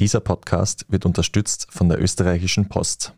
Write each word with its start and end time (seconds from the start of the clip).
Dieser 0.00 0.20
Podcast 0.20 0.86
wird 0.88 1.04
unterstützt 1.06 1.66
von 1.70 1.88
der 1.88 2.00
österreichischen 2.00 2.68
Post. 2.68 3.14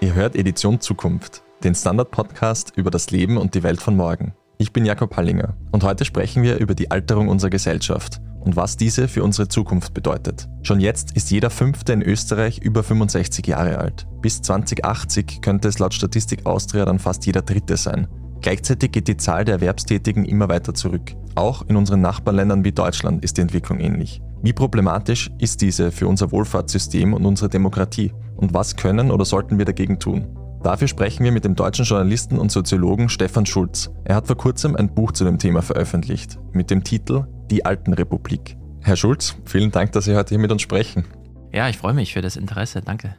Ihr 0.00 0.14
hört 0.14 0.36
Edition 0.36 0.80
Zukunft, 0.80 1.42
den 1.62 1.74
Standard-Podcast 1.74 2.72
über 2.76 2.90
das 2.90 3.10
Leben 3.10 3.36
und 3.36 3.54
die 3.54 3.62
Welt 3.62 3.82
von 3.82 3.94
morgen. 3.94 4.32
Ich 4.60 4.72
bin 4.72 4.84
Jakob 4.84 5.16
Hallinger 5.16 5.54
und 5.70 5.84
heute 5.84 6.04
sprechen 6.04 6.42
wir 6.42 6.58
über 6.58 6.74
die 6.74 6.90
Alterung 6.90 7.28
unserer 7.28 7.48
Gesellschaft 7.48 8.20
und 8.40 8.56
was 8.56 8.76
diese 8.76 9.06
für 9.06 9.22
unsere 9.22 9.46
Zukunft 9.46 9.94
bedeutet. 9.94 10.48
Schon 10.62 10.80
jetzt 10.80 11.12
ist 11.12 11.30
jeder 11.30 11.48
Fünfte 11.48 11.92
in 11.92 12.02
Österreich 12.02 12.58
über 12.58 12.82
65 12.82 13.46
Jahre 13.46 13.78
alt. 13.78 14.08
Bis 14.20 14.42
2080 14.42 15.42
könnte 15.42 15.68
es 15.68 15.78
laut 15.78 15.94
Statistik 15.94 16.44
Austria 16.44 16.84
dann 16.84 16.98
fast 16.98 17.24
jeder 17.24 17.42
Dritte 17.42 17.76
sein. 17.76 18.08
Gleichzeitig 18.40 18.90
geht 18.90 19.06
die 19.06 19.16
Zahl 19.16 19.44
der 19.44 19.56
Erwerbstätigen 19.56 20.24
immer 20.24 20.48
weiter 20.48 20.74
zurück. 20.74 21.14
Auch 21.36 21.62
in 21.68 21.76
unseren 21.76 22.00
Nachbarländern 22.00 22.64
wie 22.64 22.72
Deutschland 22.72 23.22
ist 23.22 23.36
die 23.36 23.42
Entwicklung 23.42 23.78
ähnlich. 23.78 24.20
Wie 24.42 24.52
problematisch 24.52 25.30
ist 25.38 25.62
diese 25.62 25.92
für 25.92 26.08
unser 26.08 26.32
Wohlfahrtssystem 26.32 27.14
und 27.14 27.24
unsere 27.26 27.48
Demokratie? 27.48 28.12
Und 28.36 28.54
was 28.54 28.74
können 28.74 29.12
oder 29.12 29.24
sollten 29.24 29.58
wir 29.58 29.64
dagegen 29.64 30.00
tun? 30.00 30.37
Dafür 30.62 30.88
sprechen 30.88 31.22
wir 31.22 31.30
mit 31.30 31.44
dem 31.44 31.54
deutschen 31.54 31.84
Journalisten 31.84 32.38
und 32.38 32.50
Soziologen 32.50 33.08
Stefan 33.08 33.46
Schulz. 33.46 33.90
Er 34.04 34.16
hat 34.16 34.26
vor 34.26 34.36
kurzem 34.36 34.74
ein 34.74 34.92
Buch 34.92 35.12
zu 35.12 35.24
dem 35.24 35.38
Thema 35.38 35.62
veröffentlicht, 35.62 36.38
mit 36.52 36.70
dem 36.70 36.82
Titel 36.82 37.26
Die 37.50 37.64
Altenrepublik. 37.64 38.56
Herr 38.80 38.96
Schulz, 38.96 39.36
vielen 39.44 39.70
Dank, 39.70 39.92
dass 39.92 40.06
Sie 40.06 40.16
heute 40.16 40.30
hier 40.30 40.38
mit 40.38 40.50
uns 40.50 40.62
sprechen. 40.62 41.04
Ja, 41.52 41.68
ich 41.68 41.78
freue 41.78 41.94
mich 41.94 42.12
für 42.12 42.22
das 42.22 42.36
Interesse, 42.36 42.82
danke. 42.82 43.16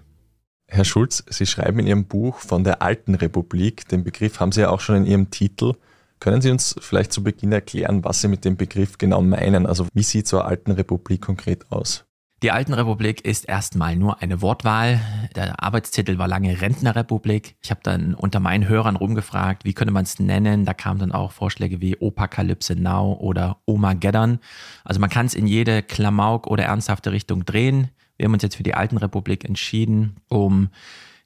Herr 0.67 0.84
Schulz, 0.86 1.23
Sie 1.30 1.45
schreiben 1.45 1.80
in 1.80 1.88
Ihrem 1.88 2.06
Buch 2.06 2.40
von 2.40 2.64
der 2.64 2.82
Altenrepublik. 2.82 3.88
Den 3.88 4.04
Begriff 4.04 4.40
haben 4.40 4.52
Sie 4.52 4.62
ja 4.62 4.70
auch 4.70 4.82
schon 4.82 4.98
in 4.98 5.06
Ihrem 5.06 5.32
Titel. 5.32 5.73
Können 6.20 6.42
Sie 6.42 6.52
uns 6.52 6.76
vielleicht 6.82 7.14
zu 7.14 7.23
Beginn 7.23 7.54
erklären, 7.54 8.04
was 8.04 8.20
Sie 8.22 8.28
mit 8.28 8.44
dem 8.44 8.58
Begriff 8.58 8.98
genau 8.98 9.22
meinen? 9.22 9.66
Also 9.66 9.88
wie 9.94 10.04
sieht 10.04 10.28
so 10.28 10.40
eine 10.40 10.50
Altenrepublik 10.50 11.22
konkret 11.22 11.72
aus? 11.72 12.06
Die 12.42 12.52
Altenrepublik 12.52 13.26
ist 13.26 13.50
erstmal 13.50 13.98
nur 13.98 14.22
eine 14.22 14.42
Wortwahl. 14.42 15.02
Der 15.36 15.62
Arbeitstitel 15.62 16.18
war 16.20 16.30
lange 16.30 16.62
Rentnerrepublik. 16.62 17.58
Ich 17.62 17.70
habe 17.70 17.82
dann 17.84 18.14
unter 18.14 18.40
meinen 18.40 18.70
Hörern 18.70 18.95
rumgefragt, 18.95 19.66
wie 19.66 19.73
könnte 19.73 19.94
man 19.94 20.04
es 20.04 20.20
nennen. 20.20 20.64
Da 20.64 20.73
kamen 20.73 21.00
dann 21.00 21.12
auch 21.12 21.34
Vorschläge 21.34 21.82
wie 21.82 21.98
Opakalypse 22.00 22.78
Now 22.78 23.17
oder 23.20 23.58
Omageddon. 23.66 24.40
Also 24.86 25.02
man 25.02 25.10
kann 25.10 25.26
es 25.26 25.34
in 25.34 25.48
jede 25.48 25.84
Klamauk 25.84 26.48
oder 26.48 26.64
ernsthafte 26.64 27.12
Richtung 27.12 27.44
drehen. 27.44 27.90
Wir 28.16 28.26
haben 28.26 28.34
uns 28.34 28.44
jetzt 28.44 28.56
für 28.56 28.64
die 28.64 28.73
Altenrepublik 28.73 29.44
entschieden, 29.44 30.16
um 30.30 30.70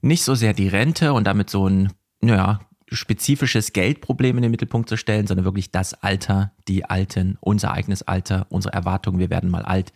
nicht 0.02 0.24
so 0.24 0.34
sehr 0.34 0.54
die 0.54 0.68
Rente 0.68 1.14
und 1.14 1.26
damit 1.26 1.48
so 1.48 1.70
ein, 1.70 1.94
naja, 2.22 2.60
spezifisches 2.92 3.74
Geldproblem 3.74 4.38
in 4.38 4.44
den 4.44 4.52
Mittelpunkt 4.52 4.90
zu 4.90 4.98
stellen, 4.98 5.28
sondern 5.28 5.46
wirklich 5.46 5.72
das 5.72 5.94
Alter, 5.94 6.52
die 6.68 6.86
Alten, 6.86 7.38
unser 7.40 7.72
eigenes 7.72 8.04
Alter, 8.04 8.46
unsere 8.50 8.74
Erwartungen, 8.74 9.20
wir 9.20 9.30
werden 9.30 9.50
mal 9.50 9.64
alt 9.64 9.94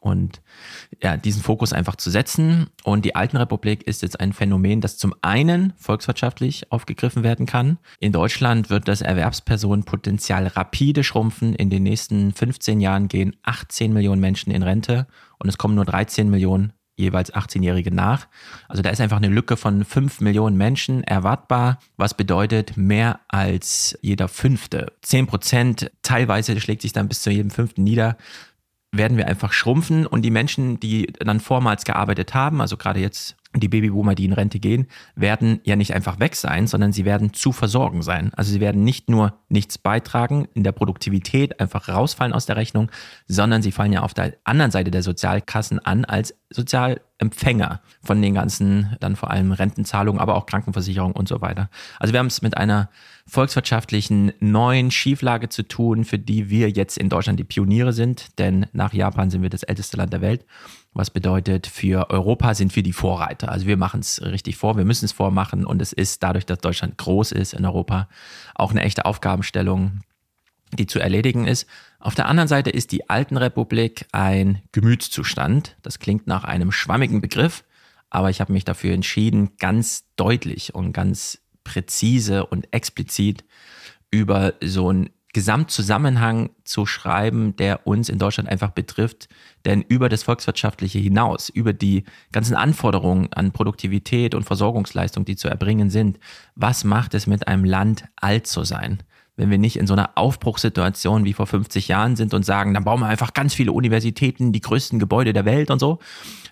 und 0.00 0.40
ja, 1.02 1.16
diesen 1.16 1.42
Fokus 1.42 1.72
einfach 1.72 1.96
zu 1.96 2.10
setzen. 2.10 2.68
Und 2.84 3.04
die 3.04 3.14
Altenrepublik 3.14 3.82
ist 3.84 4.02
jetzt 4.02 4.18
ein 4.18 4.32
Phänomen, 4.32 4.80
das 4.80 4.96
zum 4.96 5.14
einen 5.22 5.74
volkswirtschaftlich 5.76 6.72
aufgegriffen 6.72 7.22
werden 7.22 7.46
kann. 7.46 7.78
In 8.00 8.12
Deutschland 8.12 8.70
wird 8.70 8.88
das 8.88 9.02
Erwerbspersonenpotenzial 9.02 10.46
rapide 10.48 11.04
schrumpfen. 11.04 11.54
In 11.54 11.70
den 11.70 11.82
nächsten 11.82 12.32
15 12.32 12.80
Jahren 12.80 13.08
gehen 13.08 13.36
18 13.42 13.92
Millionen 13.92 14.20
Menschen 14.20 14.50
in 14.50 14.62
Rente 14.62 15.06
und 15.38 15.48
es 15.48 15.58
kommen 15.58 15.74
nur 15.74 15.84
13 15.84 16.30
Millionen 16.30 16.72
jeweils 17.00 17.34
18-Jährige 17.34 17.92
nach. 17.92 18.28
Also 18.68 18.82
da 18.82 18.90
ist 18.90 19.00
einfach 19.00 19.16
eine 19.16 19.28
Lücke 19.28 19.56
von 19.56 19.84
5 19.84 20.20
Millionen 20.20 20.56
Menschen 20.56 21.02
erwartbar, 21.02 21.78
was 21.96 22.14
bedeutet 22.14 22.76
mehr 22.76 23.20
als 23.28 23.98
jeder 24.02 24.28
Fünfte. 24.28 24.92
10 25.02 25.26
Prozent, 25.26 25.90
teilweise 26.02 26.60
schlägt 26.60 26.82
sich 26.82 26.92
dann 26.92 27.08
bis 27.08 27.22
zu 27.22 27.30
jedem 27.30 27.50
Fünften 27.50 27.82
nieder, 27.82 28.16
werden 28.92 29.16
wir 29.16 29.28
einfach 29.28 29.52
schrumpfen 29.52 30.06
und 30.06 30.22
die 30.22 30.30
Menschen, 30.30 30.80
die 30.80 31.12
dann 31.18 31.40
vormals 31.40 31.84
gearbeitet 31.84 32.34
haben, 32.34 32.60
also 32.60 32.76
gerade 32.76 33.00
jetzt 33.00 33.36
die 33.54 33.68
Babyboomer, 33.68 34.14
die 34.14 34.24
in 34.24 34.32
Rente 34.32 34.60
gehen, 34.60 34.86
werden 35.16 35.60
ja 35.64 35.74
nicht 35.74 35.92
einfach 35.94 36.20
weg 36.20 36.36
sein, 36.36 36.66
sondern 36.66 36.92
sie 36.92 37.04
werden 37.04 37.32
zu 37.32 37.50
versorgen 37.50 38.02
sein. 38.02 38.30
Also 38.34 38.52
sie 38.52 38.60
werden 38.60 38.84
nicht 38.84 39.08
nur 39.08 39.34
nichts 39.48 39.76
beitragen, 39.76 40.46
in 40.54 40.62
der 40.62 40.72
Produktivität 40.72 41.58
einfach 41.58 41.88
rausfallen 41.88 42.32
aus 42.32 42.46
der 42.46 42.56
Rechnung, 42.56 42.90
sondern 43.26 43.62
sie 43.62 43.72
fallen 43.72 43.92
ja 43.92 44.02
auf 44.02 44.14
der 44.14 44.34
anderen 44.44 44.70
Seite 44.70 44.92
der 44.92 45.02
Sozialkassen 45.02 45.80
an 45.80 46.04
als 46.04 46.34
Sozialempfänger 46.52 47.80
von 48.02 48.20
den 48.20 48.34
ganzen, 48.34 48.96
dann 48.98 49.14
vor 49.14 49.30
allem 49.30 49.52
Rentenzahlungen, 49.52 50.20
aber 50.20 50.34
auch 50.34 50.46
Krankenversicherung 50.46 51.12
und 51.12 51.28
so 51.28 51.40
weiter. 51.40 51.70
Also 52.00 52.12
wir 52.12 52.18
haben 52.18 52.26
es 52.26 52.42
mit 52.42 52.56
einer 52.56 52.90
volkswirtschaftlichen 53.26 54.32
neuen 54.40 54.90
Schieflage 54.90 55.48
zu 55.48 55.62
tun, 55.62 56.04
für 56.04 56.18
die 56.18 56.50
wir 56.50 56.68
jetzt 56.70 56.98
in 56.98 57.08
Deutschland 57.08 57.38
die 57.38 57.44
Pioniere 57.44 57.92
sind, 57.92 58.38
denn 58.40 58.66
nach 58.72 58.92
Japan 58.92 59.30
sind 59.30 59.42
wir 59.42 59.50
das 59.50 59.62
älteste 59.62 59.96
Land 59.96 60.12
der 60.12 60.20
Welt. 60.20 60.44
Was 60.92 61.10
bedeutet, 61.10 61.68
für 61.68 62.10
Europa 62.10 62.54
sind 62.54 62.74
wir 62.74 62.82
die 62.82 62.92
Vorreiter. 62.92 63.52
Also 63.52 63.66
wir 63.66 63.76
machen 63.76 64.00
es 64.00 64.20
richtig 64.20 64.56
vor, 64.56 64.76
wir 64.76 64.84
müssen 64.84 65.04
es 65.04 65.12
vormachen 65.12 65.64
und 65.64 65.80
es 65.80 65.92
ist 65.92 66.24
dadurch, 66.24 66.46
dass 66.46 66.58
Deutschland 66.58 66.98
groß 66.98 67.30
ist 67.30 67.52
in 67.52 67.64
Europa, 67.64 68.08
auch 68.56 68.72
eine 68.72 68.82
echte 68.82 69.04
Aufgabenstellung, 69.04 70.00
die 70.78 70.86
zu 70.86 70.98
erledigen 70.98 71.46
ist. 71.46 71.66
Auf 71.98 72.14
der 72.14 72.26
anderen 72.26 72.48
Seite 72.48 72.70
ist 72.70 72.92
die 72.92 73.08
Altenrepublik 73.10 74.06
ein 74.12 74.62
Gemütszustand. 74.72 75.76
Das 75.82 75.98
klingt 75.98 76.26
nach 76.26 76.44
einem 76.44 76.72
schwammigen 76.72 77.20
Begriff, 77.20 77.64
aber 78.08 78.30
ich 78.30 78.40
habe 78.40 78.52
mich 78.52 78.64
dafür 78.64 78.94
entschieden, 78.94 79.56
ganz 79.58 80.04
deutlich 80.16 80.74
und 80.74 80.92
ganz 80.92 81.40
präzise 81.64 82.46
und 82.46 82.72
explizit 82.72 83.44
über 84.10 84.54
so 84.62 84.88
einen 84.88 85.10
Gesamtzusammenhang 85.32 86.50
zu 86.64 86.86
schreiben, 86.86 87.54
der 87.54 87.86
uns 87.86 88.08
in 88.08 88.18
Deutschland 88.18 88.48
einfach 88.48 88.70
betrifft. 88.70 89.28
Denn 89.64 89.82
über 89.82 90.08
das 90.08 90.24
Volkswirtschaftliche 90.24 90.98
hinaus, 90.98 91.48
über 91.48 91.72
die 91.72 92.04
ganzen 92.32 92.56
Anforderungen 92.56 93.32
an 93.32 93.52
Produktivität 93.52 94.34
und 94.34 94.42
Versorgungsleistung, 94.42 95.24
die 95.24 95.36
zu 95.36 95.48
erbringen 95.48 95.88
sind, 95.88 96.18
was 96.56 96.82
macht 96.82 97.14
es 97.14 97.28
mit 97.28 97.46
einem 97.46 97.64
Land 97.64 98.04
alt 98.16 98.48
zu 98.48 98.64
sein? 98.64 99.02
Wenn 99.40 99.50
wir 99.50 99.56
nicht 99.56 99.78
in 99.78 99.86
so 99.86 99.94
einer 99.94 100.10
Aufbruchssituation 100.16 101.24
wie 101.24 101.32
vor 101.32 101.46
50 101.46 101.88
Jahren 101.88 102.14
sind 102.14 102.34
und 102.34 102.44
sagen, 102.44 102.74
dann 102.74 102.84
bauen 102.84 103.00
wir 103.00 103.06
einfach 103.06 103.32
ganz 103.32 103.54
viele 103.54 103.72
Universitäten, 103.72 104.52
die 104.52 104.60
größten 104.60 104.98
Gebäude 104.98 105.32
der 105.32 105.46
Welt 105.46 105.70
und 105.70 105.78
so, 105.78 105.98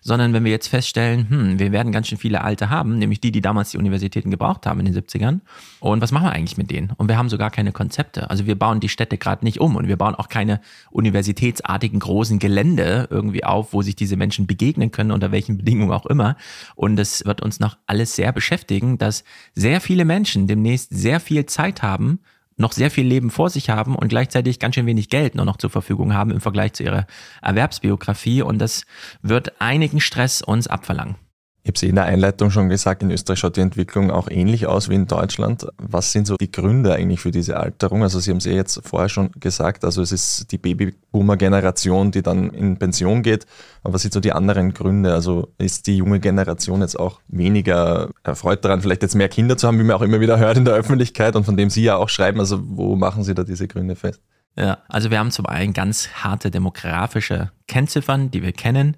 sondern 0.01 0.33
wenn 0.33 0.43
wir 0.43 0.51
jetzt 0.51 0.69
feststellen, 0.69 1.29
hm, 1.29 1.59
wir 1.59 1.71
werden 1.71 1.93
ganz 1.93 2.09
schön 2.09 2.17
viele 2.17 2.41
Alte 2.41 2.71
haben, 2.71 2.97
nämlich 2.99 3.21
die, 3.21 3.31
die 3.31 3.43
damals 3.43 3.73
die 3.73 3.79
Universitäten 3.79 4.31
gebraucht 4.31 4.65
haben 4.65 4.81
in 4.81 4.87
den 4.87 4.95
70ern. 4.95 5.41
Und 5.81 6.01
was 6.01 6.13
machen 6.13 6.25
wir 6.25 6.33
eigentlich 6.33 6.57
mit 6.57 6.71
denen? 6.71 6.93
Und 6.97 7.09
wir 7.09 7.19
haben 7.19 7.29
sogar 7.29 7.51
keine 7.51 7.73
Konzepte. 7.73 8.31
Also 8.31 8.47
wir 8.47 8.59
bauen 8.59 8.81
die 8.81 8.89
Städte 8.89 9.19
gerade 9.19 9.45
nicht 9.45 9.61
um 9.61 9.77
und 9.77 9.87
wir 9.87 9.99
bauen 9.99 10.15
auch 10.15 10.31
keine 10.31 10.63
universitätsartigen 10.91 12.01
großen 12.01 12.39
Gelände 12.39 13.07
irgendwie 13.11 13.45
auf, 13.45 13.75
wo 13.75 13.83
sich 13.83 13.97
diese 13.97 14.17
Menschen 14.17 14.47
begegnen 14.47 14.93
können, 14.93 15.11
unter 15.11 15.31
welchen 15.31 15.59
Bedingungen 15.59 15.93
auch 15.93 16.07
immer. 16.07 16.37
Und 16.75 16.99
es 16.99 17.27
wird 17.27 17.43
uns 17.43 17.61
noch 17.61 17.77
alles 17.87 18.17
sehr 18.17 18.33
beschäftigen, 18.33 18.97
dass 18.97 19.25
sehr 19.55 19.83
viele 19.83 20.07
Menschen 20.07 20.47
demnächst 20.47 20.89
sehr 20.95 21.21
viel 21.21 21.45
Zeit 21.45 21.83
haben, 21.83 22.21
noch 22.59 22.73
sehr 22.73 22.91
viel 22.91 23.07
Leben 23.07 23.31
vor 23.31 23.51
sich 23.51 23.71
haben 23.71 23.97
und 23.97 24.09
gleichzeitig 24.09 24.59
ganz 24.59 24.75
schön 24.75 24.87
wenig 24.87 25.09
Geld 25.09 25.35
nur 25.35 25.45
noch 25.45 25.57
zur 25.57 25.71
Verfügung 25.71 26.13
haben 26.13 26.31
im 26.31 26.41
Vergleich 26.41 26.75
zu 26.75 26.83
ihrer 26.83 27.07
Erwerbsbiografie. 27.41 28.43
Und 28.43 28.59
das 28.59 28.85
wird 29.23 29.61
einigen 29.61 30.01
Stress 30.01 30.43
uns 30.43 30.67
abverlangen. 30.67 31.17
Ich 31.63 31.71
habe 31.71 31.77
es 31.77 31.83
in 31.83 31.97
der 31.97 32.05
Einleitung 32.05 32.51
schon 32.51 32.71
gesagt, 32.71 33.03
in 33.03 33.11
Österreich 33.11 33.41
schaut 33.41 33.57
die 33.57 33.61
Entwicklung 33.61 34.11
auch 34.11 34.31
ähnlich 34.31 34.67
aus 34.67 34.89
wie 34.89 34.95
in 34.95 35.07
Deutschland. 35.07 35.67
Was 35.77 36.13
sind 36.13 36.27
so 36.27 36.37
die 36.37 36.51
Gründe 36.51 36.95
eigentlich 36.95 37.21
für 37.21 37.31
diese 37.31 37.59
Alterung? 37.59 38.03
Also 38.03 38.21
Sie 38.21 38.31
haben 38.31 38.39
es 38.39 38.45
ja 38.45 38.53
jetzt 38.53 38.81
vorher 38.85 39.11
schon 39.11 39.33
gesagt, 39.33 39.85
also 39.85 40.01
es 40.01 40.11
ist 40.11 40.51
die 40.51 40.57
Babyboomer-Generation, 40.57 42.11
die 42.11 42.23
dann 42.23 42.51
in 42.51 42.79
Pension 42.79 43.23
geht. 43.23 43.45
Aber 43.83 43.95
was 43.95 44.03
sind 44.03 44.15
so 44.15 44.21
die 44.21 44.33
anderen 44.33 44.73
Gründe? 44.73 45.13
Also 45.13 45.53
ist 45.59 45.89
die 45.89 45.99
junge 45.99 46.21
Generation 46.21 46.81
jetzt 46.81 46.99
auch 46.99 47.21
weniger 47.29 48.09
erfreut 48.23 48.65
daran, 48.65 48.81
vielleicht 48.81 49.03
jetzt 49.03 49.15
mehr 49.15 49.29
Kinder 49.29 49.59
zu 49.59 49.67
haben, 49.67 49.79
wie 49.79 49.85
man 49.85 49.97
auch 49.97 50.03
immer 50.03 50.21
wieder 50.21 50.39
hört 50.39 50.57
in 50.57 50.65
der 50.65 50.75
Öffentlichkeit 50.75 51.37
und 51.37 51.45
von 51.45 51.57
dem 51.57 51.69
Sie 51.69 51.83
ja 51.83 51.97
auch 51.97 52.09
schreiben? 52.09 52.41
Also 52.41 52.61
wo 52.63 52.97
machen 52.97 53.25
Sie 53.25 53.35
da 53.35 53.45
diese 53.45 53.69
Gründe 53.69 53.95
fest? 53.95 54.23
Ja, 54.57 54.79
also 54.89 55.11
wir 55.11 55.19
haben 55.19 55.31
zum 55.31 55.47
einen 55.47 55.73
ganz 55.73 56.09
harte 56.15 56.51
demografische 56.51 57.53
Kennziffern, 57.67 58.31
die 58.31 58.43
wir 58.43 58.53
kennen. 58.53 58.97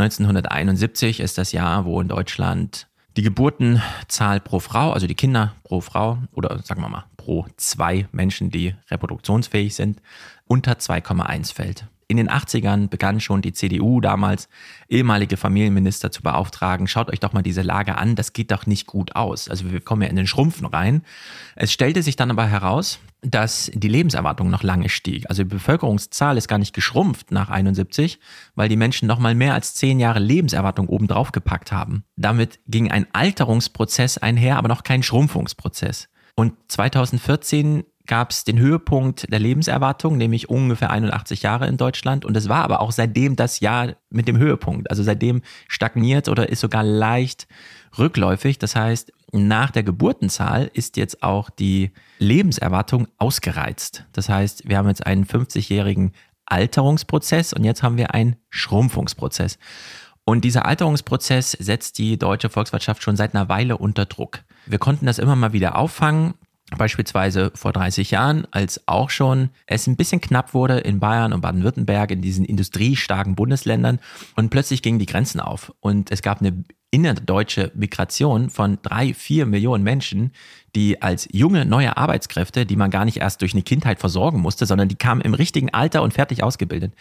1971 0.00 1.20
ist 1.20 1.38
das 1.38 1.52
Jahr, 1.52 1.84
wo 1.84 2.00
in 2.00 2.08
Deutschland 2.08 2.86
die 3.16 3.22
Geburtenzahl 3.22 4.40
pro 4.40 4.60
Frau, 4.60 4.92
also 4.92 5.06
die 5.06 5.14
Kinder 5.14 5.54
pro 5.64 5.80
Frau 5.80 6.18
oder 6.32 6.58
sagen 6.62 6.80
wir 6.80 6.88
mal 6.88 7.04
pro 7.16 7.46
zwei 7.56 8.08
Menschen, 8.12 8.50
die 8.50 8.74
reproduktionsfähig 8.90 9.74
sind, 9.74 10.00
unter 10.46 10.72
2,1 10.72 11.54
fällt. 11.54 11.84
In 12.10 12.16
den 12.16 12.28
80ern 12.28 12.88
begann 12.88 13.20
schon 13.20 13.40
die 13.40 13.52
CDU 13.52 14.00
damals, 14.00 14.48
ehemalige 14.88 15.36
Familienminister 15.36 16.10
zu 16.10 16.22
beauftragen, 16.22 16.88
schaut 16.88 17.08
euch 17.10 17.20
doch 17.20 17.32
mal 17.32 17.42
diese 17.42 17.62
Lage 17.62 17.96
an, 17.96 18.16
das 18.16 18.32
geht 18.32 18.50
doch 18.50 18.66
nicht 18.66 18.86
gut 18.86 19.14
aus. 19.14 19.48
Also 19.48 19.70
wir 19.70 19.80
kommen 19.80 20.02
ja 20.02 20.08
in 20.08 20.16
den 20.16 20.26
Schrumpfen 20.26 20.66
rein. 20.66 21.02
Es 21.54 21.72
stellte 21.72 22.02
sich 22.02 22.16
dann 22.16 22.30
aber 22.30 22.46
heraus, 22.46 22.98
dass 23.22 23.70
die 23.72 23.88
Lebenserwartung 23.88 24.50
noch 24.50 24.62
lange 24.62 24.88
stieg. 24.88 25.26
Also 25.28 25.44
die 25.44 25.48
Bevölkerungszahl 25.48 26.36
ist 26.36 26.48
gar 26.48 26.58
nicht 26.58 26.74
geschrumpft 26.74 27.30
nach 27.30 27.48
71, 27.48 28.18
weil 28.54 28.68
die 28.68 28.76
Menschen 28.76 29.06
noch 29.06 29.18
mal 29.18 29.34
mehr 29.34 29.54
als 29.54 29.74
zehn 29.74 30.00
Jahre 30.00 30.18
Lebenserwartung 30.18 30.88
obendrauf 30.88 31.30
gepackt 31.30 31.70
haben. 31.70 32.04
Damit 32.16 32.58
ging 32.66 32.90
ein 32.90 33.06
Alterungsprozess 33.12 34.18
einher, 34.18 34.56
aber 34.56 34.68
noch 34.68 34.82
kein 34.82 35.02
Schrumpfungsprozess. 35.02 36.08
Und 36.34 36.54
2014 36.68 37.84
gab 38.10 38.32
es 38.32 38.42
den 38.42 38.58
Höhepunkt 38.58 39.32
der 39.32 39.38
Lebenserwartung, 39.38 40.16
nämlich 40.16 40.50
ungefähr 40.50 40.90
81 40.90 41.42
Jahre 41.42 41.68
in 41.68 41.76
Deutschland. 41.76 42.24
Und 42.24 42.36
es 42.36 42.48
war 42.48 42.64
aber 42.64 42.80
auch 42.80 42.90
seitdem 42.90 43.36
das 43.36 43.60
Jahr 43.60 43.94
mit 44.10 44.26
dem 44.26 44.36
Höhepunkt. 44.36 44.90
Also 44.90 45.04
seitdem 45.04 45.42
stagniert 45.68 46.28
oder 46.28 46.48
ist 46.48 46.58
sogar 46.58 46.82
leicht 46.82 47.46
rückläufig. 47.98 48.58
Das 48.58 48.74
heißt, 48.74 49.12
nach 49.30 49.70
der 49.70 49.84
Geburtenzahl 49.84 50.68
ist 50.74 50.96
jetzt 50.96 51.22
auch 51.22 51.50
die 51.50 51.92
Lebenserwartung 52.18 53.06
ausgereizt. 53.16 54.06
Das 54.10 54.28
heißt, 54.28 54.68
wir 54.68 54.76
haben 54.76 54.88
jetzt 54.88 55.06
einen 55.06 55.24
50-jährigen 55.24 56.10
Alterungsprozess 56.46 57.52
und 57.52 57.62
jetzt 57.62 57.84
haben 57.84 57.96
wir 57.96 58.12
einen 58.12 58.34
Schrumpfungsprozess. 58.48 59.56
Und 60.24 60.44
dieser 60.44 60.66
Alterungsprozess 60.66 61.52
setzt 61.52 61.96
die 61.98 62.18
deutsche 62.18 62.50
Volkswirtschaft 62.50 63.04
schon 63.04 63.14
seit 63.14 63.36
einer 63.36 63.48
Weile 63.48 63.78
unter 63.78 64.04
Druck. 64.04 64.40
Wir 64.66 64.78
konnten 64.78 65.06
das 65.06 65.20
immer 65.20 65.36
mal 65.36 65.52
wieder 65.52 65.76
auffangen. 65.76 66.34
Beispielsweise 66.76 67.52
vor 67.54 67.72
30 67.72 68.12
Jahren, 68.12 68.46
als 68.50 68.86
auch 68.86 69.10
schon 69.10 69.50
es 69.66 69.86
ein 69.86 69.96
bisschen 69.96 70.20
knapp 70.20 70.54
wurde 70.54 70.78
in 70.78 71.00
Bayern 71.00 71.32
und 71.32 71.40
Baden-Württemberg, 71.40 72.10
in 72.10 72.22
diesen 72.22 72.44
industriestarken 72.44 73.34
Bundesländern. 73.34 73.98
Und 74.36 74.50
plötzlich 74.50 74.82
gingen 74.82 74.98
die 74.98 75.06
Grenzen 75.06 75.40
auf. 75.40 75.72
Und 75.80 76.10
es 76.10 76.22
gab 76.22 76.40
eine 76.40 76.64
innerdeutsche 76.90 77.70
Migration 77.74 78.50
von 78.50 78.78
drei, 78.82 79.14
vier 79.14 79.46
Millionen 79.46 79.84
Menschen, 79.84 80.32
die 80.74 81.02
als 81.02 81.28
junge, 81.32 81.64
neue 81.64 81.96
Arbeitskräfte, 81.96 82.66
die 82.66 82.76
man 82.76 82.90
gar 82.90 83.04
nicht 83.04 83.18
erst 83.18 83.40
durch 83.40 83.52
eine 83.52 83.62
Kindheit 83.62 83.98
versorgen 83.98 84.40
musste, 84.40 84.66
sondern 84.66 84.88
die 84.88 84.96
kamen 84.96 85.20
im 85.20 85.34
richtigen 85.34 85.72
Alter 85.74 86.02
und 86.02 86.14
fertig 86.14 86.42
ausgebildet, 86.42 86.92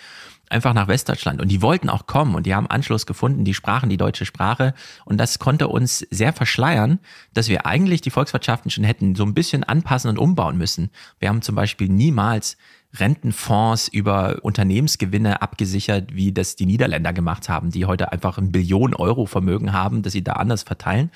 einfach 0.50 0.74
nach 0.74 0.88
Westdeutschland. 0.88 1.42
Und 1.42 1.50
die 1.50 1.62
wollten 1.62 1.89
auch 1.89 2.07
kommen 2.07 2.36
und 2.36 2.45
die 2.45 2.56
haben 2.56 2.68
Anschluss 2.68 3.06
gefunden, 3.06 3.45
die 3.45 3.54
sprachen 3.54 3.89
die 3.89 3.98
deutsche 3.98 4.25
Sprache. 4.25 4.74
Und 5.06 5.18
das 5.18 5.39
konnte 5.39 5.68
uns 5.68 6.00
sehr 6.10 6.33
verschleiern, 6.33 7.00
dass 7.33 7.50
wir 7.50 7.66
eigentlich 7.66 8.01
die 8.01 8.12
Volkswirtschaften 8.12 8.71
schon 8.71 8.83
hätten 8.83 9.16
so 9.16 9.24
ein 9.24 9.33
bisschen 9.33 9.63
anpassen 9.63 10.10
und 10.10 10.18
umbauen 10.18 10.57
müssen. 10.57 10.89
Wir 11.19 11.30
haben 11.30 11.42
zum 11.42 11.56
Beispiel 11.56 11.89
niemals 11.89 12.57
Rentenfonds 12.97 13.88
über 13.88 14.39
Unternehmensgewinne 14.41 15.41
abgesichert, 15.41 16.13
wie 16.13 16.31
das 16.31 16.56
die 16.56 16.65
Niederländer 16.65 17.13
gemacht 17.13 17.50
haben, 17.50 17.69
die 17.69 17.86
heute 17.86 18.12
einfach 18.12 18.38
ein 18.38 18.51
Billion 18.51 18.95
Euro 18.95 19.25
Vermögen 19.25 19.74
haben, 19.74 20.01
dass 20.01 20.13
sie 20.13 20.24
da 20.24 20.33
anders 20.33 20.63
verteilen. 20.63 21.12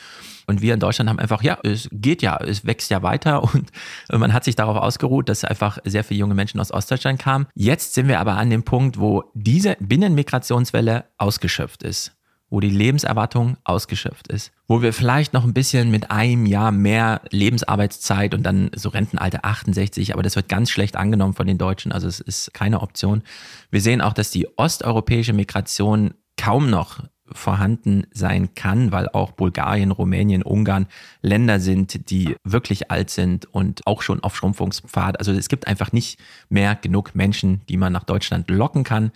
Und 0.46 0.62
wir 0.62 0.74
in 0.74 0.80
Deutschland 0.80 1.10
haben 1.10 1.20
einfach, 1.20 1.42
ja, 1.42 1.58
es 1.64 1.90
geht 1.92 2.22
ja, 2.22 2.38
es 2.38 2.66
wächst 2.66 2.92
ja 2.92 3.02
weiter 3.02 3.44
und 3.44 3.72
man 4.12 4.34
hat 4.34 4.44
sich 4.44 4.56
darauf 4.56 4.78
ausgeruht, 4.78 5.30
dass 5.30 5.44
einfach 5.44 5.80
sehr 5.84 6.04
viele 6.04 6.20
junge 6.20 6.36
Menschen 6.36 6.60
aus 6.60 6.72
Ostdeutschland 6.72 7.20
kamen. 7.20 7.48
Jetzt 7.56 7.94
sind 7.94 8.08
wir 8.08 8.20
aber 8.20 8.38
an 8.38 8.50
dem 8.50 8.64
Punkt, 8.64 9.00
wo 9.00 9.24
diese 9.34 9.76
Binnenmigrationswelle 9.80 11.06
ausgeschöpft 11.18 11.84
ist 11.84 12.12
wo 12.54 12.60
die 12.60 12.70
Lebenserwartung 12.70 13.58
ausgeschöpft 13.64 14.28
ist, 14.28 14.52
wo 14.68 14.84
wir 14.84 14.94
vielleicht 14.94 15.34
noch 15.34 15.44
ein 15.44 15.56
bisschen 15.56 15.90
mit 15.90 16.12
einem 16.12 16.46
Jahr 16.46 16.72
mehr 16.72 17.22
Lebensarbeitszeit 17.32 18.36
und 18.36 18.44
dann 18.44 18.70
so 18.76 18.90
Rentenalter 18.90 19.40
68, 19.44 20.14
aber 20.14 20.22
das 20.22 20.36
wird 20.36 20.50
ganz 20.50 20.70
schlecht 20.70 20.96
angenommen 20.96 21.34
von 21.34 21.48
den 21.48 21.58
Deutschen, 21.58 21.92
also 21.92 22.08
es 22.08 22.20
ist 22.20 22.54
keine 22.54 22.82
Option. 22.82 23.24
Wir 23.72 23.82
sehen 23.82 24.02
auch, 24.02 24.14
dass 24.14 24.30
die 24.30 24.48
osteuropäische 24.56 25.34
Migration 25.34 26.14
kaum 26.38 26.70
noch 26.70 27.00
vorhanden 27.32 28.06
sein 28.12 28.54
kann, 28.54 28.92
weil 28.92 29.10
auch 29.10 29.32
Bulgarien, 29.32 29.90
Rumänien, 29.90 30.44
Ungarn 30.44 30.86
Länder 31.24 31.60
sind, 31.60 32.12
die 32.12 32.36
wirklich 32.44 32.92
alt 32.92 33.10
sind 33.10 33.46
und 33.52 33.88
auch 33.88 34.04
schon 34.04 34.22
auf 34.22 34.36
Schrumpfungspfad. 34.36 35.18
Also 35.18 35.32
es 35.32 35.50
gibt 35.50 35.66
einfach 35.66 35.92
nicht 35.92 36.20
mehr 36.50 36.76
genug 36.76 37.16
Menschen, 37.16 37.62
die 37.68 37.78
man 37.78 37.94
nach 37.94 38.04
Deutschland 38.04 38.52
locken 38.52 38.84
kann. 38.84 39.12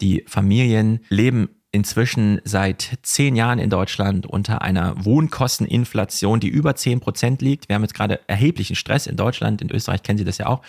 Die 0.00 0.24
Familien 0.26 1.04
leben 1.08 1.50
inzwischen 1.72 2.40
seit 2.44 2.98
zehn 3.02 3.36
Jahren 3.36 3.58
in 3.58 3.70
Deutschland 3.70 4.26
unter 4.26 4.62
einer 4.62 5.04
Wohnkosteninflation, 5.04 6.40
die 6.40 6.48
über 6.48 6.74
zehn 6.74 7.00
Prozent 7.00 7.42
liegt. 7.42 7.68
Wir 7.68 7.76
haben 7.76 7.82
jetzt 7.82 7.94
gerade 7.94 8.20
erheblichen 8.26 8.76
Stress 8.76 9.06
in 9.06 9.16
Deutschland, 9.16 9.62
in 9.62 9.70
Österreich 9.70 10.02
kennen 10.02 10.18
Sie 10.18 10.24
das 10.24 10.38
ja 10.38 10.46
auch. 10.46 10.62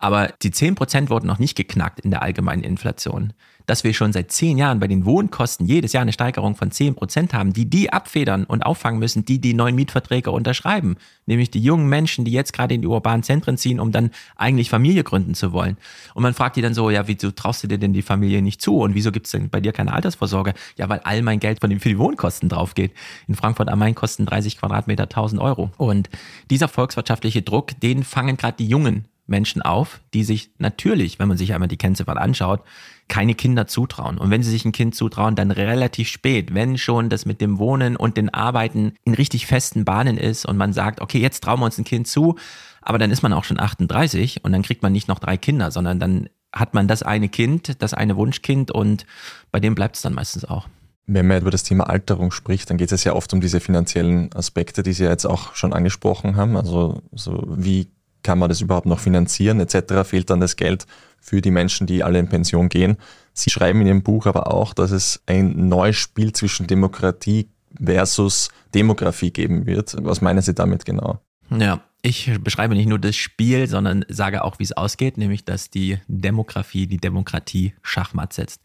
Aber 0.00 0.32
die 0.42 0.50
10% 0.50 1.10
wurden 1.10 1.26
noch 1.26 1.38
nicht 1.38 1.56
geknackt 1.56 2.00
in 2.00 2.10
der 2.10 2.22
allgemeinen 2.22 2.64
Inflation. 2.64 3.34
Dass 3.66 3.84
wir 3.84 3.92
schon 3.92 4.14
seit 4.14 4.32
zehn 4.32 4.56
Jahren 4.56 4.80
bei 4.80 4.88
den 4.88 5.04
Wohnkosten 5.04 5.66
jedes 5.66 5.92
Jahr 5.92 6.00
eine 6.00 6.14
Steigerung 6.14 6.56
von 6.56 6.70
10% 6.70 7.34
haben, 7.34 7.52
die 7.52 7.68
die 7.68 7.92
abfedern 7.92 8.44
und 8.44 8.62
auffangen 8.62 8.98
müssen, 8.98 9.26
die 9.26 9.40
die 9.40 9.52
neuen 9.52 9.76
Mietverträge 9.76 10.30
unterschreiben. 10.30 10.96
Nämlich 11.26 11.50
die 11.50 11.60
jungen 11.60 11.86
Menschen, 11.86 12.24
die 12.24 12.32
jetzt 12.32 12.54
gerade 12.54 12.74
in 12.74 12.80
die 12.80 12.88
urbanen 12.88 13.22
Zentren 13.22 13.58
ziehen, 13.58 13.78
um 13.78 13.92
dann 13.92 14.10
eigentlich 14.36 14.70
Familie 14.70 15.04
gründen 15.04 15.34
zu 15.34 15.52
wollen. 15.52 15.76
Und 16.14 16.22
man 16.22 16.32
fragt 16.32 16.56
die 16.56 16.62
dann 16.62 16.74
so, 16.74 16.88
ja, 16.88 17.06
wieso 17.06 17.30
traust 17.30 17.62
du 17.62 17.68
dir 17.68 17.78
denn 17.78 17.92
die 17.92 18.02
Familie 18.02 18.40
nicht 18.40 18.62
zu? 18.62 18.78
Und 18.78 18.94
wieso 18.94 19.12
gibt 19.12 19.26
es 19.26 19.32
denn 19.32 19.50
bei 19.50 19.60
dir 19.60 19.72
keine 19.72 19.92
Altersvorsorge? 19.92 20.54
Ja, 20.78 20.88
weil 20.88 21.00
all 21.00 21.20
mein 21.20 21.40
Geld 21.40 21.60
von 21.60 21.68
dem 21.68 21.78
für 21.78 21.90
die 21.90 21.98
Wohnkosten 21.98 22.48
drauf 22.48 22.74
geht. 22.74 22.92
In 23.28 23.34
Frankfurt 23.34 23.68
am 23.68 23.78
Main 23.78 23.94
kosten 23.94 24.24
30 24.24 24.56
Quadratmeter 24.56 25.04
1000 25.04 25.42
Euro. 25.42 25.70
Und 25.76 26.08
dieser 26.50 26.68
volkswirtschaftliche 26.68 27.42
Druck, 27.42 27.78
den 27.80 28.02
fangen 28.02 28.38
gerade 28.38 28.56
die 28.56 28.66
Jungen 28.66 29.04
Menschen 29.30 29.62
auf, 29.62 30.00
die 30.12 30.24
sich 30.24 30.50
natürlich, 30.58 31.18
wenn 31.18 31.28
man 31.28 31.36
sich 31.36 31.54
einmal 31.54 31.68
die 31.68 31.76
Kennziffern 31.76 32.18
anschaut, 32.18 32.62
keine 33.08 33.34
Kinder 33.34 33.66
zutrauen. 33.66 34.18
Und 34.18 34.30
wenn 34.30 34.42
sie 34.42 34.50
sich 34.50 34.64
ein 34.64 34.72
Kind 34.72 34.94
zutrauen, 34.94 35.34
dann 35.34 35.50
relativ 35.50 36.08
spät, 36.08 36.54
wenn 36.54 36.78
schon 36.78 37.08
das 37.08 37.26
mit 37.26 37.40
dem 37.40 37.58
Wohnen 37.58 37.96
und 37.96 38.16
den 38.16 38.32
Arbeiten 38.32 38.94
in 39.04 39.14
richtig 39.14 39.46
festen 39.46 39.84
Bahnen 39.84 40.16
ist 40.16 40.46
und 40.46 40.56
man 40.56 40.72
sagt, 40.72 41.00
okay, 41.00 41.18
jetzt 41.18 41.42
trauen 41.42 41.60
wir 41.60 41.66
uns 41.66 41.78
ein 41.78 41.84
Kind 41.84 42.06
zu, 42.06 42.36
aber 42.82 42.98
dann 42.98 43.10
ist 43.10 43.22
man 43.22 43.32
auch 43.32 43.44
schon 43.44 43.60
38 43.60 44.44
und 44.44 44.52
dann 44.52 44.62
kriegt 44.62 44.82
man 44.82 44.92
nicht 44.92 45.08
noch 45.08 45.18
drei 45.18 45.36
Kinder, 45.36 45.70
sondern 45.70 45.98
dann 45.98 46.28
hat 46.52 46.74
man 46.74 46.88
das 46.88 47.02
eine 47.02 47.28
Kind, 47.28 47.82
das 47.82 47.94
eine 47.94 48.16
Wunschkind 48.16 48.70
und 48.70 49.06
bei 49.52 49.60
dem 49.60 49.74
bleibt 49.74 49.96
es 49.96 50.02
dann 50.02 50.14
meistens 50.14 50.44
auch. 50.44 50.68
Wenn 51.06 51.26
man 51.26 51.40
über 51.40 51.50
das 51.50 51.64
Thema 51.64 51.90
Alterung 51.90 52.30
spricht, 52.30 52.70
dann 52.70 52.76
geht 52.76 52.92
es 52.92 53.02
ja 53.02 53.14
oft 53.14 53.32
um 53.32 53.40
diese 53.40 53.58
finanziellen 53.58 54.32
Aspekte, 54.32 54.84
die 54.84 54.92
Sie 54.92 55.04
ja 55.04 55.10
jetzt 55.10 55.26
auch 55.26 55.54
schon 55.56 55.72
angesprochen 55.72 56.36
haben. 56.36 56.56
Also 56.56 57.02
so 57.12 57.42
wie 57.56 57.88
kann 58.22 58.38
man 58.38 58.48
das 58.48 58.60
überhaupt 58.60 58.86
noch 58.86 59.00
finanzieren 59.00 59.60
etc., 59.60 60.04
fehlt 60.04 60.30
dann 60.30 60.40
das 60.40 60.56
Geld 60.56 60.86
für 61.20 61.40
die 61.40 61.50
Menschen, 61.50 61.86
die 61.86 62.02
alle 62.02 62.18
in 62.18 62.28
Pension 62.28 62.68
gehen. 62.68 62.96
Sie 63.32 63.50
schreiben 63.50 63.80
in 63.80 63.86
Ihrem 63.86 64.02
Buch 64.02 64.26
aber 64.26 64.52
auch, 64.52 64.74
dass 64.74 64.90
es 64.90 65.22
ein 65.26 65.68
neues 65.68 65.96
Spiel 65.96 66.32
zwischen 66.32 66.66
Demokratie 66.66 67.50
versus 67.82 68.50
Demografie 68.74 69.30
geben 69.30 69.66
wird. 69.66 69.96
Was 70.00 70.20
meinen 70.20 70.42
Sie 70.42 70.54
damit 70.54 70.84
genau? 70.84 71.20
Ja, 71.50 71.82
ich 72.02 72.30
beschreibe 72.40 72.74
nicht 72.74 72.88
nur 72.88 72.98
das 72.98 73.16
Spiel, 73.16 73.66
sondern 73.66 74.04
sage 74.08 74.44
auch, 74.44 74.58
wie 74.58 74.64
es 74.64 74.72
ausgeht, 74.72 75.18
nämlich 75.18 75.44
dass 75.44 75.68
die 75.68 75.98
Demografie 76.08 76.86
die 76.86 76.96
Demokratie 76.96 77.74
Schachmatt 77.82 78.32
setzt. 78.32 78.62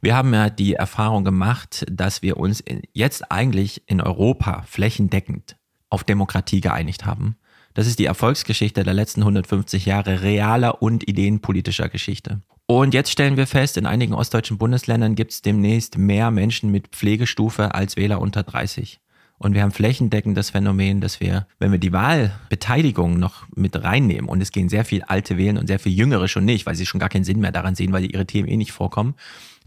Wir 0.00 0.14
haben 0.14 0.32
ja 0.32 0.50
die 0.50 0.74
Erfahrung 0.74 1.24
gemacht, 1.24 1.84
dass 1.90 2.22
wir 2.22 2.36
uns 2.36 2.62
jetzt 2.92 3.32
eigentlich 3.32 3.82
in 3.86 4.00
Europa 4.00 4.62
flächendeckend 4.68 5.56
auf 5.90 6.04
Demokratie 6.04 6.60
geeinigt 6.60 7.06
haben. 7.06 7.36
Das 7.76 7.86
ist 7.86 7.98
die 7.98 8.06
Erfolgsgeschichte 8.06 8.84
der 8.84 8.94
letzten 8.94 9.20
150 9.20 9.84
Jahre 9.84 10.22
realer 10.22 10.80
und 10.80 11.06
ideenpolitischer 11.06 11.90
Geschichte. 11.90 12.40
Und 12.64 12.94
jetzt 12.94 13.10
stellen 13.10 13.36
wir 13.36 13.46
fest, 13.46 13.76
in 13.76 13.84
einigen 13.84 14.14
ostdeutschen 14.14 14.56
Bundesländern 14.56 15.14
gibt 15.14 15.32
es 15.32 15.42
demnächst 15.42 15.98
mehr 15.98 16.30
Menschen 16.30 16.70
mit 16.70 16.88
Pflegestufe 16.88 17.74
als 17.74 17.96
Wähler 17.98 18.22
unter 18.22 18.44
30. 18.44 18.98
Und 19.36 19.52
wir 19.52 19.60
haben 19.60 19.72
flächendeckend 19.72 20.38
das 20.38 20.48
Phänomen, 20.48 21.02
dass 21.02 21.20
wir, 21.20 21.46
wenn 21.58 21.70
wir 21.70 21.78
die 21.78 21.92
Wahlbeteiligung 21.92 23.18
noch 23.18 23.44
mit 23.54 23.76
reinnehmen, 23.84 24.30
und 24.30 24.40
es 24.40 24.52
gehen 24.52 24.70
sehr 24.70 24.86
viel 24.86 25.02
alte 25.02 25.36
wählen 25.36 25.58
und 25.58 25.66
sehr 25.66 25.78
viel 25.78 25.92
jüngere 25.92 26.28
schon 26.28 26.46
nicht, 26.46 26.64
weil 26.64 26.76
sie 26.76 26.86
schon 26.86 26.98
gar 26.98 27.10
keinen 27.10 27.24
Sinn 27.24 27.40
mehr 27.40 27.52
daran 27.52 27.74
sehen, 27.74 27.92
weil 27.92 28.10
ihre 28.10 28.24
Themen 28.24 28.48
eh 28.48 28.56
nicht 28.56 28.72
vorkommen, 28.72 29.16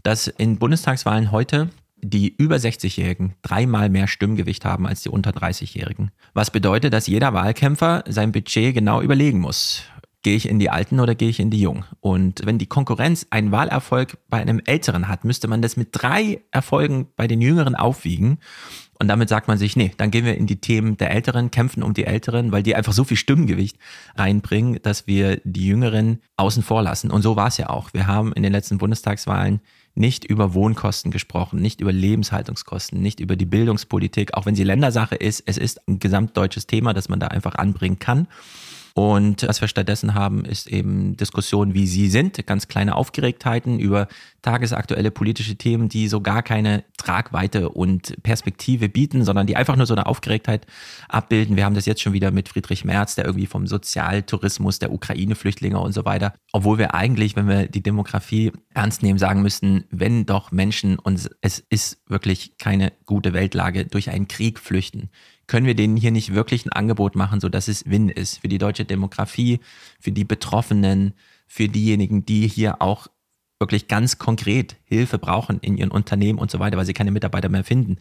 dass 0.02 0.26
in 0.26 0.58
Bundestagswahlen 0.58 1.30
heute 1.30 1.70
die 2.02 2.34
über 2.36 2.56
60-Jährigen 2.56 3.34
dreimal 3.42 3.88
mehr 3.88 4.06
Stimmgewicht 4.06 4.64
haben 4.64 4.86
als 4.86 5.02
die 5.02 5.08
unter 5.08 5.30
30-Jährigen. 5.30 6.10
Was 6.34 6.50
bedeutet, 6.50 6.92
dass 6.92 7.06
jeder 7.06 7.32
Wahlkämpfer 7.34 8.04
sein 8.08 8.32
Budget 8.32 8.74
genau 8.74 9.00
überlegen 9.00 9.40
muss. 9.40 9.82
Gehe 10.22 10.36
ich 10.36 10.48
in 10.48 10.58
die 10.58 10.68
Alten 10.68 11.00
oder 11.00 11.14
gehe 11.14 11.30
ich 11.30 11.40
in 11.40 11.50
die 11.50 11.60
Jungen? 11.60 11.84
Und 12.00 12.44
wenn 12.44 12.58
die 12.58 12.66
Konkurrenz 12.66 13.26
einen 13.30 13.52
Wahlerfolg 13.52 14.18
bei 14.28 14.38
einem 14.38 14.60
Älteren 14.66 15.08
hat, 15.08 15.24
müsste 15.24 15.48
man 15.48 15.62
das 15.62 15.78
mit 15.78 15.88
drei 15.92 16.42
Erfolgen 16.50 17.08
bei 17.16 17.26
den 17.26 17.40
Jüngeren 17.40 17.74
aufwiegen. 17.74 18.38
Und 18.98 19.08
damit 19.08 19.30
sagt 19.30 19.48
man 19.48 19.56
sich, 19.56 19.76
nee, 19.76 19.92
dann 19.96 20.10
gehen 20.10 20.26
wir 20.26 20.36
in 20.36 20.46
die 20.46 20.60
Themen 20.60 20.98
der 20.98 21.10
Älteren, 21.10 21.50
kämpfen 21.50 21.82
um 21.82 21.94
die 21.94 22.04
Älteren, 22.04 22.52
weil 22.52 22.62
die 22.62 22.74
einfach 22.76 22.92
so 22.92 23.04
viel 23.04 23.16
Stimmgewicht 23.16 23.78
reinbringen, 24.14 24.78
dass 24.82 25.06
wir 25.06 25.40
die 25.44 25.66
Jüngeren 25.66 26.20
außen 26.36 26.62
vor 26.62 26.82
lassen. 26.82 27.10
Und 27.10 27.22
so 27.22 27.34
war 27.34 27.48
es 27.48 27.56
ja 27.56 27.70
auch. 27.70 27.94
Wir 27.94 28.06
haben 28.06 28.34
in 28.34 28.42
den 28.42 28.52
letzten 28.52 28.76
Bundestagswahlen 28.76 29.60
nicht 29.94 30.24
über 30.24 30.54
Wohnkosten 30.54 31.10
gesprochen, 31.10 31.60
nicht 31.60 31.80
über 31.80 31.92
Lebenshaltungskosten, 31.92 33.00
nicht 33.00 33.20
über 33.20 33.36
die 33.36 33.46
Bildungspolitik, 33.46 34.34
auch 34.34 34.46
wenn 34.46 34.54
sie 34.54 34.64
Ländersache 34.64 35.16
ist. 35.16 35.42
Es 35.46 35.58
ist 35.58 35.86
ein 35.88 35.98
gesamtdeutsches 35.98 36.66
Thema, 36.66 36.94
das 36.94 37.08
man 37.08 37.20
da 37.20 37.28
einfach 37.28 37.56
anbringen 37.56 37.98
kann. 37.98 38.28
Und 38.94 39.46
was 39.46 39.60
wir 39.60 39.68
stattdessen 39.68 40.14
haben, 40.14 40.44
ist 40.44 40.68
eben 40.68 41.16
Diskussionen, 41.16 41.74
wie 41.74 41.86
sie 41.86 42.08
sind, 42.08 42.46
ganz 42.46 42.68
kleine 42.68 42.96
Aufgeregtheiten 42.96 43.78
über 43.78 44.08
tagesaktuelle 44.42 45.10
politische 45.10 45.56
Themen, 45.56 45.88
die 45.88 46.08
so 46.08 46.20
gar 46.20 46.42
keine 46.42 46.84
Tragweite 46.96 47.68
und 47.68 48.22
Perspektive 48.22 48.88
bieten, 48.88 49.24
sondern 49.24 49.46
die 49.46 49.56
einfach 49.56 49.76
nur 49.76 49.86
so 49.86 49.94
eine 49.94 50.06
Aufgeregtheit 50.06 50.66
abbilden. 51.08 51.56
Wir 51.56 51.64
haben 51.64 51.74
das 51.74 51.86
jetzt 51.86 52.00
schon 52.00 52.12
wieder 52.12 52.30
mit 52.30 52.48
Friedrich 52.48 52.84
Merz, 52.84 53.14
der 53.14 53.26
irgendwie 53.26 53.46
vom 53.46 53.66
Sozialtourismus 53.66 54.78
der 54.78 54.92
Ukraine-Flüchtlinge 54.92 55.78
und 55.78 55.92
so 55.92 56.04
weiter, 56.04 56.34
obwohl 56.52 56.78
wir 56.78 56.94
eigentlich, 56.94 57.36
wenn 57.36 57.48
wir 57.48 57.68
die 57.68 57.82
Demografie 57.82 58.52
ernst 58.74 59.02
nehmen, 59.02 59.18
sagen 59.18 59.42
müssten, 59.42 59.84
wenn 59.90 60.26
doch 60.26 60.52
Menschen 60.52 60.98
und 60.98 61.30
es 61.40 61.64
ist 61.68 61.98
wirklich 62.08 62.56
keine 62.58 62.92
gute 63.06 63.32
Weltlage 63.32 63.84
durch 63.84 64.10
einen 64.10 64.28
Krieg 64.28 64.58
flüchten, 64.58 65.10
können 65.50 65.66
wir 65.66 65.74
denen 65.74 65.96
hier 65.96 66.12
nicht 66.12 66.32
wirklich 66.32 66.64
ein 66.64 66.70
Angebot 66.70 67.16
machen, 67.16 67.40
sodass 67.40 67.66
es 67.66 67.84
Win 67.90 68.08
ist 68.08 68.38
für 68.38 68.46
die 68.46 68.58
deutsche 68.58 68.84
Demografie, 68.84 69.58
für 69.98 70.12
die 70.12 70.22
Betroffenen, 70.22 71.12
für 71.48 71.66
diejenigen, 71.66 72.24
die 72.24 72.46
hier 72.46 72.80
auch 72.80 73.08
wirklich 73.58 73.88
ganz 73.88 74.18
konkret 74.18 74.76
Hilfe 74.84 75.18
brauchen 75.18 75.58
in 75.58 75.76
ihren 75.76 75.90
Unternehmen 75.90 76.38
und 76.38 76.52
so 76.52 76.60
weiter, 76.60 76.76
weil 76.76 76.86
sie 76.86 76.92
keine 76.92 77.10
Mitarbeiter 77.10 77.48
mehr 77.48 77.64
finden. 77.64 77.96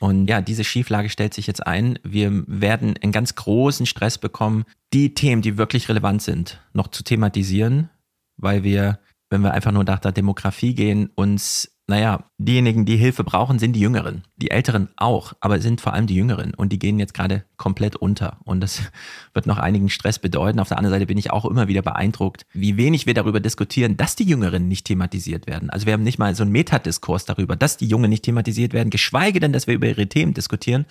Und 0.00 0.26
ja, 0.26 0.40
diese 0.40 0.64
Schieflage 0.64 1.10
stellt 1.10 1.34
sich 1.34 1.46
jetzt 1.46 1.66
ein. 1.66 1.98
Wir 2.02 2.44
werden 2.46 2.94
einen 3.02 3.12
ganz 3.12 3.34
großen 3.34 3.84
Stress 3.84 4.16
bekommen, 4.16 4.64
die 4.94 5.12
Themen, 5.12 5.42
die 5.42 5.58
wirklich 5.58 5.90
relevant 5.90 6.22
sind, 6.22 6.62
noch 6.72 6.88
zu 6.88 7.04
thematisieren, 7.04 7.90
weil 8.38 8.62
wir, 8.62 9.00
wenn 9.28 9.42
wir 9.42 9.52
einfach 9.52 9.72
nur 9.72 9.84
nach 9.84 10.00
der 10.00 10.12
Demografie 10.12 10.74
gehen, 10.74 11.10
uns 11.14 11.75
naja, 11.88 12.24
diejenigen, 12.36 12.84
die 12.84 12.96
Hilfe 12.96 13.22
brauchen, 13.22 13.60
sind 13.60 13.74
die 13.74 13.80
Jüngeren. 13.80 14.24
Die 14.36 14.50
Älteren 14.50 14.88
auch, 14.96 15.34
aber 15.40 15.60
sind 15.60 15.80
vor 15.80 15.92
allem 15.92 16.08
die 16.08 16.16
Jüngeren 16.16 16.52
und 16.52 16.72
die 16.72 16.80
gehen 16.80 16.98
jetzt 16.98 17.14
gerade 17.14 17.44
komplett 17.56 17.94
unter. 17.94 18.38
Und 18.44 18.60
das 18.60 18.82
wird 19.34 19.46
noch 19.46 19.58
einigen 19.58 19.88
Stress 19.88 20.18
bedeuten. 20.18 20.58
Auf 20.58 20.66
der 20.66 20.78
anderen 20.78 20.94
Seite 20.94 21.06
bin 21.06 21.16
ich 21.16 21.30
auch 21.30 21.44
immer 21.44 21.68
wieder 21.68 21.82
beeindruckt, 21.82 22.44
wie 22.52 22.76
wenig 22.76 23.06
wir 23.06 23.14
darüber 23.14 23.38
diskutieren, 23.38 23.96
dass 23.96 24.16
die 24.16 24.24
Jüngeren 24.24 24.66
nicht 24.66 24.84
thematisiert 24.84 25.46
werden. 25.46 25.70
Also 25.70 25.86
wir 25.86 25.92
haben 25.92 26.02
nicht 26.02 26.18
mal 26.18 26.34
so 26.34 26.42
einen 26.42 26.52
Metadiskurs 26.52 27.24
darüber, 27.24 27.54
dass 27.54 27.76
die 27.76 27.86
Jungen 27.86 28.10
nicht 28.10 28.24
thematisiert 28.24 28.72
werden, 28.72 28.90
geschweige 28.90 29.38
denn, 29.38 29.52
dass 29.52 29.68
wir 29.68 29.74
über 29.74 29.86
ihre 29.86 30.08
Themen 30.08 30.34
diskutieren. 30.34 30.86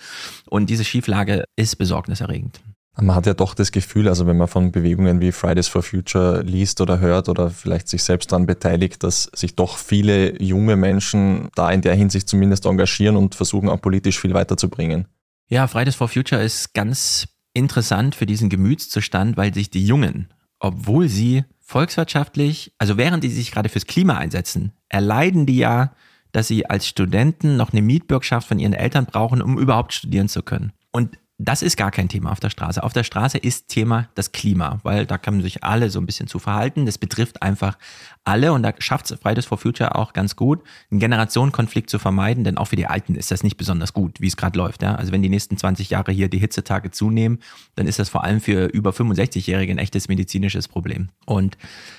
Und 0.48 0.70
diese 0.70 0.84
Schieflage 0.84 1.44
ist 1.56 1.76
besorgniserregend. 1.76 2.60
Man 2.98 3.14
hat 3.14 3.26
ja 3.26 3.34
doch 3.34 3.54
das 3.54 3.72
Gefühl, 3.72 4.08
also 4.08 4.26
wenn 4.26 4.38
man 4.38 4.48
von 4.48 4.72
Bewegungen 4.72 5.20
wie 5.20 5.30
Fridays 5.30 5.68
for 5.68 5.82
Future 5.82 6.42
liest 6.42 6.80
oder 6.80 6.98
hört 6.98 7.28
oder 7.28 7.50
vielleicht 7.50 7.88
sich 7.88 8.02
selbst 8.02 8.32
daran 8.32 8.46
beteiligt, 8.46 9.02
dass 9.02 9.24
sich 9.34 9.54
doch 9.54 9.76
viele 9.76 10.42
junge 10.42 10.76
Menschen 10.76 11.50
da 11.54 11.70
in 11.70 11.82
der 11.82 11.94
Hinsicht 11.94 12.26
zumindest 12.26 12.64
engagieren 12.64 13.16
und 13.16 13.34
versuchen 13.34 13.68
auch 13.68 13.80
politisch 13.82 14.18
viel 14.18 14.32
weiterzubringen. 14.32 15.06
Ja, 15.48 15.66
Fridays 15.66 15.94
for 15.94 16.08
Future 16.08 16.42
ist 16.42 16.72
ganz 16.72 17.28
interessant 17.52 18.14
für 18.14 18.24
diesen 18.24 18.48
Gemütszustand, 18.48 19.36
weil 19.36 19.52
sich 19.52 19.68
die 19.70 19.86
Jungen, 19.86 20.28
obwohl 20.58 21.08
sie 21.08 21.44
volkswirtschaftlich, 21.60 22.72
also 22.78 22.96
während 22.96 23.22
die 23.24 23.28
sich 23.28 23.50
gerade 23.50 23.68
fürs 23.68 23.86
Klima 23.86 24.16
einsetzen, 24.16 24.72
erleiden 24.88 25.44
die 25.44 25.58
ja, 25.58 25.92
dass 26.32 26.48
sie 26.48 26.66
als 26.66 26.86
Studenten 26.86 27.56
noch 27.56 27.72
eine 27.72 27.82
Mietbürgschaft 27.82 28.48
von 28.48 28.58
ihren 28.58 28.72
Eltern 28.72 29.06
brauchen, 29.06 29.42
um 29.42 29.58
überhaupt 29.58 29.92
studieren 29.92 30.28
zu 30.28 30.42
können. 30.42 30.72
Und 30.92 31.18
das 31.38 31.60
ist 31.60 31.76
gar 31.76 31.90
kein 31.90 32.08
Thema 32.08 32.32
auf 32.32 32.40
der 32.40 32.48
Straße. 32.48 32.82
Auf 32.82 32.94
der 32.94 33.04
Straße 33.04 33.36
ist 33.36 33.68
Thema 33.68 34.08
das 34.14 34.32
Klima, 34.32 34.78
weil 34.84 35.04
da 35.04 35.18
kann 35.18 35.34
man 35.34 35.42
sich 35.42 35.62
alle 35.62 35.90
so 35.90 36.00
ein 36.00 36.06
bisschen 36.06 36.28
zu 36.28 36.38
verhalten. 36.38 36.86
Das 36.86 36.96
betrifft 36.96 37.42
einfach 37.42 37.76
alle 38.24 38.54
und 38.54 38.62
da 38.62 38.72
schafft 38.78 39.10
es 39.10 39.18
Fridays 39.20 39.44
for 39.44 39.58
Future 39.58 39.96
auch 39.96 40.14
ganz 40.14 40.36
gut, 40.36 40.62
einen 40.90 40.98
Generationenkonflikt 40.98 41.90
zu 41.90 41.98
vermeiden, 41.98 42.42
denn 42.42 42.56
auch 42.56 42.68
für 42.68 42.76
die 42.76 42.86
Alten 42.86 43.14
ist 43.14 43.30
das 43.30 43.42
nicht 43.42 43.58
besonders 43.58 43.92
gut, 43.92 44.20
wie 44.22 44.28
es 44.28 44.38
gerade 44.38 44.58
läuft. 44.58 44.82
Ja? 44.82 44.94
Also 44.94 45.12
wenn 45.12 45.22
die 45.22 45.28
nächsten 45.28 45.58
20 45.58 45.90
Jahre 45.90 46.10
hier 46.10 46.28
die 46.28 46.38
Hitzetage 46.38 46.90
zunehmen, 46.90 47.40
dann 47.74 47.86
ist 47.86 47.98
das 47.98 48.08
vor 48.08 48.24
allem 48.24 48.40
für 48.40 48.66
über 48.66 48.90
65-Jährige 48.90 49.72
ein 49.72 49.78
echtes 49.78 50.08
medizinisches 50.08 50.68
Problem. 50.68 51.10
Und 51.26 51.58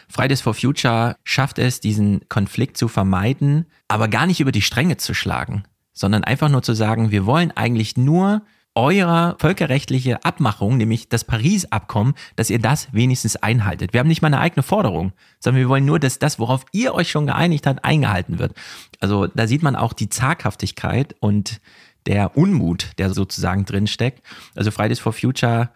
Fridays 0.09 0.41
for 0.41 0.55
Future 0.55 1.15
schafft 1.23 1.59
es, 1.59 1.79
diesen 1.79 2.27
Konflikt 2.27 2.75
zu 2.75 2.87
vermeiden, 2.87 3.67
aber 3.87 4.07
gar 4.07 4.25
nicht 4.25 4.39
über 4.39 4.51
die 4.51 4.63
Stränge 4.63 4.97
zu 4.97 5.13
schlagen, 5.13 5.63
sondern 5.93 6.23
einfach 6.23 6.49
nur 6.49 6.63
zu 6.63 6.73
sagen, 6.73 7.11
wir 7.11 7.27
wollen 7.27 7.51
eigentlich 7.51 7.97
nur 7.97 8.41
eurer 8.77 9.35
völkerrechtliche 9.39 10.23
Abmachung, 10.23 10.77
nämlich 10.77 11.09
das 11.09 11.23
Paris-Abkommen, 11.23 12.13
dass 12.35 12.51
ihr 12.51 12.59
das 12.59 12.93
wenigstens 12.93 13.35
einhaltet. 13.35 13.91
Wir 13.91 13.99
haben 13.99 14.07
nicht 14.07 14.21
mal 14.21 14.27
eine 14.27 14.39
eigene 14.39 14.61
Forderung, 14.61 15.13
sondern 15.39 15.61
wir 15.61 15.69
wollen 15.69 15.83
nur, 15.83 15.99
dass 15.99 16.19
das, 16.19 16.37
worauf 16.37 16.63
ihr 16.73 16.93
euch 16.93 17.09
schon 17.09 17.25
geeinigt 17.25 17.65
habt, 17.65 17.83
eingehalten 17.83 18.37
wird. 18.37 18.53
Also 18.99 19.25
da 19.25 19.47
sieht 19.47 19.63
man 19.63 19.75
auch 19.75 19.93
die 19.93 20.09
Zaghaftigkeit 20.09 21.15
und 21.19 21.59
der 22.05 22.37
Unmut, 22.37 22.91
der 22.99 23.11
sozusagen 23.13 23.65
drinsteckt. 23.65 24.21
Also 24.55 24.69
Fridays 24.69 24.99
for 24.99 25.11
Future 25.11 25.71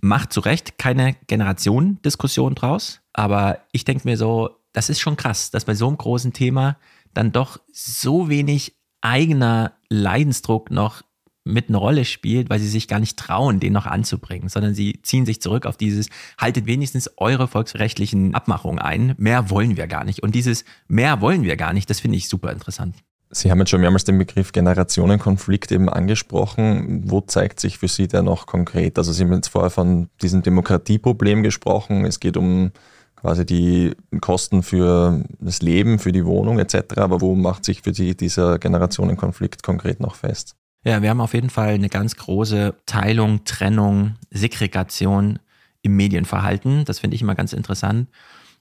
macht 0.00 0.32
zu 0.32 0.40
Recht 0.40 0.76
keine 0.76 1.14
Generationendiskussion 1.28 2.56
draus, 2.56 3.00
aber 3.12 3.60
ich 3.70 3.84
denke 3.84 4.08
mir 4.08 4.16
so, 4.16 4.50
das 4.72 4.90
ist 4.90 4.98
schon 5.00 5.16
krass, 5.16 5.52
dass 5.52 5.64
bei 5.64 5.76
so 5.76 5.86
einem 5.86 5.98
großen 5.98 6.32
Thema 6.32 6.78
dann 7.14 7.30
doch 7.30 7.60
so 7.72 8.28
wenig 8.28 8.74
eigener 9.00 9.74
Leidensdruck 9.88 10.72
noch 10.72 11.02
mit 11.44 11.68
eine 11.68 11.76
Rolle 11.76 12.04
spielt, 12.04 12.48
weil 12.48 12.58
sie 12.58 12.68
sich 12.68 12.88
gar 12.88 12.98
nicht 12.98 13.18
trauen, 13.18 13.60
den 13.60 13.74
noch 13.74 13.86
anzubringen, 13.86 14.48
sondern 14.48 14.74
sie 14.74 15.00
ziehen 15.02 15.26
sich 15.26 15.40
zurück 15.42 15.66
auf 15.66 15.76
dieses, 15.76 16.08
haltet 16.38 16.66
wenigstens 16.66 17.10
eure 17.18 17.48
volksrechtlichen 17.48 18.34
Abmachungen 18.34 18.78
ein, 18.78 19.14
mehr 19.18 19.50
wollen 19.50 19.76
wir 19.76 19.86
gar 19.86 20.04
nicht. 20.04 20.22
Und 20.22 20.34
dieses 20.34 20.64
mehr 20.88 21.20
wollen 21.20 21.44
wir 21.44 21.56
gar 21.56 21.74
nicht, 21.74 21.88
das 21.90 22.00
finde 22.00 22.16
ich 22.16 22.28
super 22.28 22.50
interessant. 22.50 22.96
Sie 23.30 23.50
haben 23.50 23.58
jetzt 23.58 23.70
schon 23.70 23.80
mehrmals 23.80 24.04
den 24.04 24.16
Begriff 24.16 24.52
Generationenkonflikt 24.52 25.72
eben 25.72 25.88
angesprochen. 25.88 27.02
Wo 27.10 27.20
zeigt 27.20 27.58
sich 27.58 27.78
für 27.78 27.88
Sie 27.88 28.06
der 28.06 28.22
noch 28.22 28.46
konkret? 28.46 28.96
Also 28.96 29.12
Sie 29.12 29.24
haben 29.24 29.32
jetzt 29.32 29.48
vorher 29.48 29.70
von 29.70 30.08
diesem 30.22 30.42
Demokratieproblem 30.42 31.42
gesprochen. 31.42 32.04
Es 32.04 32.20
geht 32.20 32.36
um 32.36 32.70
quasi 33.16 33.44
die 33.44 33.96
Kosten 34.20 34.62
für 34.62 35.24
das 35.40 35.62
Leben, 35.62 35.98
für 35.98 36.12
die 36.12 36.24
Wohnung 36.24 36.60
etc. 36.60 36.98
Aber 36.98 37.20
wo 37.20 37.34
macht 37.34 37.64
sich 37.64 37.82
für 37.82 37.92
Sie 37.92 38.16
dieser 38.16 38.58
Generationenkonflikt 38.58 39.64
konkret 39.64 39.98
noch 39.98 40.14
fest? 40.14 40.54
Ja, 40.84 41.00
wir 41.00 41.08
haben 41.08 41.22
auf 41.22 41.32
jeden 41.32 41.48
Fall 41.48 41.70
eine 41.74 41.88
ganz 41.88 42.14
große 42.16 42.74
Teilung, 42.84 43.44
Trennung, 43.44 44.16
Segregation 44.30 45.38
im 45.80 45.96
Medienverhalten. 45.96 46.84
Das 46.84 46.98
finde 46.98 47.14
ich 47.14 47.22
immer 47.22 47.34
ganz 47.34 47.54
interessant. 47.54 48.08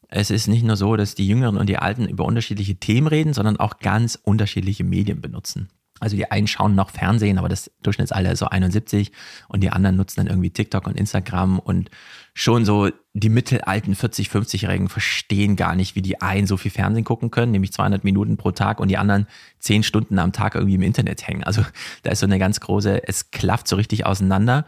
Es 0.08 0.30
ist 0.30 0.48
nicht 0.48 0.63
nur 0.63 0.77
so, 0.77 0.96
dass 0.96 1.15
die 1.15 1.27
Jüngeren 1.27 1.58
und 1.58 1.68
die 1.68 1.77
Alten 1.77 2.08
über 2.08 2.24
unterschiedliche 2.24 2.75
Themen 2.75 3.08
reden, 3.08 3.34
sondern 3.34 3.58
auch 3.58 3.80
ganz 3.80 4.18
unterschiedliche 4.24 4.86
Medien 4.86 5.20
benutzen. 5.20 5.70
Also 6.00 6.15
die 6.15 6.32
einen 6.32 6.48
schauen 6.48 6.75
noch 6.75 6.92
Fernsehen, 6.92 7.38
aber 7.38 7.50
das 7.50 7.72
Durchschnittsalter 7.82 8.32
ist 8.32 8.39
so 8.39 8.48
71 8.48 9.12
und 9.50 9.62
die 9.62 9.70
anderen 9.70 9.98
nutzen 9.98 10.18
dann 10.18 10.27
irgendwie 10.27 10.50
TikTok 10.50 10.88
und 10.88 10.98
Instagram 10.98 11.60
und 11.60 11.89
schon 12.34 12.66
so 12.66 12.90
die 13.13 13.30
mittelalten 13.30 13.96
40, 13.96 14.30
50-Jährigen 14.30 14.90
verstehen 14.90 15.56
gar 15.56 15.75
nicht, 15.75 15.96
wie 15.96 16.02
die 16.02 16.22
einen 16.22 16.48
so 16.48 16.58
viel 16.58 16.72
Fernsehen 16.72 17.04
gucken 17.04 17.30
können, 17.30 17.52
nämlich 17.52 17.72
200 17.72 18.04
Minuten 18.04 18.38
pro 18.38 18.52
Tag 18.52 18.80
und 18.80 18.88
die 18.88 18.98
anderen 18.98 19.28
10 19.60 19.84
Stunden 19.84 20.18
am 20.18 20.32
Tag 20.32 20.56
irgendwie 20.56 20.75
im 20.75 20.82
Internet 20.82 21.28
hängen. 21.28 21.44
Also 21.44 21.63
da 22.02 22.12
ist 22.12 22.20
so 22.20 22.25
eine 22.25 22.40
ganz 22.40 22.60
große, 22.60 23.08
es 23.08 23.30
klafft 23.32 23.68
so 23.68 23.75
richtig 23.75 24.06
auseinander 24.06 24.66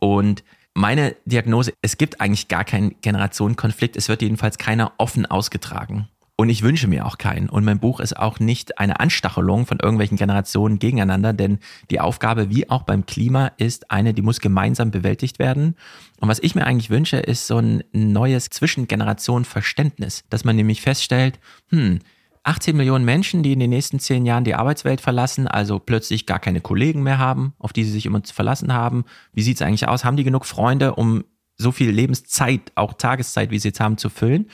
und 0.00 0.42
meine 0.74 1.16
Diagnose, 1.26 1.74
es 1.82 1.98
gibt 1.98 2.22
eigentlich 2.22 2.48
gar 2.48 2.64
keinen 2.64 2.98
Generationenkonflikt, 3.02 3.94
es 3.96 4.08
wird 4.08 4.22
jedenfalls 4.22 4.56
keiner 4.56 4.92
offen 4.96 5.26
ausgetragen. 5.26 6.08
Und 6.42 6.48
ich 6.48 6.62
wünsche 6.62 6.88
mir 6.88 7.06
auch 7.06 7.18
keinen. 7.18 7.48
Und 7.48 7.64
mein 7.64 7.78
Buch 7.78 8.00
ist 8.00 8.16
auch 8.16 8.40
nicht 8.40 8.80
eine 8.80 8.98
Anstachelung 8.98 9.64
von 9.64 9.78
irgendwelchen 9.78 10.16
Generationen 10.16 10.80
gegeneinander, 10.80 11.32
denn 11.32 11.60
die 11.88 12.00
Aufgabe, 12.00 12.50
wie 12.50 12.68
auch 12.68 12.82
beim 12.82 13.06
Klima, 13.06 13.52
ist 13.58 13.92
eine, 13.92 14.12
die 14.12 14.22
muss 14.22 14.40
gemeinsam 14.40 14.90
bewältigt 14.90 15.38
werden. 15.38 15.76
Und 16.18 16.28
was 16.28 16.40
ich 16.40 16.56
mir 16.56 16.66
eigentlich 16.66 16.90
wünsche, 16.90 17.18
ist 17.18 17.46
so 17.46 17.58
ein 17.58 17.84
neues 17.92 18.50
Zwischengenerationenverständnis, 18.50 20.24
dass 20.30 20.42
man 20.42 20.56
nämlich 20.56 20.82
feststellt, 20.82 21.38
hm, 21.68 22.00
18 22.42 22.76
Millionen 22.76 23.04
Menschen, 23.04 23.44
die 23.44 23.52
in 23.52 23.60
den 23.60 23.70
nächsten 23.70 24.00
zehn 24.00 24.26
Jahren 24.26 24.42
die 24.42 24.56
Arbeitswelt 24.56 25.00
verlassen, 25.00 25.46
also 25.46 25.78
plötzlich 25.78 26.26
gar 26.26 26.40
keine 26.40 26.60
Kollegen 26.60 27.04
mehr 27.04 27.18
haben, 27.18 27.52
auf 27.60 27.72
die 27.72 27.84
sie 27.84 27.92
sich 27.92 28.04
immer 28.04 28.20
verlassen 28.24 28.72
haben. 28.72 29.04
Wie 29.32 29.42
sieht 29.42 29.58
es 29.58 29.62
eigentlich 29.62 29.86
aus? 29.86 30.04
Haben 30.04 30.16
die 30.16 30.24
genug 30.24 30.44
Freunde, 30.44 30.96
um 30.96 31.22
so 31.56 31.70
viel 31.70 31.92
Lebenszeit, 31.92 32.72
auch 32.74 32.94
Tageszeit, 32.94 33.52
wie 33.52 33.60
sie 33.60 33.68
jetzt 33.68 33.78
haben, 33.78 33.96
zu 33.96 34.08
füllen? 34.08 34.48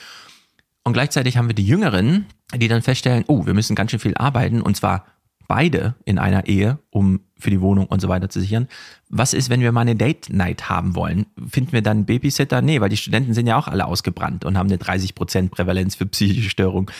Und 0.84 0.92
gleichzeitig 0.92 1.36
haben 1.36 1.48
wir 1.48 1.54
die 1.54 1.66
Jüngeren, 1.66 2.26
die 2.54 2.68
dann 2.68 2.82
feststellen, 2.82 3.24
oh, 3.28 3.46
wir 3.46 3.54
müssen 3.54 3.76
ganz 3.76 3.90
schön 3.90 4.00
viel 4.00 4.16
arbeiten 4.16 4.62
und 4.62 4.76
zwar 4.76 5.04
beide 5.48 5.94
in 6.04 6.18
einer 6.18 6.46
Ehe, 6.46 6.78
um 6.90 7.20
für 7.38 7.50
die 7.50 7.60
Wohnung 7.60 7.86
und 7.86 8.00
so 8.00 8.08
weiter 8.08 8.28
zu 8.28 8.40
sichern. 8.40 8.68
Was 9.08 9.32
ist, 9.32 9.48
wenn 9.48 9.60
wir 9.60 9.72
mal 9.72 9.80
eine 9.80 9.96
Date 9.96 10.30
Night 10.30 10.68
haben 10.68 10.94
wollen? 10.94 11.26
Finden 11.48 11.72
wir 11.72 11.82
dann 11.82 12.04
Babysitter? 12.04 12.60
Nee, 12.60 12.80
weil 12.80 12.90
die 12.90 12.96
Studenten 12.96 13.32
sind 13.32 13.46
ja 13.46 13.56
auch 13.56 13.66
alle 13.66 13.86
ausgebrannt 13.86 14.44
und 14.44 14.58
haben 14.58 14.68
eine 14.68 14.76
30% 14.76 15.48
Prävalenz 15.48 15.94
für 15.94 16.06
psychische 16.06 16.50
Störung. 16.50 16.90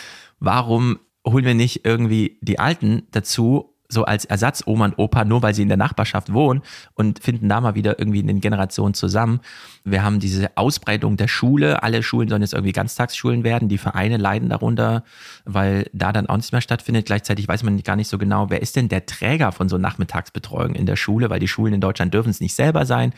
Warum 0.40 0.98
holen 1.26 1.44
wir 1.44 1.54
nicht 1.54 1.84
irgendwie 1.84 2.38
die 2.40 2.58
Alten 2.58 3.02
dazu, 3.10 3.74
so 3.88 4.04
als 4.04 4.24
Ersatz 4.26 4.62
Oma 4.66 4.86
und 4.86 4.98
Opa, 4.98 5.24
nur 5.24 5.42
weil 5.42 5.54
sie 5.54 5.62
in 5.62 5.68
der 5.68 5.78
Nachbarschaft 5.78 6.32
wohnen 6.32 6.62
und 6.94 7.22
finden 7.22 7.48
da 7.48 7.60
mal 7.60 7.74
wieder 7.74 7.98
irgendwie 7.98 8.20
in 8.20 8.26
den 8.26 8.40
Generationen 8.40 8.94
zusammen. 8.94 9.40
Wir 9.84 10.02
haben 10.02 10.20
diese 10.20 10.50
Ausbreitung 10.56 11.16
der 11.16 11.28
Schule. 11.28 11.82
Alle 11.82 12.02
Schulen 12.02 12.28
sollen 12.28 12.42
jetzt 12.42 12.52
irgendwie 12.52 12.72
Ganztagsschulen 12.72 13.44
werden. 13.44 13.68
Die 13.68 13.78
Vereine 13.78 14.18
leiden 14.18 14.50
darunter, 14.50 15.04
weil 15.44 15.88
da 15.94 16.12
dann 16.12 16.26
auch 16.28 16.36
nichts 16.36 16.52
mehr 16.52 16.60
stattfindet. 16.60 17.06
Gleichzeitig 17.06 17.48
weiß 17.48 17.62
man 17.62 17.82
gar 17.82 17.96
nicht 17.96 18.08
so 18.08 18.18
genau, 18.18 18.50
wer 18.50 18.60
ist 18.60 18.76
denn 18.76 18.88
der 18.88 19.06
Träger 19.06 19.52
von 19.52 19.68
so 19.70 19.78
Nachmittagsbetreuung 19.78 20.74
in 20.74 20.84
der 20.84 20.96
Schule, 20.96 21.30
weil 21.30 21.40
die 21.40 21.48
Schulen 21.48 21.72
in 21.72 21.80
Deutschland 21.80 22.12
dürfen 22.12 22.30
es 22.30 22.40
nicht 22.40 22.54
selber 22.54 22.84
sein. 22.84 23.14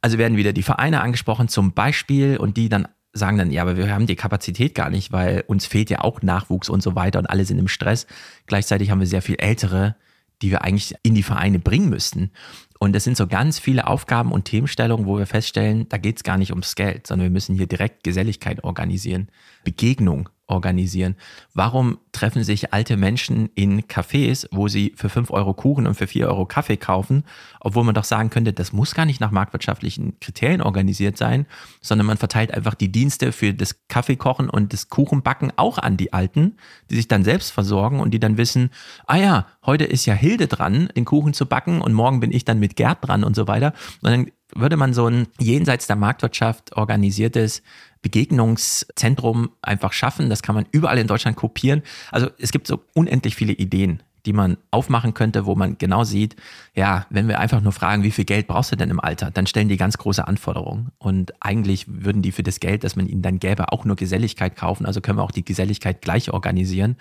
Also 0.00 0.16
werden 0.16 0.36
wieder 0.36 0.54
die 0.54 0.62
Vereine 0.62 1.02
angesprochen 1.02 1.48
zum 1.48 1.72
Beispiel 1.72 2.38
und 2.38 2.56
die 2.56 2.68
dann 2.68 2.88
sagen 3.12 3.38
dann, 3.38 3.50
ja, 3.50 3.62
aber 3.62 3.76
wir 3.76 3.92
haben 3.92 4.06
die 4.06 4.16
Kapazität 4.16 4.74
gar 4.74 4.90
nicht, 4.90 5.12
weil 5.12 5.44
uns 5.46 5.66
fehlt 5.66 5.90
ja 5.90 6.00
auch 6.00 6.22
Nachwuchs 6.22 6.68
und 6.68 6.82
so 6.82 6.94
weiter 6.94 7.18
und 7.18 7.26
alle 7.26 7.44
sind 7.44 7.58
im 7.58 7.68
Stress. 7.68 8.06
Gleichzeitig 8.46 8.90
haben 8.90 9.00
wir 9.00 9.06
sehr 9.06 9.22
viel 9.22 9.36
Ältere, 9.36 9.96
die 10.42 10.50
wir 10.50 10.62
eigentlich 10.62 10.94
in 11.02 11.14
die 11.14 11.22
Vereine 11.22 11.58
bringen 11.58 11.88
müssten. 11.88 12.30
Und 12.78 12.94
es 12.94 13.04
sind 13.04 13.16
so 13.16 13.26
ganz 13.26 13.58
viele 13.58 13.86
Aufgaben 13.86 14.32
und 14.32 14.44
Themenstellungen, 14.44 15.06
wo 15.06 15.18
wir 15.18 15.26
feststellen, 15.26 15.88
da 15.88 15.96
geht 15.96 16.16
es 16.16 16.24
gar 16.24 16.36
nicht 16.36 16.50
ums 16.50 16.74
Geld, 16.74 17.06
sondern 17.06 17.26
wir 17.26 17.32
müssen 17.32 17.56
hier 17.56 17.66
direkt 17.66 18.04
Geselligkeit 18.04 18.64
organisieren, 18.64 19.28
Begegnung 19.64 20.28
organisieren. 20.46 21.16
Warum 21.54 21.98
treffen 22.12 22.44
sich 22.44 22.72
alte 22.72 22.96
Menschen 22.96 23.50
in 23.54 23.82
Cafés, 23.82 24.46
wo 24.50 24.68
sie 24.68 24.92
für 24.96 25.08
5 25.08 25.30
Euro 25.30 25.54
Kuchen 25.54 25.86
und 25.86 25.94
für 25.94 26.06
4 26.06 26.28
Euro 26.28 26.46
Kaffee 26.46 26.76
kaufen, 26.76 27.24
obwohl 27.60 27.84
man 27.84 27.94
doch 27.94 28.04
sagen 28.04 28.30
könnte, 28.30 28.52
das 28.52 28.72
muss 28.72 28.94
gar 28.94 29.06
nicht 29.06 29.20
nach 29.20 29.30
marktwirtschaftlichen 29.30 30.18
Kriterien 30.20 30.62
organisiert 30.62 31.16
sein, 31.16 31.46
sondern 31.80 32.06
man 32.06 32.16
verteilt 32.16 32.54
einfach 32.54 32.74
die 32.74 32.92
Dienste 32.92 33.32
für 33.32 33.52
das 33.52 33.88
Kaffeekochen 33.88 34.48
und 34.48 34.72
das 34.72 34.88
Kuchenbacken 34.88 35.52
auch 35.56 35.78
an 35.78 35.96
die 35.96 36.12
Alten, 36.12 36.56
die 36.90 36.96
sich 36.96 37.08
dann 37.08 37.24
selbst 37.24 37.50
versorgen 37.50 38.00
und 38.00 38.12
die 38.12 38.20
dann 38.20 38.36
wissen, 38.36 38.70
ah 39.06 39.16
ja, 39.16 39.46
heute 39.64 39.84
ist 39.84 40.06
ja 40.06 40.14
Hilde 40.14 40.46
dran, 40.46 40.88
den 40.96 41.04
Kuchen 41.04 41.34
zu 41.34 41.46
backen 41.46 41.80
und 41.80 41.92
morgen 41.92 42.20
bin 42.20 42.32
ich 42.32 42.44
dann 42.44 42.60
mit 42.60 42.76
Gerd 42.76 43.06
dran 43.06 43.24
und 43.24 43.34
so 43.34 43.48
weiter. 43.48 43.72
Und 44.02 44.10
dann 44.10 44.26
würde 44.54 44.76
man 44.76 44.94
so 44.94 45.06
ein 45.06 45.26
jenseits 45.38 45.86
der 45.86 45.96
Marktwirtschaft 45.96 46.76
organisiertes 46.76 47.62
Begegnungszentrum 48.02 49.50
einfach 49.62 49.92
schaffen. 49.92 50.30
Das 50.30 50.42
kann 50.42 50.54
man 50.54 50.66
überall 50.70 50.98
in 50.98 51.06
Deutschland 51.06 51.36
kopieren. 51.36 51.82
Also 52.10 52.28
es 52.38 52.52
gibt 52.52 52.66
so 52.66 52.82
unendlich 52.94 53.34
viele 53.34 53.52
Ideen, 53.52 54.02
die 54.26 54.32
man 54.32 54.56
aufmachen 54.70 55.14
könnte, 55.14 55.46
wo 55.46 55.54
man 55.54 55.78
genau 55.78 56.04
sieht, 56.04 56.36
ja, 56.74 57.06
wenn 57.10 57.28
wir 57.28 57.38
einfach 57.38 57.60
nur 57.60 57.72
fragen, 57.72 58.02
wie 58.02 58.10
viel 58.10 58.24
Geld 58.24 58.48
brauchst 58.48 58.72
du 58.72 58.76
denn 58.76 58.90
im 58.90 59.00
Alter, 59.00 59.30
dann 59.30 59.46
stellen 59.46 59.68
die 59.68 59.76
ganz 59.76 59.98
große 59.98 60.26
Anforderungen. 60.26 60.90
Und 60.98 61.32
eigentlich 61.40 61.86
würden 61.88 62.22
die 62.22 62.32
für 62.32 62.42
das 62.42 62.60
Geld, 62.60 62.84
das 62.84 62.96
man 62.96 63.06
ihnen 63.06 63.22
dann 63.22 63.38
gäbe, 63.38 63.72
auch 63.72 63.84
nur 63.84 63.96
Geselligkeit 63.96 64.56
kaufen. 64.56 64.84
Also 64.84 65.00
können 65.00 65.18
wir 65.18 65.22
auch 65.22 65.30
die 65.30 65.44
Geselligkeit 65.44 66.02
gleich 66.02 66.32
organisieren 66.32 66.96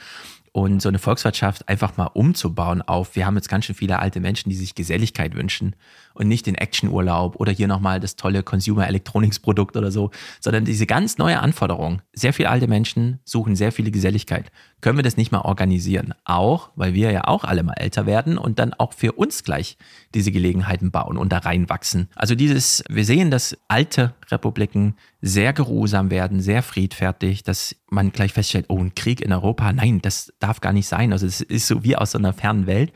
und 0.55 0.81
so 0.81 0.87
eine 0.87 0.99
Volkswirtschaft 0.99 1.67
einfach 1.67 1.97
mal 1.97 2.05
umzubauen 2.05 2.81
auf, 2.81 3.17
wir 3.17 3.25
haben 3.25 3.35
jetzt 3.35 3.49
ganz 3.49 3.65
schön 3.65 3.75
viele 3.75 3.99
alte 3.99 4.21
Menschen, 4.21 4.49
die 4.49 4.55
sich 4.55 4.73
Geselligkeit 4.73 5.35
wünschen 5.35 5.75
und 6.15 6.27
nicht 6.27 6.47
den 6.47 6.55
Actionurlaub 6.55 7.35
oder 7.35 7.51
hier 7.51 7.67
nochmal 7.67 7.99
das 7.99 8.15
tolle 8.15 8.41
Consumer 8.41 8.87
Electronics 8.87 9.39
Produkt 9.39 9.77
oder 9.77 9.91
so, 9.91 10.11
sondern 10.39 10.65
diese 10.65 10.87
ganz 10.87 11.17
neue 11.17 11.39
Anforderung. 11.39 12.01
Sehr 12.13 12.33
viele 12.33 12.49
alte 12.49 12.67
Menschen 12.67 13.19
suchen 13.23 13.55
sehr 13.55 13.71
viele 13.71 13.91
Geselligkeit. 13.91 14.51
Können 14.81 14.97
wir 14.97 15.03
das 15.03 15.17
nicht 15.17 15.31
mal 15.31 15.41
organisieren? 15.41 16.13
Auch, 16.25 16.69
weil 16.75 16.93
wir 16.93 17.11
ja 17.11 17.25
auch 17.25 17.43
alle 17.43 17.63
mal 17.63 17.73
älter 17.73 18.05
werden 18.05 18.37
und 18.37 18.59
dann 18.59 18.73
auch 18.73 18.93
für 18.93 19.13
uns 19.13 19.43
gleich 19.43 19.77
diese 20.13 20.31
Gelegenheiten 20.31 20.91
bauen 20.91 21.17
und 21.17 21.31
da 21.31 21.39
reinwachsen. 21.39 22.07
Also 22.15 22.35
dieses, 22.35 22.83
wir 22.89 23.05
sehen, 23.05 23.31
dass 23.31 23.57
alte 23.67 24.13
Republiken 24.31 24.95
sehr 25.21 25.53
geruhsam 25.53 26.11
werden, 26.11 26.39
sehr 26.39 26.61
friedfertig, 26.61 27.43
dass 27.43 27.75
man 27.89 28.11
gleich 28.11 28.33
feststellt, 28.33 28.65
oh, 28.69 28.77
ein 28.77 28.93
Krieg 28.93 29.21
in 29.21 29.33
Europa, 29.33 29.73
nein, 29.73 29.99
das 30.01 30.31
darf 30.39 30.61
gar 30.61 30.71
nicht 30.71 30.87
sein. 30.87 31.11
Also 31.13 31.25
es 31.25 31.41
ist 31.41 31.67
so 31.67 31.83
wie 31.83 31.95
aus 31.95 32.11
so 32.11 32.19
einer 32.19 32.33
fernen 32.33 32.67
Welt. 32.67 32.93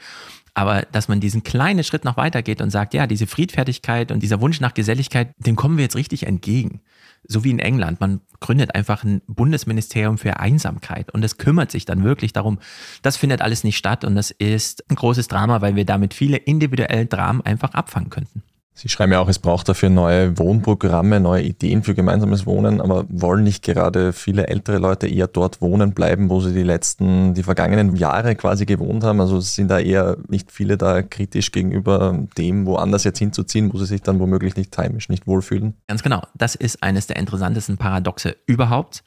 Aber 0.60 0.82
dass 0.92 1.08
man 1.08 1.22
diesen 1.22 1.42
kleinen 1.42 1.86
Schritt 1.86 2.04
noch 2.04 2.18
weitergeht 2.18 2.60
und 2.60 2.70
sagt, 2.70 2.94
ja, 2.94 3.08
diese 3.08 3.28
Friedfertigkeit 3.28 4.12
und 4.12 4.22
dieser 4.22 4.42
Wunsch 4.42 4.60
nach 4.60 4.74
Geselligkeit, 4.74 5.34
dem 5.38 5.56
kommen 5.56 5.78
wir 5.78 5.86
jetzt 5.86 5.96
richtig 5.96 6.28
entgegen. 6.28 6.82
So 7.24 7.46
wie 7.46 7.52
in 7.52 7.60
England. 7.60 8.02
Man 8.02 8.20
gründet 8.42 8.76
einfach 8.76 9.06
ein 9.06 9.22
Bundesministerium 9.26 10.18
für 10.18 10.38
Einsamkeit 10.42 11.14
und 11.14 11.24
es 11.24 11.38
kümmert 11.38 11.72
sich 11.72 11.86
dann 11.86 12.04
wirklich 12.04 12.34
darum. 12.34 12.60
Das 13.04 13.16
findet 13.16 13.42
alles 13.42 13.64
nicht 13.64 13.78
statt 13.78 14.04
und 14.04 14.16
das 14.16 14.32
ist 14.32 14.84
ein 14.92 14.96
großes 14.96 15.30
Drama, 15.30 15.62
weil 15.62 15.78
wir 15.78 15.86
damit 15.86 16.14
viele 16.14 16.36
individuelle 16.36 17.06
Dramen 17.06 17.40
einfach 17.40 17.74
abfangen 17.74 18.10
könnten. 18.10 18.44
Sie 18.80 18.88
schreiben 18.88 19.12
ja 19.12 19.20
auch, 19.20 19.28
es 19.28 19.40
braucht 19.40 19.68
dafür 19.68 19.90
neue 19.90 20.38
Wohnprogramme, 20.38 21.20
neue 21.20 21.44
Ideen 21.44 21.84
für 21.84 21.94
gemeinsames 21.94 22.46
Wohnen, 22.46 22.80
aber 22.80 23.04
wollen 23.10 23.44
nicht 23.44 23.62
gerade 23.62 24.14
viele 24.14 24.48
ältere 24.48 24.78
Leute 24.78 25.06
eher 25.06 25.28
dort 25.28 25.60
wohnen 25.60 25.92
bleiben, 25.92 26.30
wo 26.30 26.40
sie 26.40 26.54
die 26.54 26.64
letzten, 26.64 27.34
die 27.34 27.44
vergangenen 27.44 27.98
Jahre 27.98 28.38
quasi 28.38 28.66
gewohnt 28.66 29.04
haben? 29.04 29.20
Also 29.20 29.42
sind 29.42 29.68
da 29.68 29.80
eher 29.80 30.16
nicht 30.30 30.50
viele 30.50 30.78
da 30.78 31.02
kritisch 31.02 31.52
gegenüber 31.52 32.26
dem, 32.38 32.66
woanders 32.66 33.04
jetzt 33.04 33.20
hinzuziehen, 33.20 33.74
wo 33.74 33.78
sie 33.80 33.86
sich 33.86 34.02
dann 34.02 34.18
womöglich 34.22 34.56
nicht 34.56 34.78
heimisch, 34.78 35.10
nicht 35.10 35.28
wohlfühlen? 35.28 35.74
Ganz 35.90 36.02
genau. 36.02 36.22
Das 36.34 36.56
ist 36.56 36.82
eines 36.82 37.06
der 37.06 37.18
interessantesten 37.18 37.76
Paradoxe 37.76 38.38
überhaupt. 38.46 39.04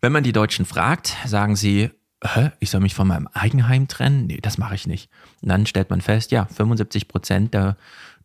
Wenn 0.00 0.12
man 0.12 0.22
die 0.22 0.32
Deutschen 0.32 0.66
fragt, 0.66 1.16
sagen 1.26 1.56
sie, 1.56 1.90
Hä? 2.24 2.52
ich 2.60 2.70
soll 2.70 2.80
mich 2.80 2.94
von 2.94 3.08
meinem 3.08 3.28
Eigenheim 3.32 3.88
trennen? 3.88 4.26
Nee, 4.26 4.38
das 4.40 4.56
mache 4.56 4.76
ich 4.76 4.86
nicht. 4.86 5.10
Und 5.42 5.48
dann 5.48 5.66
stellt 5.66 5.90
man 5.90 6.00
fest, 6.00 6.30
ja, 6.30 6.46
75 6.46 7.08
Prozent 7.08 7.54
der 7.54 7.76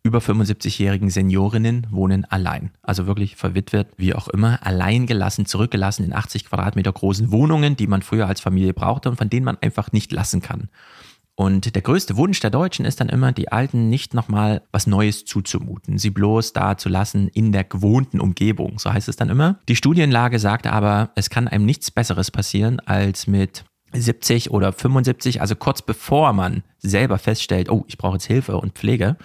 über 0.04 0.20
75-jährigen 0.20 1.10
Seniorinnen 1.10 1.88
wohnen 1.92 2.26
allein. 2.26 2.72
Also 2.82 3.06
wirklich 3.06 3.36
verwitwet, 3.36 3.88
wie 3.98 4.16
auch 4.16 4.28
immer, 4.28 4.66
allein 4.66 5.06
gelassen, 5.06 5.46
zurückgelassen 5.46 6.04
in 6.04 6.14
80 6.14 6.46
Quadratmeter 6.46 6.92
großen 6.92 7.32
Wohnungen, 7.32 7.76
die 7.76 7.88
man 7.88 8.02
früher 8.02 8.28
als 8.28 8.42
Familie 8.42 8.74
brauchte 8.74 9.10
und 9.10 9.18
von 9.18 9.30
denen 9.30 9.46
man 9.46 9.58
einfach 9.62 9.92
nicht 9.92 10.12
lassen 10.12 10.42
kann. 10.42 10.70
Und 11.36 11.76
der 11.76 11.82
größte 11.82 12.18
Wunsch 12.18 12.40
der 12.40 12.50
Deutschen 12.50 12.86
ist 12.86 13.00
dann 13.00 13.10
immer, 13.10 13.32
die 13.32 13.52
Alten 13.52 13.90
nicht 13.90 14.14
nochmal 14.14 14.64
was 14.72 14.86
Neues 14.86 15.26
zuzumuten, 15.26 15.98
sie 15.98 16.10
bloß 16.10 16.54
da 16.54 16.78
zu 16.78 16.90
lassen 16.90 17.30
in 17.30 17.52
der 17.52 17.64
gewohnten 17.64 18.20
Umgebung, 18.20 18.80
so 18.80 18.92
heißt 18.92 19.08
es 19.08 19.16
dann 19.16 19.30
immer. 19.30 19.60
Die 19.68 19.76
Studienlage 19.76 20.40
sagt 20.40 20.68
aber, 20.68 21.12
es 21.16 21.30
kann 21.30 21.48
einem 21.48 21.66
nichts 21.66 21.90
Besseres 21.90 22.32
passieren, 22.32 22.80
als 22.82 23.28
mit 23.28 23.64
70 23.94 24.52
oder 24.52 24.74
75, 24.74 25.42
also 25.42 25.56
kurz 25.56 25.82
bevor 25.82 26.34
man 26.34 26.64
selber 26.80 27.18
feststellt, 27.18 27.70
oh, 27.70 27.86
ich 27.88 27.98
brauche 27.98 28.16
jetzt 28.16 28.26
Hilfe 28.26 28.58
und 28.58 28.74
Pflege, 28.74 29.18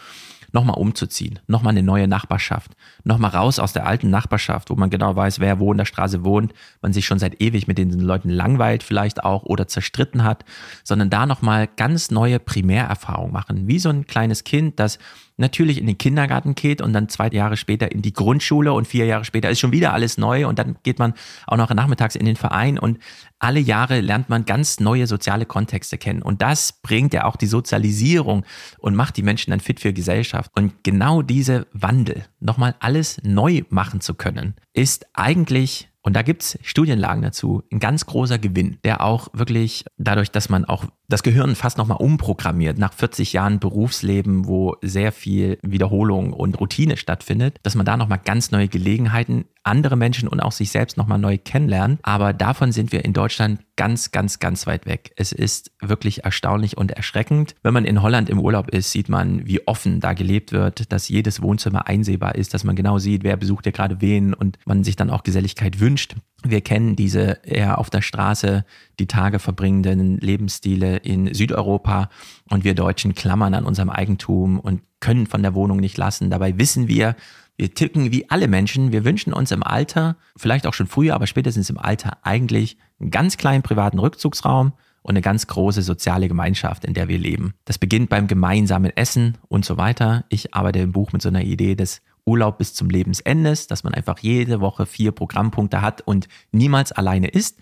nochmal 0.56 0.78
umzuziehen, 0.78 1.38
nochmal 1.46 1.72
eine 1.72 1.82
neue 1.82 2.08
Nachbarschaft, 2.08 2.72
nochmal 3.04 3.32
raus 3.32 3.58
aus 3.58 3.74
der 3.74 3.86
alten 3.86 4.08
Nachbarschaft, 4.08 4.70
wo 4.70 4.74
man 4.74 4.88
genau 4.88 5.14
weiß, 5.14 5.38
wer 5.38 5.60
wo 5.60 5.70
in 5.70 5.76
der 5.76 5.84
Straße 5.84 6.24
wohnt, 6.24 6.54
man 6.80 6.94
sich 6.94 7.04
schon 7.04 7.18
seit 7.18 7.42
ewig 7.42 7.68
mit 7.68 7.76
den 7.76 7.90
Leuten 8.00 8.30
langweilt 8.30 8.82
vielleicht 8.82 9.22
auch 9.22 9.42
oder 9.42 9.68
zerstritten 9.68 10.24
hat, 10.24 10.46
sondern 10.82 11.10
da 11.10 11.26
nochmal 11.26 11.68
ganz 11.76 12.10
neue 12.10 12.38
Primärerfahrungen 12.38 13.34
machen, 13.34 13.68
wie 13.68 13.78
so 13.78 13.90
ein 13.90 14.06
kleines 14.06 14.44
Kind, 14.44 14.80
das 14.80 14.98
natürlich 15.36 15.78
in 15.78 15.86
den 15.86 15.98
Kindergarten 15.98 16.54
geht 16.54 16.80
und 16.80 16.92
dann 16.92 17.08
zwei 17.08 17.28
Jahre 17.28 17.56
später 17.56 17.92
in 17.92 18.02
die 18.02 18.12
Grundschule 18.12 18.72
und 18.72 18.86
vier 18.86 19.06
Jahre 19.06 19.24
später 19.24 19.50
ist 19.50 19.60
schon 19.60 19.72
wieder 19.72 19.92
alles 19.92 20.18
neu 20.18 20.46
und 20.46 20.58
dann 20.58 20.76
geht 20.82 20.98
man 20.98 21.14
auch 21.46 21.56
noch 21.56 21.72
nachmittags 21.72 22.16
in 22.16 22.26
den 22.26 22.36
Verein 22.36 22.78
und 22.78 22.98
alle 23.38 23.60
Jahre 23.60 24.00
lernt 24.00 24.28
man 24.28 24.44
ganz 24.44 24.80
neue 24.80 25.06
soziale 25.06 25.46
Kontexte 25.46 25.98
kennen 25.98 26.22
und 26.22 26.42
das 26.42 26.72
bringt 26.72 27.12
ja 27.12 27.24
auch 27.24 27.36
die 27.36 27.46
Sozialisierung 27.46 28.44
und 28.78 28.94
macht 28.94 29.16
die 29.16 29.22
Menschen 29.22 29.50
dann 29.50 29.60
fit 29.60 29.80
für 29.80 29.92
Gesellschaft. 29.92 30.50
Und 30.54 30.84
genau 30.84 31.22
diese 31.22 31.66
Wandel, 31.72 32.24
nochmal 32.40 32.74
alles 32.80 33.20
neu 33.22 33.62
machen 33.68 34.00
zu 34.00 34.14
können, 34.14 34.54
ist 34.72 35.06
eigentlich 35.12 35.88
und 36.06 36.14
da 36.14 36.22
gibt's 36.22 36.56
Studienlagen 36.62 37.20
dazu. 37.20 37.64
Ein 37.72 37.80
ganz 37.80 38.06
großer 38.06 38.38
Gewinn, 38.38 38.78
der 38.84 39.00
auch 39.00 39.26
wirklich 39.32 39.84
dadurch, 39.96 40.30
dass 40.30 40.48
man 40.48 40.64
auch 40.64 40.84
das 41.08 41.22
Gehirn 41.22 41.54
fast 41.54 41.78
nochmal 41.78 41.98
umprogrammiert, 41.98 42.78
nach 42.78 42.92
40 42.92 43.32
Jahren 43.32 43.60
Berufsleben, 43.60 44.46
wo 44.46 44.76
sehr 44.82 45.12
viel 45.12 45.58
Wiederholung 45.62 46.32
und 46.32 46.60
Routine 46.60 46.96
stattfindet, 46.96 47.58
dass 47.62 47.74
man 47.74 47.86
da 47.86 47.96
nochmal 47.96 48.20
ganz 48.24 48.50
neue 48.50 48.68
Gelegenheiten, 48.68 49.44
andere 49.62 49.96
Menschen 49.96 50.28
und 50.28 50.40
auch 50.40 50.52
sich 50.52 50.70
selbst 50.70 50.96
nochmal 50.96 51.18
neu 51.18 51.38
kennenlernt. 51.38 51.98
Aber 52.02 52.32
davon 52.32 52.72
sind 52.72 52.92
wir 52.92 53.04
in 53.04 53.12
Deutschland 53.12 53.60
ganz, 53.76 54.12
ganz, 54.12 54.38
ganz 54.38 54.66
weit 54.66 54.86
weg. 54.86 55.12
Es 55.16 55.32
ist 55.32 55.72
wirklich 55.80 56.24
erstaunlich 56.24 56.76
und 56.76 56.92
erschreckend. 56.92 57.54
Wenn 57.62 57.74
man 57.74 57.84
in 57.84 58.00
Holland 58.00 58.30
im 58.30 58.38
Urlaub 58.38 58.70
ist, 58.70 58.92
sieht 58.92 59.08
man, 59.08 59.46
wie 59.46 59.66
offen 59.66 60.00
da 60.00 60.12
gelebt 60.12 60.52
wird, 60.52 60.92
dass 60.92 61.08
jedes 61.08 61.42
Wohnzimmer 61.42 61.86
einsehbar 61.86 62.36
ist, 62.36 62.54
dass 62.54 62.64
man 62.64 62.76
genau 62.76 62.98
sieht, 62.98 63.24
wer 63.24 63.36
besucht 63.36 63.66
ja 63.66 63.72
gerade 63.72 64.00
wen 64.00 64.34
und 64.34 64.58
man 64.66 64.84
sich 64.84 64.96
dann 64.96 65.10
auch 65.10 65.24
Geselligkeit 65.24 65.80
wünscht. 65.80 66.14
Wir 66.42 66.60
kennen 66.60 66.96
diese 66.96 67.40
eher 67.44 67.78
auf 67.78 67.90
der 67.90 68.02
Straße 68.02 68.64
die 69.00 69.06
Tage 69.06 69.38
verbringenden 69.38 70.18
Lebensstile 70.18 70.98
in 70.98 71.32
Südeuropa 71.34 72.10
und 72.50 72.62
wir 72.62 72.74
Deutschen 72.74 73.14
klammern 73.14 73.54
an 73.54 73.64
unserem 73.64 73.90
Eigentum 73.90 74.60
und 74.60 74.82
können 75.00 75.26
von 75.26 75.42
der 75.42 75.54
Wohnung 75.54 75.78
nicht 75.78 75.96
lassen. 75.96 76.30
Dabei 76.30 76.58
wissen 76.58 76.88
wir, 76.88 77.16
wir 77.56 77.72
ticken 77.72 78.12
wie 78.12 78.28
alle 78.28 78.48
Menschen. 78.48 78.92
Wir 78.92 79.04
wünschen 79.04 79.32
uns 79.32 79.50
im 79.50 79.62
Alter, 79.62 80.16
vielleicht 80.36 80.66
auch 80.66 80.74
schon 80.74 80.86
früher, 80.86 81.14
aber 81.14 81.26
spätestens 81.26 81.70
im 81.70 81.78
Alter 81.78 82.18
eigentlich 82.22 82.76
einen 83.00 83.10
ganz 83.10 83.38
kleinen 83.38 83.62
privaten 83.62 83.98
Rückzugsraum 83.98 84.72
und 85.02 85.12
eine 85.12 85.22
ganz 85.22 85.46
große 85.46 85.82
soziale 85.82 86.28
Gemeinschaft, 86.28 86.84
in 86.84 86.92
der 86.92 87.08
wir 87.08 87.18
leben. 87.18 87.54
Das 87.64 87.78
beginnt 87.78 88.10
beim 88.10 88.26
gemeinsamen 88.26 88.94
Essen 88.94 89.38
und 89.48 89.64
so 89.64 89.76
weiter. 89.76 90.24
Ich 90.28 90.54
arbeite 90.54 90.80
im 90.80 90.92
Buch 90.92 91.12
mit 91.12 91.22
so 91.22 91.28
einer 91.28 91.42
Idee 91.42 91.76
des 91.76 92.02
Urlaub 92.26 92.58
bis 92.58 92.74
zum 92.74 92.90
Lebensendes, 92.90 93.68
dass 93.68 93.84
man 93.84 93.94
einfach 93.94 94.18
jede 94.18 94.60
Woche 94.60 94.84
vier 94.84 95.12
Programmpunkte 95.12 95.80
hat 95.80 96.02
und 96.02 96.28
niemals 96.50 96.92
alleine 96.92 97.28
ist. 97.28 97.58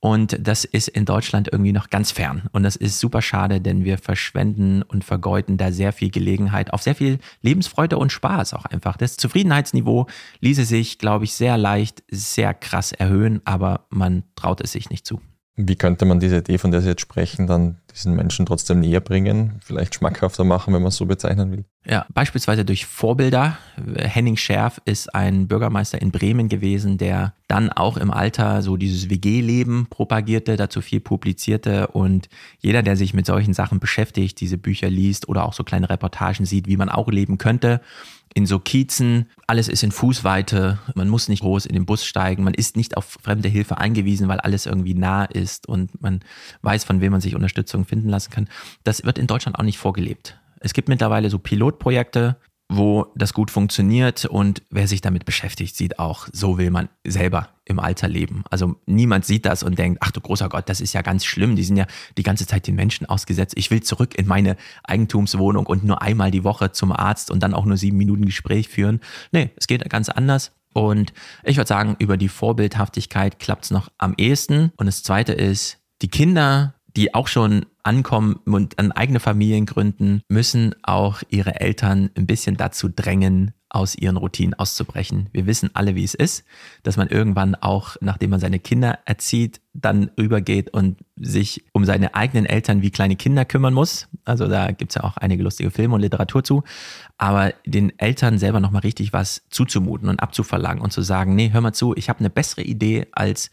Und 0.00 0.38
das 0.40 0.64
ist 0.64 0.88
in 0.88 1.04
Deutschland 1.04 1.48
irgendwie 1.50 1.72
noch 1.72 1.90
ganz 1.90 2.12
fern. 2.12 2.48
Und 2.52 2.62
das 2.62 2.76
ist 2.76 3.00
super 3.00 3.20
schade, 3.20 3.60
denn 3.60 3.84
wir 3.84 3.98
verschwenden 3.98 4.82
und 4.82 5.02
vergeuden 5.02 5.56
da 5.56 5.72
sehr 5.72 5.92
viel 5.92 6.10
Gelegenheit 6.10 6.72
auf 6.72 6.82
sehr 6.82 6.94
viel 6.94 7.18
Lebensfreude 7.42 7.98
und 7.98 8.12
Spaß 8.12 8.54
auch 8.54 8.64
einfach. 8.64 8.96
Das 8.96 9.16
Zufriedenheitsniveau 9.16 10.06
ließe 10.40 10.64
sich, 10.64 10.98
glaube 10.98 11.24
ich, 11.24 11.32
sehr 11.32 11.58
leicht, 11.58 12.04
sehr 12.08 12.54
krass 12.54 12.92
erhöhen, 12.92 13.40
aber 13.44 13.86
man 13.90 14.22
traut 14.36 14.60
es 14.60 14.72
sich 14.72 14.88
nicht 14.88 15.04
zu. 15.04 15.20
Wie 15.60 15.74
könnte 15.74 16.04
man 16.04 16.20
diese 16.20 16.36
Idee, 16.36 16.56
von 16.56 16.70
der 16.70 16.82
Sie 16.82 16.88
jetzt 16.88 17.00
sprechen, 17.00 17.48
dann 17.48 17.78
diesen 17.92 18.14
Menschen 18.14 18.46
trotzdem 18.46 18.78
näher 18.78 19.00
bringen, 19.00 19.58
vielleicht 19.60 19.96
schmackhafter 19.96 20.44
machen, 20.44 20.72
wenn 20.72 20.82
man 20.82 20.90
es 20.90 20.96
so 20.96 21.04
bezeichnen 21.04 21.50
will? 21.50 21.64
Ja, 21.84 22.06
beispielsweise 22.14 22.64
durch 22.64 22.86
Vorbilder. 22.86 23.58
Henning 23.96 24.36
Scherf 24.36 24.80
ist 24.84 25.12
ein 25.16 25.48
Bürgermeister 25.48 26.00
in 26.00 26.12
Bremen 26.12 26.48
gewesen, 26.48 26.96
der 26.96 27.34
dann 27.48 27.72
auch 27.72 27.96
im 27.96 28.12
Alter 28.12 28.62
so 28.62 28.76
dieses 28.76 29.10
WG-Leben 29.10 29.88
propagierte, 29.90 30.56
dazu 30.56 30.80
viel 30.80 31.00
publizierte 31.00 31.88
und 31.88 32.28
jeder, 32.60 32.84
der 32.84 32.94
sich 32.94 33.12
mit 33.12 33.26
solchen 33.26 33.52
Sachen 33.52 33.80
beschäftigt, 33.80 34.40
diese 34.40 34.58
Bücher 34.58 34.88
liest 34.88 35.28
oder 35.28 35.44
auch 35.44 35.54
so 35.54 35.64
kleine 35.64 35.90
Reportagen 35.90 36.46
sieht, 36.46 36.68
wie 36.68 36.76
man 36.76 36.88
auch 36.88 37.08
leben 37.08 37.36
könnte, 37.36 37.80
in 38.38 38.46
so 38.46 38.60
Kiezen, 38.60 39.26
alles 39.48 39.66
ist 39.66 39.82
in 39.82 39.90
Fußweite, 39.90 40.78
man 40.94 41.08
muss 41.08 41.28
nicht 41.28 41.40
groß 41.40 41.66
in 41.66 41.74
den 41.74 41.86
Bus 41.86 42.04
steigen, 42.04 42.44
man 42.44 42.54
ist 42.54 42.76
nicht 42.76 42.96
auf 42.96 43.18
fremde 43.20 43.48
Hilfe 43.48 43.78
angewiesen, 43.78 44.28
weil 44.28 44.38
alles 44.38 44.64
irgendwie 44.64 44.94
nah 44.94 45.24
ist 45.24 45.66
und 45.66 46.00
man 46.00 46.20
weiß, 46.62 46.84
von 46.84 47.00
wem 47.00 47.10
man 47.10 47.20
sich 47.20 47.34
Unterstützung 47.34 47.84
finden 47.84 48.08
lassen 48.08 48.30
kann. 48.30 48.48
Das 48.84 49.02
wird 49.02 49.18
in 49.18 49.26
Deutschland 49.26 49.58
auch 49.58 49.64
nicht 49.64 49.78
vorgelebt. 49.78 50.38
Es 50.60 50.72
gibt 50.72 50.88
mittlerweile 50.88 51.30
so 51.30 51.40
Pilotprojekte, 51.40 52.36
wo 52.68 53.06
das 53.14 53.32
gut 53.32 53.50
funktioniert 53.50 54.26
und 54.26 54.62
wer 54.70 54.86
sich 54.86 55.00
damit 55.00 55.24
beschäftigt, 55.24 55.74
sieht 55.74 55.98
auch, 55.98 56.28
so 56.32 56.58
will 56.58 56.70
man 56.70 56.90
selber 57.06 57.48
im 57.64 57.78
Alter 57.78 58.08
leben. 58.08 58.44
Also 58.50 58.76
niemand 58.84 59.24
sieht 59.24 59.46
das 59.46 59.62
und 59.62 59.78
denkt, 59.78 59.98
ach 60.02 60.10
du 60.10 60.20
großer 60.20 60.48
Gott, 60.50 60.68
das 60.68 60.80
ist 60.80 60.92
ja 60.92 61.00
ganz 61.00 61.24
schlimm, 61.24 61.56
die 61.56 61.64
sind 61.64 61.76
ja 61.76 61.86
die 62.18 62.22
ganze 62.22 62.46
Zeit 62.46 62.66
den 62.66 62.74
Menschen 62.74 63.06
ausgesetzt. 63.06 63.54
Ich 63.56 63.70
will 63.70 63.82
zurück 63.82 64.18
in 64.18 64.26
meine 64.26 64.56
Eigentumswohnung 64.84 65.66
und 65.66 65.84
nur 65.84 66.02
einmal 66.02 66.30
die 66.30 66.44
Woche 66.44 66.72
zum 66.72 66.92
Arzt 66.92 67.30
und 67.30 67.42
dann 67.42 67.54
auch 67.54 67.64
nur 67.64 67.78
sieben 67.78 67.96
Minuten 67.96 68.26
Gespräch 68.26 68.68
führen. 68.68 69.00
Nee, 69.32 69.50
es 69.56 69.66
geht 69.66 69.88
ganz 69.88 70.10
anders. 70.10 70.52
Und 70.74 71.12
ich 71.44 71.56
würde 71.56 71.68
sagen, 71.68 71.96
über 71.98 72.16
die 72.18 72.28
Vorbildhaftigkeit 72.28 73.38
klappt 73.38 73.64
es 73.64 73.70
noch 73.70 73.88
am 73.96 74.14
ehesten. 74.16 74.72
Und 74.76 74.86
das 74.86 75.02
Zweite 75.02 75.32
ist, 75.32 75.78
die 76.02 76.08
Kinder 76.08 76.74
die 76.96 77.14
auch 77.14 77.28
schon 77.28 77.66
ankommen 77.82 78.40
und 78.44 78.78
an 78.78 78.92
eigene 78.92 79.20
Familien 79.20 79.66
gründen, 79.66 80.22
müssen 80.28 80.74
auch 80.82 81.22
ihre 81.28 81.60
Eltern 81.60 82.10
ein 82.16 82.26
bisschen 82.26 82.56
dazu 82.56 82.88
drängen, 82.88 83.52
aus 83.70 83.94
ihren 83.94 84.16
Routinen 84.16 84.54
auszubrechen. 84.54 85.28
Wir 85.32 85.46
wissen 85.46 85.70
alle, 85.74 85.94
wie 85.94 86.04
es 86.04 86.14
ist, 86.14 86.44
dass 86.82 86.96
man 86.96 87.08
irgendwann 87.08 87.54
auch, 87.54 87.96
nachdem 88.00 88.30
man 88.30 88.40
seine 88.40 88.58
Kinder 88.58 88.98
erzieht, 89.04 89.60
dann 89.74 90.10
übergeht 90.16 90.70
und 90.72 90.98
sich 91.16 91.64
um 91.72 91.84
seine 91.84 92.14
eigenen 92.14 92.46
Eltern 92.46 92.80
wie 92.82 92.90
kleine 92.90 93.16
Kinder 93.16 93.44
kümmern 93.44 93.74
muss. 93.74 94.08
Also 94.24 94.48
da 94.48 94.70
gibt 94.72 94.92
es 94.92 94.94
ja 94.96 95.04
auch 95.04 95.18
einige 95.18 95.42
lustige 95.42 95.70
Filme 95.70 95.94
und 95.94 96.00
Literatur 96.00 96.42
zu. 96.42 96.62
Aber 97.18 97.52
den 97.66 97.96
Eltern 97.98 98.38
selber 98.38 98.60
nochmal 98.60 98.82
richtig 98.82 99.12
was 99.12 99.42
zuzumuten 99.50 100.08
und 100.08 100.20
abzuverlangen 100.20 100.82
und 100.82 100.92
zu 100.92 101.02
sagen, 101.02 101.34
nee, 101.34 101.50
hör 101.52 101.60
mal 101.60 101.72
zu, 101.72 101.94
ich 101.94 102.08
habe 102.08 102.20
eine 102.20 102.30
bessere 102.30 102.62
Idee 102.62 103.06
als 103.12 103.50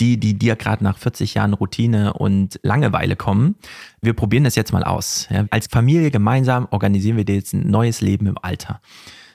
die, 0.00 0.18
die 0.18 0.38
dir 0.38 0.56
gerade 0.56 0.84
nach 0.84 0.98
40 0.98 1.34
Jahren 1.34 1.54
Routine 1.54 2.12
und 2.12 2.60
Langeweile 2.62 3.16
kommen. 3.16 3.56
Wir 4.02 4.12
probieren 4.12 4.44
das 4.44 4.54
jetzt 4.54 4.72
mal 4.72 4.84
aus. 4.84 5.26
Ja, 5.30 5.46
als 5.50 5.66
Familie 5.68 6.10
gemeinsam 6.10 6.68
organisieren 6.70 7.16
wir 7.16 7.24
dir 7.24 7.36
jetzt 7.36 7.54
ein 7.54 7.70
neues 7.70 8.00
Leben 8.00 8.26
im 8.26 8.38
Alter. 8.40 8.80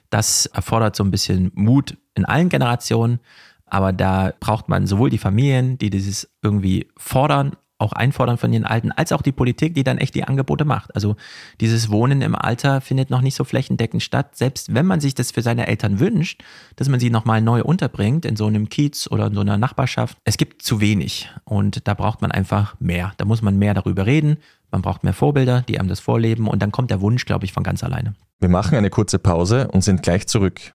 Das 0.09 0.45
erfordert 0.47 0.95
so 0.95 1.03
ein 1.03 1.11
bisschen 1.11 1.51
Mut 1.55 1.97
in 2.15 2.25
allen 2.25 2.49
Generationen, 2.49 3.19
aber 3.65 3.93
da 3.93 4.33
braucht 4.39 4.67
man 4.67 4.85
sowohl 4.85 5.09
die 5.09 5.17
Familien, 5.17 5.77
die 5.77 5.89
dieses 5.89 6.29
irgendwie 6.41 6.89
fordern, 6.97 7.55
auch 7.81 7.93
einfordern 7.93 8.37
von 8.37 8.51
den 8.51 8.65
Alten, 8.65 8.91
als 8.91 9.11
auch 9.11 9.21
die 9.21 9.31
Politik, 9.31 9.73
die 9.75 9.83
dann 9.83 9.97
echt 9.97 10.15
die 10.15 10.23
Angebote 10.23 10.65
macht. 10.65 10.93
Also 10.95 11.15
dieses 11.59 11.89
Wohnen 11.89 12.21
im 12.21 12.35
Alter 12.35 12.81
findet 12.81 13.09
noch 13.09 13.21
nicht 13.21 13.35
so 13.35 13.43
flächendeckend 13.43 14.03
statt. 14.03 14.37
Selbst 14.37 14.73
wenn 14.73 14.85
man 14.85 14.99
sich 14.99 15.15
das 15.15 15.31
für 15.31 15.41
seine 15.41 15.67
Eltern 15.67 15.99
wünscht, 15.99 16.43
dass 16.75 16.87
man 16.87 16.99
sie 16.99 17.09
nochmal 17.09 17.41
neu 17.41 17.63
unterbringt 17.63 18.25
in 18.25 18.35
so 18.35 18.45
einem 18.45 18.69
Kiez 18.69 19.07
oder 19.09 19.27
in 19.27 19.33
so 19.33 19.41
einer 19.41 19.57
Nachbarschaft, 19.57 20.17
es 20.23 20.37
gibt 20.37 20.61
zu 20.61 20.79
wenig 20.79 21.29
und 21.43 21.87
da 21.87 21.93
braucht 21.93 22.21
man 22.21 22.31
einfach 22.31 22.79
mehr. 22.79 23.13
Da 23.17 23.25
muss 23.25 23.41
man 23.41 23.57
mehr 23.57 23.73
darüber 23.73 24.05
reden. 24.05 24.37
Man 24.71 24.81
braucht 24.81 25.03
mehr 25.03 25.13
Vorbilder, 25.13 25.63
die 25.63 25.79
einem 25.79 25.89
das 25.89 25.99
vorleben 25.99 26.47
und 26.47 26.61
dann 26.61 26.71
kommt 26.71 26.91
der 26.91 27.01
Wunsch, 27.01 27.25
glaube 27.25 27.45
ich, 27.45 27.51
von 27.51 27.63
ganz 27.63 27.83
alleine. 27.83 28.13
Wir 28.39 28.49
machen 28.49 28.77
eine 28.77 28.89
kurze 28.89 29.19
Pause 29.19 29.67
und 29.67 29.83
sind 29.83 30.01
gleich 30.01 30.27
zurück. 30.27 30.73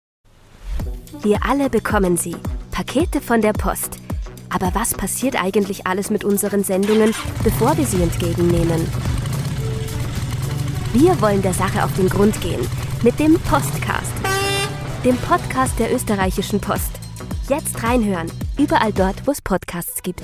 Wir 1.22 1.46
alle 1.46 1.70
bekommen 1.70 2.18
sie. 2.18 2.36
Pakete 2.72 3.22
von 3.22 3.42
der 3.42 3.54
Post 3.54 4.03
aber 4.54 4.74
was 4.76 4.94
passiert 4.94 5.42
eigentlich 5.42 5.88
alles 5.88 6.10
mit 6.10 6.24
unseren 6.24 6.64
Sendungen, 6.64 7.14
bevor 7.44 7.76
wir 7.78 7.86
sie 7.86 8.02
entgegennehmen? 8.02 8.88
Wir 10.94 11.20
wollen 11.22 11.42
der 11.42 11.54
Sache 11.54 11.84
auf 11.84 11.94
den 11.96 12.08
Grund 12.08 12.40
gehen 12.40 12.66
mit 13.02 13.20
dem 13.20 13.40
Postcast, 13.40 14.14
dem 15.04 15.18
Podcast 15.18 15.78
der 15.80 15.94
österreichischen 15.94 16.62
Post. 16.62 16.92
Jetzt 17.50 17.84
reinhören, 17.84 18.32
überall 18.58 18.94
dort, 18.94 19.26
wo 19.26 19.32
es 19.32 19.42
Podcasts 19.42 20.04
gibt. 20.04 20.22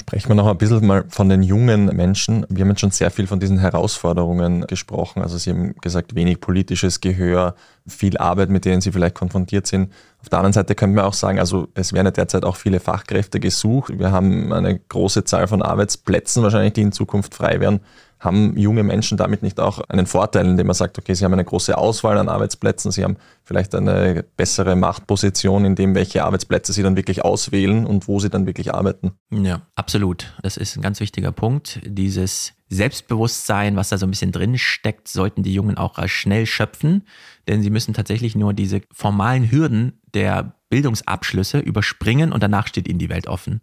Sprechen 0.00 0.30
wir 0.30 0.34
noch 0.34 0.46
ein 0.46 0.56
bisschen 0.56 0.86
mal 0.86 1.04
von 1.10 1.28
den 1.28 1.42
jungen 1.42 1.84
Menschen. 1.94 2.46
Wir 2.48 2.62
haben 2.62 2.70
jetzt 2.70 2.80
schon 2.80 2.90
sehr 2.90 3.10
viel 3.10 3.26
von 3.26 3.38
diesen 3.38 3.58
Herausforderungen 3.58 4.62
gesprochen. 4.62 5.20
Also 5.20 5.36
Sie 5.36 5.50
haben 5.50 5.74
gesagt, 5.82 6.14
wenig 6.14 6.40
politisches 6.40 7.02
Gehör, 7.02 7.54
viel 7.86 8.16
Arbeit, 8.16 8.48
mit 8.48 8.64
denen 8.64 8.80
Sie 8.80 8.92
vielleicht 8.92 9.14
konfrontiert 9.14 9.66
sind. 9.66 9.92
Auf 10.22 10.30
der 10.30 10.38
anderen 10.38 10.54
Seite 10.54 10.74
können 10.74 10.94
wir 10.94 11.04
auch 11.04 11.12
sagen, 11.12 11.38
also 11.38 11.68
es 11.74 11.92
werden 11.92 12.06
ja 12.06 12.12
derzeit 12.12 12.46
auch 12.46 12.56
viele 12.56 12.80
Fachkräfte 12.80 13.40
gesucht. 13.40 13.98
Wir 13.98 14.10
haben 14.10 14.54
eine 14.54 14.78
große 14.78 15.24
Zahl 15.24 15.46
von 15.48 15.60
Arbeitsplätzen 15.60 16.42
wahrscheinlich, 16.42 16.72
die 16.72 16.82
in 16.82 16.92
Zukunft 16.92 17.34
frei 17.34 17.60
werden. 17.60 17.80
Haben 18.20 18.56
junge 18.56 18.82
Menschen 18.82 19.16
damit 19.16 19.42
nicht 19.42 19.58
auch 19.58 19.80
einen 19.88 20.06
Vorteil, 20.06 20.46
indem 20.46 20.66
man 20.66 20.74
sagt, 20.74 20.98
okay, 20.98 21.14
sie 21.14 21.24
haben 21.24 21.32
eine 21.32 21.44
große 21.44 21.76
Auswahl 21.76 22.18
an 22.18 22.28
Arbeitsplätzen, 22.28 22.92
sie 22.92 23.02
haben 23.02 23.16
vielleicht 23.42 23.74
eine 23.74 24.24
bessere 24.36 24.76
Machtposition 24.76 25.64
in 25.64 25.74
dem, 25.74 25.94
welche 25.94 26.24
Arbeitsplätze 26.24 26.72
sie 26.72 26.82
dann 26.82 26.96
wirklich 26.96 27.24
auswählen 27.24 27.86
und 27.86 28.08
wo 28.08 28.20
sie 28.20 28.30
dann 28.30 28.46
wirklich 28.46 28.74
arbeiten? 28.74 29.12
Ja, 29.30 29.62
absolut. 29.74 30.34
Das 30.42 30.56
ist 30.56 30.76
ein 30.76 30.82
ganz 30.82 31.00
wichtiger 31.00 31.32
Punkt. 31.32 31.80
Dieses 31.84 32.52
Selbstbewusstsein, 32.68 33.74
was 33.74 33.88
da 33.88 33.98
so 33.98 34.06
ein 34.06 34.10
bisschen 34.10 34.32
drin 34.32 34.56
steckt, 34.56 35.08
sollten 35.08 35.42
die 35.42 35.52
Jungen 35.52 35.76
auch 35.76 35.98
schnell 36.06 36.46
schöpfen, 36.46 37.02
denn 37.48 37.62
sie 37.62 37.70
müssen 37.70 37.94
tatsächlich 37.94 38.36
nur 38.36 38.52
diese 38.52 38.82
formalen 38.92 39.50
Hürden 39.50 39.98
der 40.14 40.54
Bildungsabschlüsse 40.70 41.58
überspringen 41.58 42.32
und 42.32 42.42
danach 42.42 42.68
steht 42.68 42.88
ihnen 42.88 43.00
die 43.00 43.08
Welt 43.08 43.26
offen. 43.26 43.60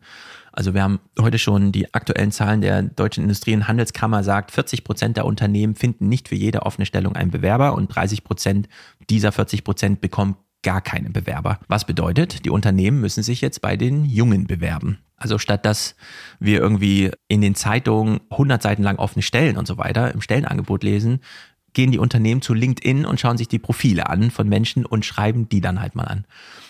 Also 0.57 0.73
wir 0.73 0.81
haben 0.81 0.99
heute 1.21 1.37
schon 1.37 1.71
die 1.71 1.93
aktuellen 1.93 2.31
Zahlen 2.31 2.61
der 2.61 2.81
Deutschen 2.81 3.21
Industrie- 3.21 3.53
und 3.53 3.67
Handelskammer 3.67 4.23
sagt, 4.23 4.49
40 4.49 4.83
Prozent 4.83 5.15
der 5.15 5.25
Unternehmen 5.25 5.75
finden 5.75 6.09
nicht 6.09 6.29
für 6.29 6.35
jede 6.35 6.63
offene 6.63 6.87
Stellung 6.87 7.15
einen 7.15 7.29
Bewerber 7.29 7.75
und 7.75 7.95
30 7.95 8.23
Prozent 8.23 8.67
dieser 9.07 9.31
40 9.31 9.63
Prozent 9.63 10.01
bekommen 10.01 10.35
gar 10.63 10.81
keinen 10.81 11.13
Bewerber. 11.13 11.59
Was 11.67 11.85
bedeutet, 11.85 12.43
die 12.43 12.49
Unternehmen 12.49 13.01
müssen 13.01 13.21
sich 13.21 13.39
jetzt 13.39 13.61
bei 13.61 13.77
den 13.77 14.03
Jungen 14.05 14.47
bewerben. 14.47 14.97
Also 15.15 15.37
statt 15.37 15.63
dass 15.63 15.95
wir 16.39 16.59
irgendwie 16.59 17.11
in 17.27 17.41
den 17.41 17.53
Zeitungen 17.53 18.21
100 18.31 18.59
Seiten 18.59 18.81
lang 18.81 18.97
offene 18.97 19.21
Stellen 19.21 19.57
und 19.57 19.67
so 19.67 19.77
weiter 19.77 20.11
im 20.11 20.21
Stellenangebot 20.21 20.81
lesen, 20.81 21.19
gehen 21.77 21.91
die 21.91 21.99
Unternehmen 21.99 22.41
zu 22.41 22.55
LinkedIn 22.55 23.05
und 23.05 23.19
schauen 23.19 23.37
sich 23.37 23.47
die 23.47 23.59
Profile 23.59 24.09
an 24.09 24.31
von 24.31 24.49
Menschen 24.49 24.83
und 24.83 25.05
schreiben 25.05 25.47
die 25.47 25.61
dann 25.61 25.79
halt 25.79 25.93
mal 25.93 26.05
an. 26.05 26.25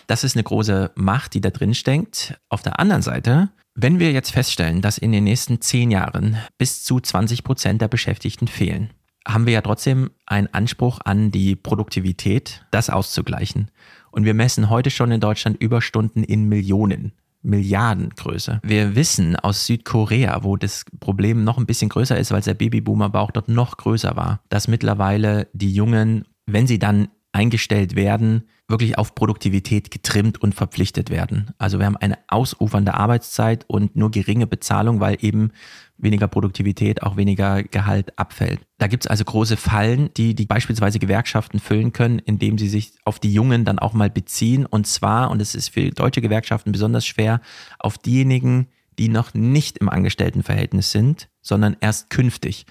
Das 0.06 0.26
ist 0.26 0.36
eine 0.36 0.43
große 0.43 0.91
Macht, 0.96 1.34
die 1.34 1.39
da 1.41 1.50
drin 1.50 1.74
steckt. 1.74 2.38
Auf 2.50 2.62
der 2.62 2.80
anderen 2.80 3.02
Seite 3.02 3.50
wenn 3.80 4.00
wir 4.00 4.12
jetzt 4.12 4.32
feststellen, 4.32 4.82
dass 4.82 4.98
in 4.98 5.12
den 5.12 5.26
nächsten 5.26 5.62
zehn 5.62 5.91
Jahren 5.91 6.38
bis 6.58 6.84
zu 6.84 7.00
20 7.00 7.43
Prozent 7.43 7.80
der 7.80 7.88
Beschäftigten 7.88 8.48
fehlen, 8.48 8.89
haben 9.28 9.46
wir 9.46 9.54
ja 9.54 9.62
trotzdem 9.62 10.10
einen 10.26 10.52
Anspruch 10.52 11.00
an 11.06 11.30
die 11.30 11.56
Produktivität, 11.56 12.65
das 12.72 12.89
auszugleichen. 12.89 13.70
Und 14.10 14.26
wir 14.26 14.34
messen 14.34 14.72
heute 14.72 14.89
schon 14.89 15.12
in 15.12 15.22
Deutschland 15.22 15.62
Überstunden 15.62 16.24
in 16.24 16.50
Millionen. 16.50 17.12
Milliardengröße. 17.47 18.60
Wir 18.63 18.95
wissen 18.95 19.36
aus 19.36 19.65
Südkorea, 19.65 20.43
wo 20.43 20.57
das 20.57 20.86
Problem 20.99 21.43
noch 21.43 21.57
ein 21.57 21.65
bisschen 21.65 21.89
größer 21.89 22.17
ist, 22.17 22.31
weil 22.31 22.41
der 22.41 22.53
Babyboomer-Bauch 22.53 23.31
dort 23.31 23.49
noch 23.49 23.77
größer 23.77 24.15
war, 24.15 24.41
dass 24.49 24.67
mittlerweile 24.67 25.47
die 25.53 25.73
Jungen, 25.73 26.25
wenn 26.45 26.67
sie 26.67 26.79
dann 26.79 27.07
eingestellt 27.31 27.95
werden, 27.95 28.43
wirklich 28.67 28.97
auf 28.97 29.15
Produktivität 29.15 29.91
getrimmt 29.91 30.41
und 30.41 30.55
verpflichtet 30.55 31.10
werden. 31.10 31.51
Also 31.57 31.79
wir 31.79 31.86
haben 31.86 31.97
eine 31.97 32.17
ausufernde 32.27 32.95
Arbeitszeit 32.95 33.63
und 33.67 33.95
nur 33.95 34.12
geringe 34.12 34.47
Bezahlung, 34.47 34.99
weil 34.99 35.17
eben 35.21 35.51
weniger 35.97 36.27
Produktivität, 36.27 37.03
auch 37.03 37.17
weniger 37.17 37.63
Gehalt 37.63 38.17
abfällt. 38.17 38.62
Da 38.77 38.88
gibt 38.88 39.05
es 39.05 39.07
also 39.07 39.23
große 39.23 39.57
Fallen, 39.57 40.10
die 40.15 40.36
die 40.36 40.45
beispielsweise 40.45 40.99
Gewerkschaften 40.99 41.60
füllen 41.60 41.93
können, 41.93 42.19
indem 42.19 42.57
sie 42.57 42.69
sich 42.69 42.93
auf 43.03 43.19
die 43.19 43.33
Jungen 43.33 43.65
dann 43.65 43.79
auch 43.79 43.93
mal 43.93 44.10
beziehen. 44.10 44.65
Und 44.65 44.88
zwar, 44.88 45.31
und 45.31 45.41
es 45.41 45.55
ist 45.55 45.69
für 45.69 45.89
deutsche 45.89 46.21
Gewerkschaften 46.21 46.71
besonders 46.71 47.05
schwer, 47.05 47.41
auf 47.79 47.97
diejenigen, 47.97 48.67
die 48.99 49.10
noch 49.10 49.33
nicht 49.33 49.77
im 49.77 49.89
Angestelltenverhältnis 49.89 50.91
sind, 50.91 51.29
sondern 51.41 51.77
erst 51.81 52.10
künftig. 52.10 52.65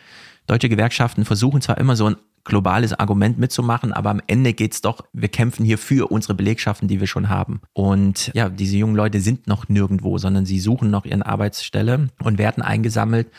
Deutsche 0.47 0.69
Gewerkschaften 0.69 1.25
versuchen 1.25 1.61
zwar 1.61 1.79
immer 1.79 1.97
so 1.97 2.07
ein 2.07 2.17
globales 2.47 2.93
Argument 2.99 3.39
mitzumachen, 3.39 3.93
aber 3.93 4.11
am 4.11 4.23
Ende 4.27 4.55
geht 4.55 4.73
es 4.73 4.81
doch, 4.81 5.05
wir 5.13 5.29
kämpfen 5.29 5.65
hier 5.65 5.79
für 5.79 6.11
unsere 6.11 6.35
Belegschaften, 6.35 6.89
die 6.89 7.01
wir 7.01 7.07
schon 7.07 7.29
haben. 7.29 7.61
Und 7.75 8.31
ja, 8.35 8.49
diese 8.49 8.77
jungen 8.77 8.97
Leute 8.97 9.21
sind 9.21 9.47
noch 9.47 9.69
nirgendwo, 9.69 10.17
sondern 10.19 10.47
sie 10.47 10.61
suchen 10.61 10.91
noch 10.91 11.05
ihren 11.05 11.23
Arbeitsstelle 11.23 12.09
und 12.23 12.39
werden 12.39 12.63
eingesammelt 12.63 13.31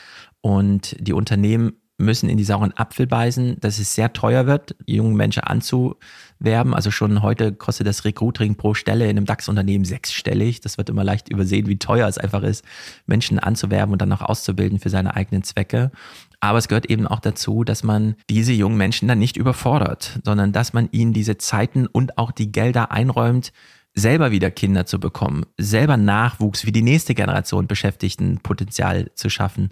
und 0.41 0.95
die 0.99 1.13
Unternehmen 1.13 1.73
müssen 1.97 2.29
in 2.29 2.37
die 2.37 2.43
sauren 2.43 2.73
Apfel 2.77 3.07
beißen, 3.07 3.59
dass 3.59 3.79
es 3.79 3.95
sehr 3.95 4.13
teuer 4.13 4.45
wird, 4.45 4.75
junge 4.85 5.15
Menschen 5.15 5.43
anzu 5.43 5.95
werben. 6.39 6.75
Also 6.75 6.91
schon 6.91 7.23
heute 7.23 7.53
kostet 7.53 7.87
das 7.87 8.05
Recruiting 8.05 8.55
pro 8.55 8.75
Stelle 8.75 9.05
in 9.05 9.17
einem 9.17 9.25
DAX-Unternehmen 9.25 9.85
sechsstellig. 9.85 10.61
Das 10.61 10.77
wird 10.77 10.89
immer 10.89 11.03
leicht 11.03 11.29
übersehen, 11.29 11.67
wie 11.67 11.79
teuer 11.79 12.07
es 12.07 12.17
einfach 12.17 12.43
ist, 12.43 12.63
Menschen 13.07 13.39
anzuwerben 13.39 13.93
und 13.93 14.01
dann 14.01 14.13
auch 14.13 14.21
auszubilden 14.21 14.79
für 14.79 14.89
seine 14.89 15.15
eigenen 15.15 15.43
Zwecke. 15.43 15.91
Aber 16.39 16.59
es 16.59 16.67
gehört 16.67 16.85
eben 16.85 17.07
auch 17.07 17.19
dazu, 17.19 17.63
dass 17.63 17.83
man 17.83 18.15
diese 18.29 18.53
jungen 18.53 18.77
Menschen 18.77 19.07
dann 19.07 19.19
nicht 19.19 19.37
überfordert, 19.37 20.19
sondern 20.23 20.51
dass 20.51 20.73
man 20.73 20.89
ihnen 20.91 21.13
diese 21.13 21.37
Zeiten 21.37 21.87
und 21.87 22.19
auch 22.19 22.31
die 22.31 22.51
Gelder 22.51 22.91
einräumt, 22.91 23.51
selber 23.97 24.29
wieder 24.29 24.51
Kinder 24.51 24.85
zu 24.85 24.99
bekommen, 24.99 25.45
selber 25.57 25.97
Nachwuchs 25.97 26.67
wie 26.67 26.71
die 26.71 26.83
nächste 26.83 27.15
Generation 27.15 27.65
Beschäftigten 27.65 28.37
Potenzial 28.43 29.09
zu 29.15 29.29
schaffen. 29.31 29.71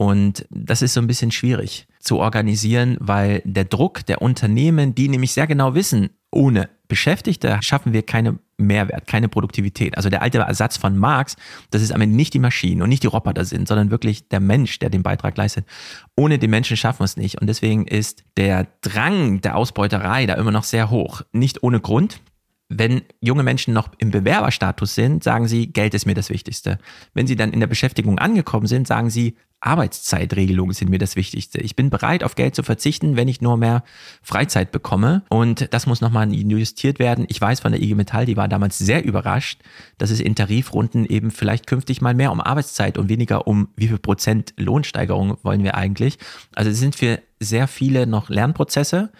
Und 0.00 0.46
das 0.48 0.80
ist 0.80 0.94
so 0.94 1.00
ein 1.02 1.06
bisschen 1.06 1.30
schwierig 1.30 1.86
zu 1.98 2.20
organisieren, 2.20 2.96
weil 3.00 3.42
der 3.44 3.66
Druck 3.66 4.06
der 4.06 4.22
Unternehmen, 4.22 4.94
die 4.94 5.10
nämlich 5.10 5.32
sehr 5.32 5.46
genau 5.46 5.74
wissen, 5.74 6.08
ohne 6.30 6.70
Beschäftigte 6.88 7.58
schaffen 7.60 7.92
wir 7.92 8.02
keine 8.02 8.38
Mehrwert, 8.56 9.06
keine 9.06 9.28
Produktivität. 9.28 9.98
Also 9.98 10.08
der 10.08 10.22
alte 10.22 10.38
Ersatz 10.38 10.78
von 10.78 10.96
Marx, 10.96 11.36
das 11.70 11.82
ist 11.82 11.92
am 11.92 12.00
Ende 12.00 12.16
nicht 12.16 12.32
die 12.32 12.38
Maschinen 12.38 12.80
und 12.80 12.88
nicht 12.88 13.02
die 13.02 13.08
Roboter 13.08 13.44
sind, 13.44 13.68
sondern 13.68 13.90
wirklich 13.90 14.26
der 14.26 14.40
Mensch, 14.40 14.78
der 14.78 14.88
den 14.88 15.02
Beitrag 15.02 15.36
leistet. 15.36 15.66
Ohne 16.16 16.38
den 16.38 16.48
Menschen 16.48 16.78
schaffen 16.78 17.00
wir 17.00 17.04
es 17.04 17.18
nicht. 17.18 17.38
Und 17.38 17.46
deswegen 17.46 17.86
ist 17.86 18.24
der 18.38 18.68
Drang 18.80 19.42
der 19.42 19.54
Ausbeuterei 19.54 20.24
da 20.24 20.32
immer 20.32 20.50
noch 20.50 20.64
sehr 20.64 20.88
hoch. 20.88 21.20
Nicht 21.32 21.62
ohne 21.62 21.78
Grund. 21.78 22.22
Wenn 22.72 23.02
junge 23.20 23.42
Menschen 23.42 23.74
noch 23.74 23.88
im 23.98 24.12
Bewerberstatus 24.12 24.94
sind, 24.94 25.24
sagen 25.24 25.48
sie, 25.48 25.72
Geld 25.72 25.92
ist 25.92 26.06
mir 26.06 26.14
das 26.14 26.30
Wichtigste. 26.30 26.78
Wenn 27.14 27.26
sie 27.26 27.34
dann 27.34 27.52
in 27.52 27.58
der 27.58 27.66
Beschäftigung 27.66 28.20
angekommen 28.20 28.66
sind, 28.66 28.86
sagen 28.86 29.10
sie, 29.10 29.36
Arbeitszeitregelungen 29.60 30.72
sind 30.72 30.88
mir 30.88 30.98
das 30.98 31.16
Wichtigste. 31.16 31.60
Ich 31.60 31.76
bin 31.76 31.90
bereit, 31.90 32.24
auf 32.24 32.34
Geld 32.34 32.54
zu 32.54 32.62
verzichten, 32.62 33.16
wenn 33.16 33.28
ich 33.28 33.42
nur 33.42 33.56
mehr 33.56 33.82
Freizeit 34.22 34.70
bekomme. 34.72 35.22
Und 35.28 35.72
das 35.74 35.86
muss 35.86 36.00
nochmal 36.00 36.32
justiert 36.32 36.98
werden. 36.98 37.26
Ich 37.28 37.40
weiß 37.40 37.60
von 37.60 37.72
der 37.72 37.82
IG 37.82 37.94
Metall, 37.94 38.24
die 38.24 38.36
war 38.36 38.48
damals 38.48 38.78
sehr 38.78 39.04
überrascht, 39.04 39.60
dass 39.98 40.10
es 40.10 40.20
in 40.20 40.34
Tarifrunden 40.34 41.04
eben 41.04 41.30
vielleicht 41.30 41.66
künftig 41.66 42.00
mal 42.00 42.14
mehr 42.14 42.32
um 42.32 42.40
Arbeitszeit 42.40 42.96
und 42.96 43.08
weniger 43.08 43.46
um 43.46 43.68
wie 43.76 43.88
viel 43.88 43.98
Prozent 43.98 44.54
Lohnsteigerung 44.56 45.36
wollen 45.42 45.62
wir 45.62 45.74
eigentlich. 45.74 46.18
Also 46.54 46.70
es 46.70 46.78
sind 46.78 46.94
für 46.94 47.20
sehr 47.38 47.68
viele 47.68 48.06
noch 48.06 48.28
Lernprozesse 48.28 49.10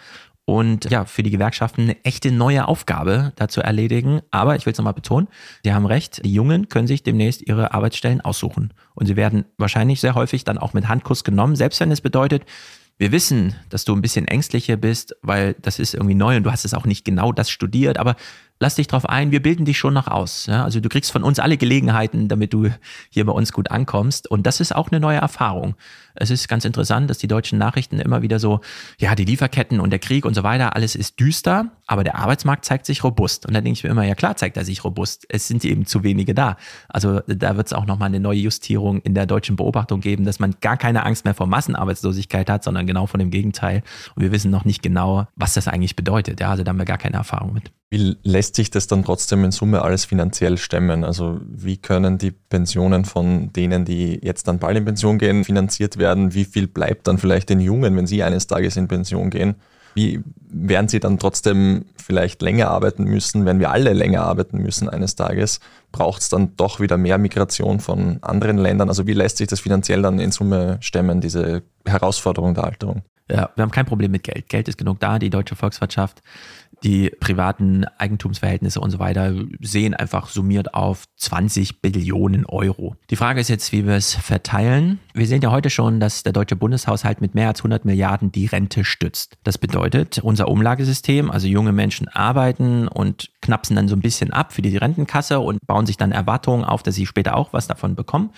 und 0.50 0.90
ja, 0.90 1.04
für 1.04 1.22
die 1.22 1.30
Gewerkschaften 1.30 1.82
eine 1.82 2.04
echte 2.04 2.32
neue 2.32 2.66
Aufgabe 2.66 3.32
dazu 3.36 3.60
erledigen. 3.60 4.20
Aber 4.32 4.56
ich 4.56 4.66
will 4.66 4.72
es 4.72 4.78
nochmal 4.78 4.94
betonen, 4.94 5.28
Sie 5.62 5.72
haben 5.72 5.86
recht, 5.86 6.24
die 6.24 6.32
Jungen 6.32 6.68
können 6.68 6.88
sich 6.88 7.04
demnächst 7.04 7.46
ihre 7.46 7.72
Arbeitsstellen 7.72 8.20
aussuchen. 8.20 8.72
Und 8.94 9.06
sie 9.06 9.14
werden 9.14 9.44
wahrscheinlich 9.58 10.00
sehr 10.00 10.16
häufig 10.16 10.42
dann 10.42 10.58
auch 10.58 10.72
mit 10.72 10.88
Handkuss 10.88 11.22
genommen, 11.22 11.54
selbst 11.54 11.78
wenn 11.78 11.92
es 11.92 12.00
bedeutet, 12.00 12.42
wir 12.98 13.12
wissen, 13.12 13.54
dass 13.68 13.84
du 13.84 13.94
ein 13.94 14.02
bisschen 14.02 14.26
ängstlicher 14.26 14.76
bist, 14.76 15.14
weil 15.22 15.54
das 15.62 15.78
ist 15.78 15.94
irgendwie 15.94 16.16
neu 16.16 16.36
und 16.36 16.42
du 16.42 16.50
hast 16.50 16.64
es 16.64 16.74
auch 16.74 16.84
nicht 16.84 17.04
genau 17.04 17.32
das 17.32 17.48
studiert, 17.48 17.98
aber 17.98 18.16
lass 18.60 18.74
dich 18.74 18.86
drauf 18.86 19.06
ein, 19.06 19.32
wir 19.32 19.42
bilden 19.42 19.64
dich 19.64 19.78
schon 19.78 19.94
noch 19.94 20.06
aus. 20.06 20.46
Ja? 20.46 20.64
Also 20.64 20.80
du 20.80 20.88
kriegst 20.88 21.10
von 21.10 21.24
uns 21.24 21.38
alle 21.38 21.56
Gelegenheiten, 21.56 22.28
damit 22.28 22.52
du 22.52 22.68
hier 23.08 23.24
bei 23.24 23.32
uns 23.32 23.52
gut 23.52 23.70
ankommst. 23.70 24.30
Und 24.30 24.46
das 24.46 24.60
ist 24.60 24.76
auch 24.76 24.90
eine 24.90 25.00
neue 25.00 25.16
Erfahrung. 25.16 25.74
Es 26.14 26.30
ist 26.30 26.46
ganz 26.48 26.66
interessant, 26.66 27.08
dass 27.08 27.18
die 27.18 27.26
deutschen 27.26 27.58
Nachrichten 27.58 27.98
immer 27.98 28.20
wieder 28.20 28.38
so, 28.38 28.60
ja, 28.98 29.14
die 29.14 29.24
Lieferketten 29.24 29.80
und 29.80 29.90
der 29.90 29.98
Krieg 29.98 30.26
und 30.26 30.34
so 30.34 30.42
weiter, 30.42 30.76
alles 30.76 30.94
ist 30.94 31.18
düster, 31.18 31.70
aber 31.86 32.04
der 32.04 32.16
Arbeitsmarkt 32.16 32.66
zeigt 32.66 32.84
sich 32.84 33.02
robust. 33.02 33.46
Und 33.46 33.54
da 33.54 33.62
denke 33.62 33.78
ich 33.78 33.84
mir 33.84 33.90
immer, 33.90 34.04
ja 34.04 34.14
klar 34.14 34.36
zeigt 34.36 34.58
er 34.58 34.64
sich 34.66 34.84
robust. 34.84 35.24
Es 35.30 35.48
sind 35.48 35.64
eben 35.64 35.86
zu 35.86 36.04
wenige 36.04 36.34
da. 36.34 36.56
Also 36.88 37.20
da 37.26 37.56
wird 37.56 37.68
es 37.68 37.72
auch 37.72 37.86
nochmal 37.86 38.08
eine 38.08 38.20
neue 38.20 38.40
Justierung 38.40 39.00
in 39.00 39.14
der 39.14 39.24
deutschen 39.24 39.56
Beobachtung 39.56 40.00
geben, 40.00 40.24
dass 40.24 40.38
man 40.38 40.54
gar 40.60 40.76
keine 40.76 41.06
Angst 41.06 41.24
mehr 41.24 41.34
vor 41.34 41.46
Massenarbeitslosigkeit 41.46 42.50
hat, 42.50 42.62
sondern 42.62 42.86
genau 42.86 43.06
von 43.06 43.20
dem 43.20 43.30
Gegenteil. 43.30 43.82
Und 44.14 44.22
wir 44.22 44.32
wissen 44.32 44.50
noch 44.50 44.66
nicht 44.66 44.82
genau, 44.82 45.26
was 45.34 45.54
das 45.54 45.66
eigentlich 45.66 45.96
bedeutet. 45.96 46.40
Ja, 46.40 46.50
also 46.50 46.62
da 46.62 46.68
haben 46.70 46.78
wir 46.78 46.84
gar 46.84 46.98
keine 46.98 47.16
Erfahrung 47.16 47.54
mit. 47.54 47.70
Wie 47.92 48.16
lässt 48.22 48.54
sich 48.54 48.70
das 48.70 48.86
dann 48.86 49.04
trotzdem 49.04 49.42
in 49.42 49.50
Summe 49.50 49.82
alles 49.82 50.04
finanziell 50.04 50.58
stemmen? 50.58 51.02
Also 51.02 51.40
wie 51.44 51.76
können 51.76 52.18
die 52.18 52.30
Pensionen 52.30 53.04
von 53.04 53.52
denen, 53.52 53.84
die 53.84 54.20
jetzt 54.22 54.46
dann 54.46 54.60
bald 54.60 54.76
in 54.76 54.84
Pension 54.84 55.18
gehen, 55.18 55.42
finanziert 55.42 55.98
werden? 55.98 56.32
Wie 56.32 56.44
viel 56.44 56.68
bleibt 56.68 57.08
dann 57.08 57.18
vielleicht 57.18 57.48
den 57.48 57.58
Jungen, 57.58 57.96
wenn 57.96 58.06
sie 58.06 58.22
eines 58.22 58.46
Tages 58.46 58.76
in 58.76 58.86
Pension 58.86 59.30
gehen? 59.30 59.56
Wie 59.94 60.22
werden 60.48 60.86
sie 60.86 61.00
dann 61.00 61.18
trotzdem 61.18 61.84
vielleicht 61.96 62.42
länger 62.42 62.68
arbeiten 62.68 63.02
müssen, 63.02 63.44
wenn 63.44 63.58
wir 63.58 63.72
alle 63.72 63.92
länger 63.92 64.22
arbeiten 64.22 64.58
müssen 64.58 64.88
eines 64.88 65.16
Tages? 65.16 65.58
Braucht 65.90 66.22
es 66.22 66.28
dann 66.28 66.54
doch 66.56 66.78
wieder 66.78 66.96
mehr 66.96 67.18
Migration 67.18 67.80
von 67.80 68.18
anderen 68.22 68.58
Ländern? 68.58 68.88
Also 68.88 69.08
wie 69.08 69.14
lässt 69.14 69.38
sich 69.38 69.48
das 69.48 69.58
finanziell 69.58 70.02
dann 70.02 70.20
in 70.20 70.30
Summe 70.30 70.78
stemmen, 70.80 71.20
diese 71.20 71.64
Herausforderung 71.84 72.54
der 72.54 72.64
Alterung? 72.64 73.02
Ja, 73.30 73.50
wir 73.54 73.62
haben 73.62 73.70
kein 73.70 73.86
Problem 73.86 74.10
mit 74.10 74.24
Geld. 74.24 74.48
Geld 74.48 74.68
ist 74.68 74.76
genug 74.76 74.98
da. 74.98 75.18
Die 75.18 75.30
deutsche 75.30 75.54
Volkswirtschaft 75.54 76.20
die 76.82 77.10
privaten 77.20 77.84
Eigentumsverhältnisse 77.98 78.80
und 78.80 78.90
so 78.90 78.98
weiter 78.98 79.34
sehen 79.60 79.94
einfach 79.94 80.28
summiert 80.28 80.74
auf 80.74 81.04
20 81.16 81.82
Billionen 81.82 82.46
Euro. 82.46 82.96
Die 83.10 83.16
Frage 83.16 83.40
ist 83.40 83.48
jetzt, 83.48 83.72
wie 83.72 83.86
wir 83.86 83.94
es 83.94 84.14
verteilen. 84.14 84.98
Wir 85.14 85.26
sehen 85.26 85.42
ja 85.42 85.50
heute 85.50 85.70
schon, 85.70 86.00
dass 86.00 86.22
der 86.22 86.32
deutsche 86.32 86.56
Bundeshaushalt 86.56 87.20
mit 87.20 87.34
mehr 87.34 87.48
als 87.48 87.60
100 87.60 87.84
Milliarden 87.84 88.32
die 88.32 88.46
Rente 88.46 88.84
stützt. 88.84 89.36
Das 89.44 89.58
bedeutet, 89.58 90.18
unser 90.18 90.48
Umlagesystem, 90.48 91.30
also 91.30 91.46
junge 91.46 91.72
Menschen 91.72 92.08
arbeiten 92.08 92.88
und 92.88 93.30
knapsen 93.42 93.76
dann 93.76 93.88
so 93.88 93.96
ein 93.96 94.00
bisschen 94.00 94.32
ab 94.32 94.52
für 94.52 94.62
die 94.62 94.76
Rentenkasse 94.76 95.40
und 95.40 95.66
bauen 95.66 95.86
sich 95.86 95.96
dann 95.96 96.12
Erwartungen 96.12 96.64
auf, 96.64 96.82
dass 96.82 96.94
sie 96.94 97.06
später 97.06 97.36
auch 97.36 97.52
was 97.52 97.66
davon 97.66 97.94
bekommen. 97.94 98.30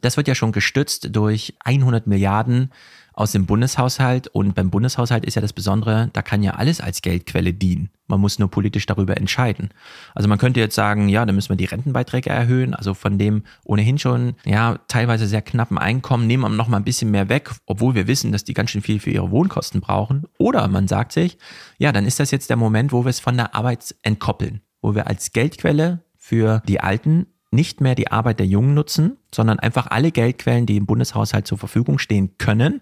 Das 0.00 0.16
wird 0.16 0.28
ja 0.28 0.34
schon 0.34 0.52
gestützt 0.52 1.08
durch 1.14 1.54
100 1.64 2.06
Milliarden 2.06 2.70
aus 3.12 3.32
dem 3.32 3.46
Bundeshaushalt. 3.46 4.28
Und 4.28 4.54
beim 4.54 4.70
Bundeshaushalt 4.70 5.24
ist 5.24 5.34
ja 5.34 5.42
das 5.42 5.52
Besondere, 5.52 6.10
da 6.12 6.22
kann 6.22 6.42
ja 6.42 6.52
alles 6.52 6.80
als 6.80 7.02
Geldquelle 7.02 7.52
dienen. 7.52 7.90
Man 8.06 8.20
muss 8.20 8.38
nur 8.38 8.50
politisch 8.50 8.84
darüber 8.86 9.16
entscheiden. 9.16 9.70
Also 10.14 10.28
man 10.28 10.38
könnte 10.38 10.60
jetzt 10.60 10.74
sagen, 10.74 11.08
ja, 11.08 11.24
dann 11.24 11.34
müssen 11.34 11.48
wir 11.48 11.56
die 11.56 11.64
Rentenbeiträge 11.64 12.30
erhöhen. 12.30 12.74
Also 12.74 12.94
von 12.94 13.18
dem 13.18 13.44
ohnehin 13.64 13.98
schon, 13.98 14.34
ja, 14.44 14.78
teilweise 14.88 15.26
sehr 15.26 15.42
knappen 15.42 15.78
Einkommen 15.78 16.26
nehmen 16.26 16.42
wir 16.42 16.48
noch 16.50 16.68
mal 16.68 16.76
ein 16.76 16.84
bisschen 16.84 17.10
mehr 17.10 17.28
weg, 17.28 17.50
obwohl 17.66 17.94
wir 17.94 18.06
wissen, 18.06 18.32
dass 18.32 18.44
die 18.44 18.54
ganz 18.54 18.70
schön 18.70 18.82
viel 18.82 19.00
für 19.00 19.10
ihre 19.10 19.30
Wohnkosten 19.30 19.80
brauchen. 19.80 20.24
Oder 20.38 20.68
man 20.68 20.88
sagt 20.88 21.12
sich, 21.12 21.38
ja, 21.78 21.92
dann 21.92 22.04
ist 22.06 22.20
das 22.20 22.30
jetzt 22.30 22.50
der 22.50 22.56
Moment, 22.56 22.92
wo 22.92 23.04
wir 23.04 23.10
es 23.10 23.20
von 23.20 23.36
der 23.36 23.54
Arbeit 23.54 23.94
entkoppeln, 24.02 24.60
wo 24.82 24.94
wir 24.94 25.06
als 25.06 25.32
Geldquelle 25.32 26.04
für 26.16 26.62
die 26.68 26.80
Alten 26.80 27.26
nicht 27.52 27.80
mehr 27.80 27.94
die 27.94 28.10
Arbeit 28.10 28.38
der 28.38 28.46
Jungen 28.46 28.74
nutzen, 28.74 29.18
sondern 29.32 29.58
einfach 29.58 29.86
alle 29.88 30.10
Geldquellen, 30.10 30.66
die 30.66 30.76
im 30.76 30.86
Bundeshaushalt 30.86 31.46
zur 31.46 31.58
Verfügung 31.58 31.98
stehen 31.98 32.30
können. 32.38 32.80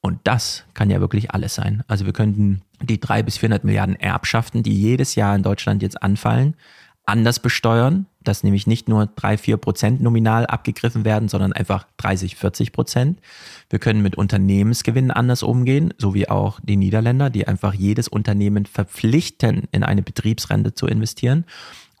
Und 0.00 0.20
das 0.24 0.64
kann 0.74 0.90
ja 0.90 1.00
wirklich 1.00 1.30
alles 1.32 1.54
sein. 1.54 1.82
Also 1.88 2.06
wir 2.06 2.12
könnten 2.12 2.62
die 2.82 3.00
drei 3.00 3.22
bis 3.22 3.38
400 3.38 3.64
Milliarden 3.64 3.96
Erbschaften, 3.96 4.62
die 4.62 4.78
jedes 4.78 5.14
Jahr 5.14 5.34
in 5.34 5.42
Deutschland 5.42 5.82
jetzt 5.82 6.02
anfallen, 6.02 6.54
anders 7.06 7.40
besteuern, 7.40 8.06
dass 8.22 8.44
nämlich 8.44 8.66
nicht 8.66 8.88
nur 8.88 9.06
drei, 9.06 9.38
vier 9.38 9.56
Prozent 9.56 10.02
nominal 10.02 10.46
abgegriffen 10.46 11.04
werden, 11.04 11.28
sondern 11.28 11.52
einfach 11.52 11.86
30, 11.96 12.36
40 12.36 12.72
Prozent. 12.72 13.18
Wir 13.70 13.78
können 13.78 14.02
mit 14.02 14.16
Unternehmensgewinnen 14.16 15.10
anders 15.10 15.42
umgehen, 15.42 15.94
so 15.98 16.14
wie 16.14 16.28
auch 16.28 16.60
die 16.62 16.76
Niederländer, 16.76 17.30
die 17.30 17.48
einfach 17.48 17.74
jedes 17.74 18.06
Unternehmen 18.06 18.66
verpflichten, 18.66 19.64
in 19.72 19.82
eine 19.82 20.02
Betriebsrente 20.02 20.74
zu 20.74 20.86
investieren 20.86 21.44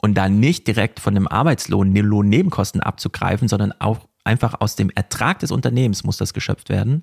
und 0.00 0.14
da 0.14 0.28
nicht 0.28 0.66
direkt 0.66 1.00
von 1.00 1.14
dem 1.14 1.28
Arbeitslohn 1.28 1.92
Lohnnebenkosten 2.04 2.80
abzugreifen, 2.80 3.48
sondern 3.48 3.72
auch 3.78 4.00
einfach 4.30 4.60
aus 4.60 4.76
dem 4.76 4.90
Ertrag 4.90 5.40
des 5.40 5.50
Unternehmens 5.50 6.04
muss 6.04 6.16
das 6.16 6.32
geschöpft 6.32 6.68
werden. 6.68 7.02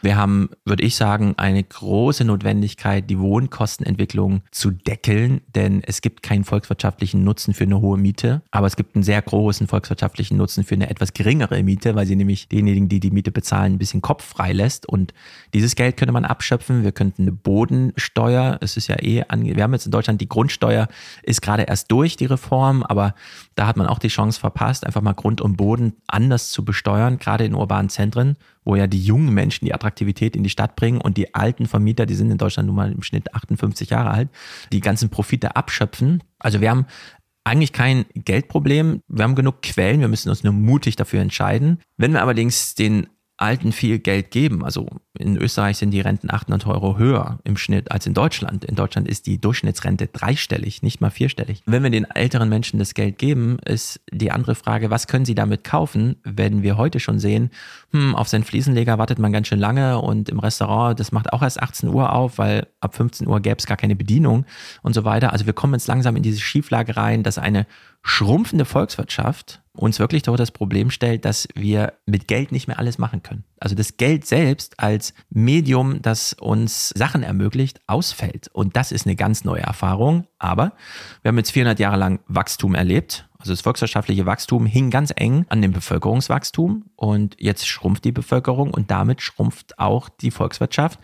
Wir 0.00 0.16
haben, 0.16 0.50
würde 0.64 0.84
ich 0.84 0.94
sagen, 0.94 1.34
eine 1.36 1.64
große 1.64 2.24
Notwendigkeit, 2.24 3.10
die 3.10 3.18
Wohnkostenentwicklung 3.18 4.42
zu 4.52 4.70
deckeln, 4.70 5.40
denn 5.56 5.82
es 5.84 6.02
gibt 6.02 6.22
keinen 6.22 6.44
volkswirtschaftlichen 6.44 7.24
Nutzen 7.24 7.52
für 7.52 7.64
eine 7.64 7.80
hohe 7.80 7.98
Miete, 7.98 8.42
aber 8.52 8.68
es 8.68 8.76
gibt 8.76 8.94
einen 8.94 9.02
sehr 9.02 9.20
großen 9.20 9.66
volkswirtschaftlichen 9.66 10.36
Nutzen 10.36 10.62
für 10.62 10.76
eine 10.76 10.88
etwas 10.88 11.14
geringere 11.14 11.60
Miete, 11.64 11.96
weil 11.96 12.06
sie 12.06 12.14
nämlich 12.14 12.48
denjenigen, 12.48 12.88
die 12.88 13.00
die 13.00 13.10
Miete 13.10 13.32
bezahlen, 13.32 13.74
ein 13.74 13.78
bisschen 13.78 14.00
Kopf 14.00 14.24
frei 14.24 14.52
lässt 14.52 14.88
und 14.88 15.12
dieses 15.54 15.74
Geld 15.74 15.96
könnte 15.96 16.12
man 16.12 16.24
abschöpfen. 16.24 16.84
Wir 16.84 16.92
könnten 16.92 17.22
eine 17.22 17.32
Bodensteuer, 17.32 18.58
es 18.60 18.76
ist 18.76 18.86
ja 18.86 18.96
eh, 19.02 19.24
wir 19.28 19.62
haben 19.64 19.72
jetzt 19.72 19.86
in 19.86 19.92
Deutschland 19.92 20.20
die 20.20 20.28
Grundsteuer, 20.28 20.86
ist 21.24 21.42
gerade 21.42 21.64
erst 21.64 21.90
durch 21.90 22.16
die 22.16 22.26
Reform, 22.26 22.84
aber 22.84 23.16
da 23.56 23.66
hat 23.66 23.76
man 23.76 23.88
auch 23.88 23.98
die 23.98 24.08
Chance 24.08 24.38
verpasst, 24.38 24.86
einfach 24.86 25.02
mal 25.02 25.14
Grund 25.14 25.40
und 25.40 25.56
Boden 25.56 25.94
anders 26.06 26.52
zu 26.52 26.64
besteuern, 26.68 27.18
gerade 27.18 27.44
in 27.44 27.54
urbanen 27.54 27.88
Zentren, 27.88 28.36
wo 28.62 28.76
ja 28.76 28.86
die 28.86 29.02
jungen 29.02 29.34
Menschen 29.34 29.64
die 29.64 29.74
Attraktivität 29.74 30.36
in 30.36 30.44
die 30.44 30.50
Stadt 30.50 30.76
bringen 30.76 31.00
und 31.00 31.16
die 31.16 31.34
alten 31.34 31.66
Vermieter, 31.66 32.06
die 32.06 32.14
sind 32.14 32.30
in 32.30 32.38
Deutschland 32.38 32.66
nun 32.68 32.76
mal 32.76 32.92
im 32.92 33.02
Schnitt 33.02 33.34
58 33.34 33.90
Jahre 33.90 34.10
alt, 34.10 34.28
die 34.70 34.80
ganzen 34.80 35.08
Profite 35.08 35.56
abschöpfen. 35.56 36.22
Also 36.38 36.60
wir 36.60 36.70
haben 36.70 36.86
eigentlich 37.44 37.72
kein 37.72 38.04
Geldproblem. 38.14 39.02
Wir 39.08 39.24
haben 39.24 39.34
genug 39.34 39.62
Quellen. 39.62 40.00
Wir 40.00 40.08
müssen 40.08 40.28
uns 40.28 40.44
nur 40.44 40.52
mutig 40.52 40.96
dafür 40.96 41.20
entscheiden. 41.20 41.80
Wenn 41.96 42.12
wir 42.12 42.22
allerdings 42.22 42.74
den 42.74 43.08
Alten 43.38 43.72
viel 43.72 43.98
Geld 44.00 44.30
geben. 44.30 44.64
Also 44.64 44.86
in 45.16 45.36
Österreich 45.36 45.78
sind 45.78 45.92
die 45.92 46.00
Renten 46.00 46.30
800 46.30 46.66
Euro 46.66 46.98
höher 46.98 47.38
im 47.44 47.56
Schnitt 47.56 47.90
als 47.92 48.06
in 48.06 48.12
Deutschland. 48.14 48.64
In 48.64 48.74
Deutschland 48.74 49.08
ist 49.08 49.26
die 49.26 49.40
Durchschnittsrente 49.40 50.08
dreistellig, 50.08 50.82
nicht 50.82 51.00
mal 51.00 51.10
vierstellig. 51.10 51.62
Wenn 51.64 51.82
wir 51.82 51.90
den 51.90 52.04
älteren 52.04 52.48
Menschen 52.48 52.78
das 52.78 52.94
Geld 52.94 53.16
geben, 53.18 53.58
ist 53.64 54.00
die 54.12 54.32
andere 54.32 54.56
Frage, 54.56 54.90
was 54.90 55.06
können 55.06 55.24
sie 55.24 55.36
damit 55.36 55.64
kaufen, 55.64 56.16
wenn 56.24 56.62
wir 56.62 56.76
heute 56.76 56.98
schon 57.00 57.20
sehen, 57.20 57.50
hm, 57.92 58.14
auf 58.14 58.28
seinen 58.28 58.44
Fliesenleger 58.44 58.98
wartet 58.98 59.18
man 59.18 59.32
ganz 59.32 59.48
schön 59.48 59.60
lange 59.60 60.00
und 60.00 60.28
im 60.28 60.40
Restaurant, 60.40 60.98
das 60.98 61.12
macht 61.12 61.32
auch 61.32 61.42
erst 61.42 61.62
18 61.62 61.88
Uhr 61.88 62.12
auf, 62.12 62.38
weil 62.38 62.66
ab 62.80 62.96
15 62.96 63.26
Uhr 63.28 63.40
gäbe 63.40 63.56
es 63.58 63.66
gar 63.66 63.76
keine 63.76 63.96
Bedienung 63.96 64.46
und 64.82 64.94
so 64.94 65.04
weiter. 65.04 65.32
Also 65.32 65.46
wir 65.46 65.52
kommen 65.52 65.74
jetzt 65.74 65.86
langsam 65.86 66.16
in 66.16 66.22
diese 66.22 66.40
Schieflage 66.40 66.96
rein, 66.96 67.22
dass 67.22 67.38
eine 67.38 67.66
schrumpfende 68.02 68.64
Volkswirtschaft 68.64 69.62
uns 69.78 69.98
wirklich 69.98 70.22
doch 70.22 70.36
das 70.36 70.50
Problem 70.50 70.90
stellt, 70.90 71.24
dass 71.24 71.48
wir 71.54 71.94
mit 72.06 72.28
Geld 72.28 72.52
nicht 72.52 72.66
mehr 72.66 72.78
alles 72.78 72.98
machen 72.98 73.22
können. 73.22 73.44
Also 73.60 73.74
das 73.74 73.96
Geld 73.96 74.26
selbst 74.26 74.78
als 74.80 75.14
Medium, 75.30 76.02
das 76.02 76.32
uns 76.34 76.90
Sachen 76.90 77.22
ermöglicht, 77.22 77.80
ausfällt. 77.86 78.48
Und 78.52 78.76
das 78.76 78.92
ist 78.92 79.06
eine 79.06 79.16
ganz 79.16 79.44
neue 79.44 79.62
Erfahrung. 79.62 80.26
Aber 80.38 80.72
wir 81.22 81.30
haben 81.30 81.38
jetzt 81.38 81.52
400 81.52 81.78
Jahre 81.78 81.96
lang 81.96 82.20
Wachstum 82.26 82.74
erlebt 82.74 83.27
also 83.40 83.52
das 83.52 83.60
volkswirtschaftliche 83.60 84.26
Wachstum 84.26 84.66
hing 84.66 84.90
ganz 84.90 85.12
eng 85.14 85.46
an 85.48 85.62
dem 85.62 85.70
Bevölkerungswachstum 85.70 86.86
und 86.96 87.36
jetzt 87.38 87.68
schrumpft 87.68 88.04
die 88.04 88.10
Bevölkerung 88.10 88.74
und 88.74 88.90
damit 88.90 89.22
schrumpft 89.22 89.78
auch 89.78 90.08
die 90.08 90.32
Volkswirtschaft. 90.32 90.98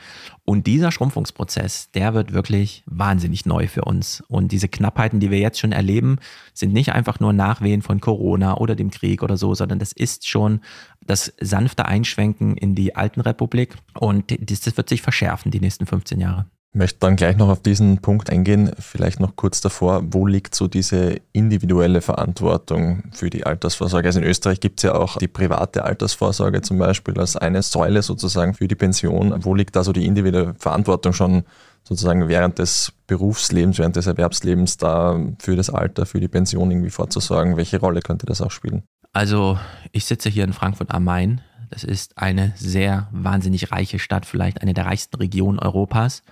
Und 0.45 0.67
dieser 0.67 0.91
Schrumpfungsprozess, 0.91 1.93
der 1.93 2.13
wird 2.13 2.33
wirklich 2.33 2.83
wahnsinnig 2.87 3.47
neu 3.47 3.69
für 3.69 3.83
uns. 3.83 4.21
Und 4.27 4.51
diese 4.51 4.69
Knappheiten, 4.69 5.21
die 5.21 5.31
wir 5.31 5.39
jetzt 5.39 5.61
schon 5.61 5.71
erleben, 5.71 6.19
sind 6.55 6.73
nicht 6.73 6.93
einfach 6.93 7.21
nur 7.21 7.33
Nachwehen 7.33 7.83
von 7.83 8.01
Corona 8.01 8.57
oder 8.57 8.75
dem 8.75 8.91
Krieg 8.91 9.23
oder 9.23 9.37
so, 9.37 9.55
sondern 9.55 9.79
das 9.79 9.93
ist 9.93 10.27
schon 10.29 10.61
das 11.07 11.33
sanfte 11.41 11.87
Einschwenken 11.87 12.57
in 12.57 12.75
die 12.75 12.97
alten 12.97 13.21
Republik 13.21 13.77
und 13.97 14.37
das 14.41 14.77
wird 14.77 14.89
sich 14.89 15.03
verschärfen 15.03 15.53
die 15.53 15.61
nächsten 15.61 15.87
15 15.87 16.19
Jahre. 16.19 16.47
Möchte 16.77 16.99
dann 16.99 17.15
gleich 17.15 17.37
noch 17.37 17.51
auf 17.51 17.63
diesen 17.63 17.99
Punkt 17.99 18.31
eingehen, 18.31 18.73
vielleicht 18.81 19.21
noch 19.21 19.37
kurz 19.37 19.61
davor, 19.61 20.03
wo 20.11 20.27
liegt 20.27 20.57
so 20.57 20.67
diese 20.67 21.21
individuelle 21.33 22.01
Verantwortung 22.01 23.05
für 23.13 23.31
die 23.31 23.47
Altersvorsorge? 23.47 24.09
Also 24.09 24.19
in 24.19 24.27
Österreich 24.27 24.59
gibt 24.59 24.81
es 24.81 24.83
ja 24.83 24.97
auch 24.97 25.17
die 25.19 25.29
private 25.29 25.85
Altersvorsorge 25.85 26.63
zum 26.63 26.79
Beispiel 26.79 27.17
als 27.17 27.37
eine 27.37 27.63
Säule 27.63 28.03
sozusagen 28.03 28.55
für 28.55 28.67
die 28.67 28.75
Pension. 28.75 29.45
Wo 29.45 29.55
liegt 29.55 29.77
da 29.77 29.85
so 29.85 29.93
die 29.93 30.05
individuelle 30.05 30.55
Verantwortung 30.55 31.13
schon 31.13 31.45
sozusagen 31.85 32.27
während 32.27 32.59
des 32.59 32.93
Berufslebens, 33.07 33.79
während 33.79 33.95
des 33.95 34.09
Erwerbslebens 34.09 34.77
da 34.77 35.17
für 35.39 35.55
das 35.55 35.71
Alter, 35.71 36.07
für 36.07 36.19
die 36.19 36.27
Pension 36.27 36.73
irgendwie 36.73 36.91
vorzusorgen? 36.91 37.57
Welche 37.57 37.79
Rolle 37.79 38.01
könnte 38.01 38.27
das 38.27 38.41
auch 38.41 38.51
spielen? 38.51 38.83
Also 39.13 39.61
ich 39.93 40.07
sitze 40.07 40.29
hier 40.29 40.43
in 40.43 40.53
Frankfurt 40.53 40.91
am 40.91 41.05
Main. 41.05 41.41
Das 41.71 41.85
ist 41.85 42.19
eine 42.19 42.53
sehr 42.57 43.07
wahnsinnig 43.13 43.71
reiche 43.71 44.01
Stadt, 44.01 44.27
vielleicht 44.27 44.61
eine 44.61 44.75
der 44.75 44.87
reichsten 44.87 45.17
Regionen 45.19 45.61
Europas 45.61 46.23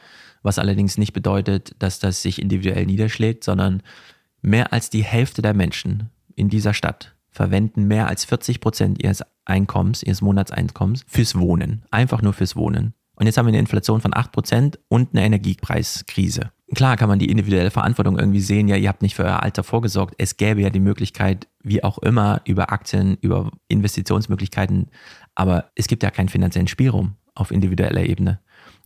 was 0.43 0.59
allerdings 0.59 0.99
nicht 0.99 1.13
bedeutet, 1.13 1.75
dass 1.79 1.99
das 1.99 2.23
sich 2.23 2.41
individuell 2.41 2.87
niederschlägt, 2.87 3.45
sondern 3.45 3.83
mehr 4.41 4.73
als 4.73 4.91
die 4.91 5.05
Hälfte 5.05 5.43
der 5.43 5.55
Menschen 5.55 6.11
in 6.35 6.49
dieser 6.49 6.75
Stadt 6.75 7.15
verwenden 7.33 7.85
mehr 7.89 8.09
als 8.09 8.25
40 8.25 8.61
Prozent 8.61 9.03
ihres 9.03 9.23
Einkommens, 9.45 10.03
ihres 10.03 10.21
Monatseinkommens 10.21 11.05
fürs 11.09 11.39
Wohnen. 11.39 11.85
Einfach 11.91 12.23
nur 12.23 12.35
fürs 12.35 12.57
Wohnen. 12.57 12.95
Und 13.15 13.27
jetzt 13.27 13.39
haben 13.39 13.47
wir 13.47 13.51
eine 13.51 13.59
Inflation 13.59 14.01
von 14.01 14.15
8 14.15 14.33
Prozent 14.33 14.79
und 14.89 15.11
eine 15.13 15.25
Energiepreiskrise. 15.25 16.53
Klar 16.75 16.97
kann 16.97 17.09
man 17.09 17.19
die 17.19 17.31
individuelle 17.31 17.71
Verantwortung 17.71 18.19
irgendwie 18.19 18.41
sehen, 18.41 18.69
ja, 18.69 18.77
ihr 18.77 18.89
habt 18.89 19.03
nicht 19.03 19.15
für 19.15 19.25
euer 19.25 19.43
Alter 19.43 19.63
vorgesorgt. 19.63 20.15
Es 20.19 20.39
gäbe 20.39 20.63
ja 20.63 20.71
die 20.71 20.81
Möglichkeit, 20.81 21.47
wie 21.63 21.85
auch 21.85 21.99
immer, 21.99 22.41
über 22.47 22.73
Aktien, 22.73 23.19
über 23.21 23.51
Investitionsmöglichkeiten, 23.69 24.89
aber 25.35 25.71
es 25.75 25.87
gibt 25.87 26.03
ja 26.03 26.11
keinen 26.11 26.31
finanziellen 26.31 26.69
Spielraum 26.69 27.17
auf 27.35 27.51
individueller 27.51 28.05
Ebene. 28.05 28.41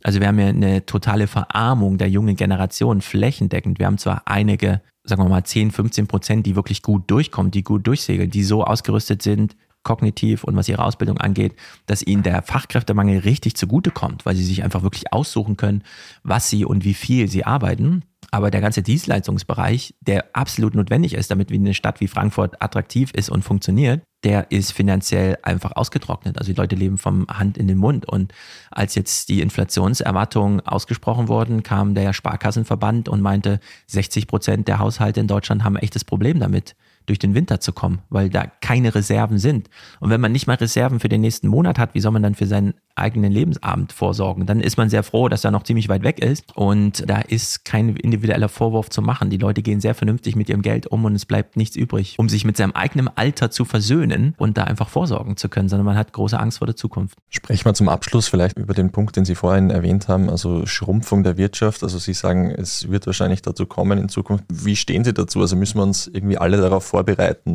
Also 0.07 0.21
wir 0.21 0.29
haben 0.29 0.39
ja 0.39 0.47
eine 0.47 0.87
totale 0.87 1.27
Verarmung 1.27 1.99
der 1.99 2.09
jungen 2.09 2.37
Generation 2.37 3.01
flächendeckend. 3.01 3.81
Wir 3.81 3.87
haben 3.87 3.99
zwar 3.99 4.23
einige, 4.27 4.81
sagen 5.03 5.21
wir 5.21 5.29
mal 5.29 5.43
10, 5.43 5.73
15 5.73 6.07
Prozent, 6.07 6.47
die 6.47 6.55
wirklich 6.55 6.83
gut 6.83 7.11
durchkommen, 7.11 7.51
die 7.51 7.65
gut 7.65 7.89
durchsegeln, 7.89 8.31
die 8.31 8.45
so 8.45 8.63
ausgerüstet 8.63 9.21
sind, 9.21 9.57
kognitiv 9.83 10.45
und 10.45 10.55
was 10.55 10.69
ihre 10.69 10.85
Ausbildung 10.85 11.19
angeht, 11.19 11.57
dass 11.87 12.05
ihnen 12.05 12.23
der 12.23 12.43
Fachkräftemangel 12.43 13.19
richtig 13.19 13.57
zugutekommt, 13.57 14.25
weil 14.25 14.37
sie 14.37 14.45
sich 14.45 14.63
einfach 14.63 14.85
wirklich 14.85 15.13
aussuchen 15.13 15.57
können, 15.57 15.83
was 16.23 16.49
sie 16.49 16.65
und 16.65 16.85
wie 16.85 16.95
viel 16.95 17.27
sie 17.27 17.45
arbeiten. 17.45 18.05
Aber 18.31 18.51
der 18.51 18.61
ganze 18.61 18.83
Dienstleistungsbereich, 18.83 19.95
der 20.01 20.27
absolut 20.33 20.75
notwendig 20.75 21.15
ist, 21.15 21.31
damit 21.31 21.51
eine 21.53 21.75
Stadt 21.75 22.01
wie 22.01 22.09
Frankfurt 22.09 22.61
attraktiv 22.61 23.11
ist 23.13 23.31
und 23.31 23.43
funktioniert, 23.43 24.03
der 24.25 24.51
ist 24.51 24.73
finanziell 24.73 25.39
einfach 25.43 25.73
ausgetrocknet. 25.77 26.39
Also 26.39 26.53
die 26.53 26.59
Leute 26.59 26.75
leben 26.75 26.99
vom 26.99 27.27
Hand 27.29 27.57
in 27.57 27.69
den 27.69 27.79
Mund. 27.79 28.09
Und 28.09 28.33
als 28.71 28.95
jetzt 28.95 29.29
die 29.29 29.41
Inflationserwartungen 29.41 30.61
ausgesprochen 30.61 31.29
wurden, 31.29 31.63
kam 31.63 31.95
der 31.95 32.13
Sparkassenverband 32.13 33.09
und 33.09 33.21
meinte, 33.21 33.61
60 33.87 34.27
Prozent 34.27 34.69
der 34.69 34.81
Haushalte 34.81 35.21
in 35.21 35.29
Deutschland 35.29 35.63
haben 35.63 35.77
ein 35.77 35.83
echtes 35.83 36.05
Problem 36.05 36.41
damit 36.41 36.75
durch 37.07 37.19
den 37.19 37.35
Winter 37.35 37.61
zu 37.61 37.73
kommen, 37.73 38.01
weil 38.11 38.29
da 38.29 38.47
keine 38.61 38.95
Reserven 38.95 39.39
sind. 39.39 39.71
Und 40.01 40.11
wenn 40.11 40.21
man 40.21 40.33
nicht 40.33 40.47
mal 40.47 40.55
Reserven 40.55 41.01
für 41.01 41.09
den 41.09 41.21
nächsten 41.21 41.49
Monat 41.49 41.79
hat, 41.79 41.95
wie 41.95 42.01
soll 42.01 42.13
man 42.13 42.23
dann 42.23 42.35
für 42.35 42.47
seinen 42.47 42.75
eigenen 42.95 43.33
Lebensabend 43.33 43.93
vorsorgen? 43.93 44.47
Dann 44.47 44.61
ist 44.61 44.77
man 44.77 44.89
sehr 44.89 45.03
froh, 45.03 45.29
dass 45.29 45.45
er 45.45 45.51
noch 45.51 45.63
ziemlich 45.63 45.89
weit 45.89 46.03
weg 46.03 46.19
ist 46.19 46.57
und 46.57 47.09
da 47.09 47.21
ist 47.21 47.65
kein 47.65 47.95
individueller 47.97 48.49
Vorwurf 48.49 48.91
zu 48.91 49.03
machen. 49.03 49.31
Die 49.31 49.37
Leute 49.37 49.63
gehen 49.63 49.81
sehr 49.81 49.95
vernünftig 49.95 50.37
mit 50.37 50.49
ihrem 50.49 50.63
Geld 50.63 50.87
um 50.87 51.05
und 51.05 51.15
es 51.15 51.27
bleibt 51.27 51.57
nichts 51.57 51.77
übrig, 51.77 52.17
um 52.19 52.29
sich 52.29 52.45
mit 52.45 52.57
seinem 52.57 52.73
eigenen 52.73 53.09
Alter 53.09 53.51
zu 53.51 53.65
versöhnen 53.65 54.35
und 54.39 54.59
da 54.59 54.65
einfach 54.65 54.89
vorsorgen 54.89 55.37
zu 55.37 55.49
können, 55.49 55.69
sondern 55.69 55.87
man 55.87 55.97
hat 55.97 56.13
große 56.13 56.39
Angst 56.39 56.59
vor 56.59 56.67
der 56.67 56.77
Zukunft. 56.77 57.19
Sprechen 57.29 57.65
wir 57.65 57.75
zum 57.75 57.89
Abschluss 57.89 58.29
vielleicht 58.29 58.59
über 58.59 58.75
den 58.75 58.91
Punkt, 58.91 59.17
den 59.17 59.25
Sie 59.25 59.35
vorhin 59.35 59.71
erwähnt 59.71 60.09
haben, 60.09 60.31
also 60.31 60.67
Schrumpfung 60.67 61.23
der 61.23 61.37
Wirtschaft. 61.37 61.83
Also 61.83 61.99
Sie 61.99 62.15
sagen, 62.15 62.51
es 62.51 62.91
wird 62.91 63.07
wahrscheinlich 63.07 63.43
dazu 63.43 63.67
kommen 63.67 63.99
in 63.99 64.09
Zukunft. 64.09 64.45
Wie 64.51 64.77
stehen 64.77 65.05
Sie 65.05 65.13
dazu? 65.13 65.41
Also 65.41 65.57
müssen 65.57 65.79
wir 65.79 65.83
uns 65.83 66.07
irgendwie 66.07 66.39
alle 66.39 66.57
darauf 66.57 66.85
vorbereiten, 66.85 66.96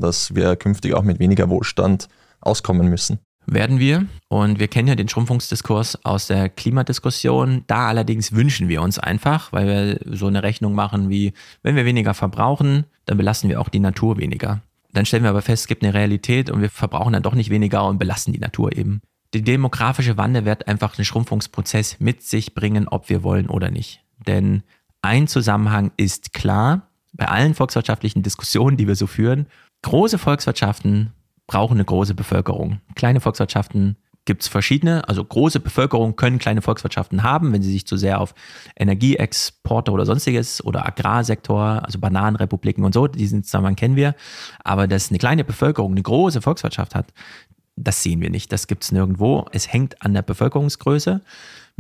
dass 0.02 0.36
wir 0.36 0.56
künftig 0.56 0.94
auch 0.94 1.04
mit 1.04 1.20
weniger 1.20 1.50
Wohlstand 1.50 2.08
auskommen 2.40 2.90
müssen? 2.90 3.20
Werden 3.48 3.80
wir. 3.80 4.06
Und 4.28 4.60
wir 4.60 4.68
kennen 4.68 4.88
ja 4.88 4.96
den 4.96 5.10
Schrumpfungsdiskurs 5.10 6.06
aus 6.06 6.28
der 6.28 6.48
Klimadiskussion. 6.50 7.64
Da 7.68 7.88
allerdings 7.88 8.34
wünschen 8.34 8.70
wir 8.70 8.82
uns 8.82 9.00
einfach, 9.00 9.52
weil 9.52 9.68
wir 9.68 10.16
so 10.16 10.28
eine 10.28 10.44
Rechnung 10.44 10.74
machen 10.76 11.10
wie, 11.10 11.34
wenn 11.64 11.76
wir 11.76 11.86
weniger 11.86 12.14
verbrauchen, 12.14 12.86
dann 13.06 13.18
belasten 13.18 13.50
wir 13.50 13.60
auch 13.60 13.70
die 13.70 13.80
Natur 13.80 14.18
weniger. 14.18 14.62
Dann 14.94 15.06
stellen 15.06 15.24
wir 15.24 15.30
aber 15.30 15.42
fest, 15.42 15.64
es 15.64 15.68
gibt 15.68 15.84
eine 15.84 15.94
Realität 15.94 16.50
und 16.50 16.62
wir 16.62 16.70
verbrauchen 16.70 17.14
dann 17.14 17.24
doch 17.24 17.34
nicht 17.34 17.50
weniger 17.50 17.86
und 17.86 17.98
belasten 17.98 18.34
die 18.34 18.40
Natur 18.40 18.76
eben. 18.78 19.02
Die 19.34 19.42
demografische 19.42 20.18
Wandel 20.18 20.46
wird 20.46 20.68
einfach 20.68 20.98
einen 20.98 21.06
Schrumpfungsprozess 21.06 22.00
mit 22.00 22.22
sich 22.22 22.54
bringen, 22.54 22.88
ob 22.88 23.10
wir 23.10 23.24
wollen 23.24 23.48
oder 23.48 23.72
nicht. 23.72 24.04
Denn 24.28 24.64
ein 25.02 25.28
Zusammenhang 25.28 25.92
ist 25.98 26.34
klar, 26.34 26.91
bei 27.14 27.28
allen 27.28 27.54
volkswirtschaftlichen 27.54 28.24
Diskussionen, 28.24 28.78
die 28.78 28.88
wir 28.88 28.96
so 28.96 29.08
führen, 29.08 29.48
große 29.82 30.18
Volkswirtschaften 30.18 31.12
brauchen 31.48 31.74
eine 31.74 31.86
große 31.86 32.14
Bevölkerung. 32.14 32.80
Kleine 32.96 33.20
Volkswirtschaften 33.20 33.98
gibt 34.26 34.44
es 34.44 34.48
verschiedene. 34.48 35.08
Also 35.10 35.24
große 35.24 35.60
Bevölkerung 35.60 36.16
können 36.16 36.38
kleine 36.38 36.62
Volkswirtschaften 36.62 37.24
haben, 37.24 37.52
wenn 37.52 37.62
sie 37.62 37.72
sich 37.72 37.88
zu 37.88 37.98
sehr 37.98 38.22
auf 38.22 38.34
Energieexporte 38.78 39.92
oder 39.92 40.06
sonstiges 40.06 40.64
oder 40.64 40.86
Agrarsektor, 40.86 41.84
also 41.84 42.00
Bananenrepubliken 42.00 42.84
und 42.84 42.94
so, 42.94 43.08
diesen 43.08 43.44
Zusammenhang 43.44 43.76
kennen 43.76 43.96
wir. 43.96 44.16
Aber 44.64 44.88
dass 44.88 45.10
eine 45.10 45.18
kleine 45.18 45.44
Bevölkerung 45.44 45.92
eine 45.92 46.04
große 46.04 46.42
Volkswirtschaft 46.42 46.96
hat, 46.96 47.14
das 47.76 48.04
sehen 48.04 48.22
wir 48.22 48.30
nicht. 48.30 48.52
Das 48.52 48.68
gibt 48.68 48.84
es 48.84 48.92
nirgendwo. 48.92 49.46
Es 49.52 49.72
hängt 49.72 50.02
an 50.02 50.14
der 50.14 50.22
Bevölkerungsgröße. 50.22 51.22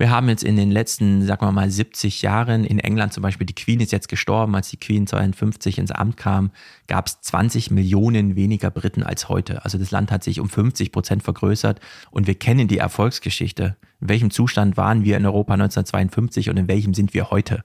Wir 0.02 0.10
haben 0.10 0.30
jetzt 0.30 0.44
in 0.44 0.56
den 0.56 0.72
letzten, 0.72 1.28
sagen 1.28 1.46
wir 1.46 1.52
mal, 1.52 1.70
70 1.70 2.24
Jahren 2.24 2.64
in 2.64 2.80
England 2.80 3.14
zum 3.14 3.22
Beispiel, 3.22 3.46
die 3.46 3.54
Queen 3.54 3.80
ist 3.82 3.92
jetzt 3.92 4.08
gestorben, 4.08 4.56
als 4.56 4.72
die 4.72 4.78
Queen 4.78 5.06
52 5.06 5.78
ins 5.78 5.92
Amt 5.92 6.18
kam, 6.18 6.50
gab 6.88 7.06
es 7.06 7.22
20 7.22 7.70
Millionen 7.70 8.36
weniger 8.36 8.72
Briten 8.72 9.04
als 9.04 9.30
heute. 9.30 9.64
Also 9.64 9.78
das 9.78 9.92
Land 9.92 10.12
hat 10.12 10.24
sich 10.24 10.40
um 10.40 10.50
50 10.50 10.92
Prozent 10.92 11.22
vergrößert 11.22 11.80
und 12.10 12.26
wir 12.26 12.34
kennen 12.34 12.68
die 12.68 12.80
Erfolgsgeschichte. 12.80 13.78
In 14.00 14.10
welchem 14.10 14.32
Zustand 14.32 14.76
waren 14.76 15.04
wir 15.04 15.18
in 15.18 15.26
Europa 15.28 15.54
1952 15.54 16.50
und 16.50 16.58
in 16.58 16.68
welchem 16.68 16.96
sind 16.96 17.14
wir 17.14 17.30
heute? 17.30 17.62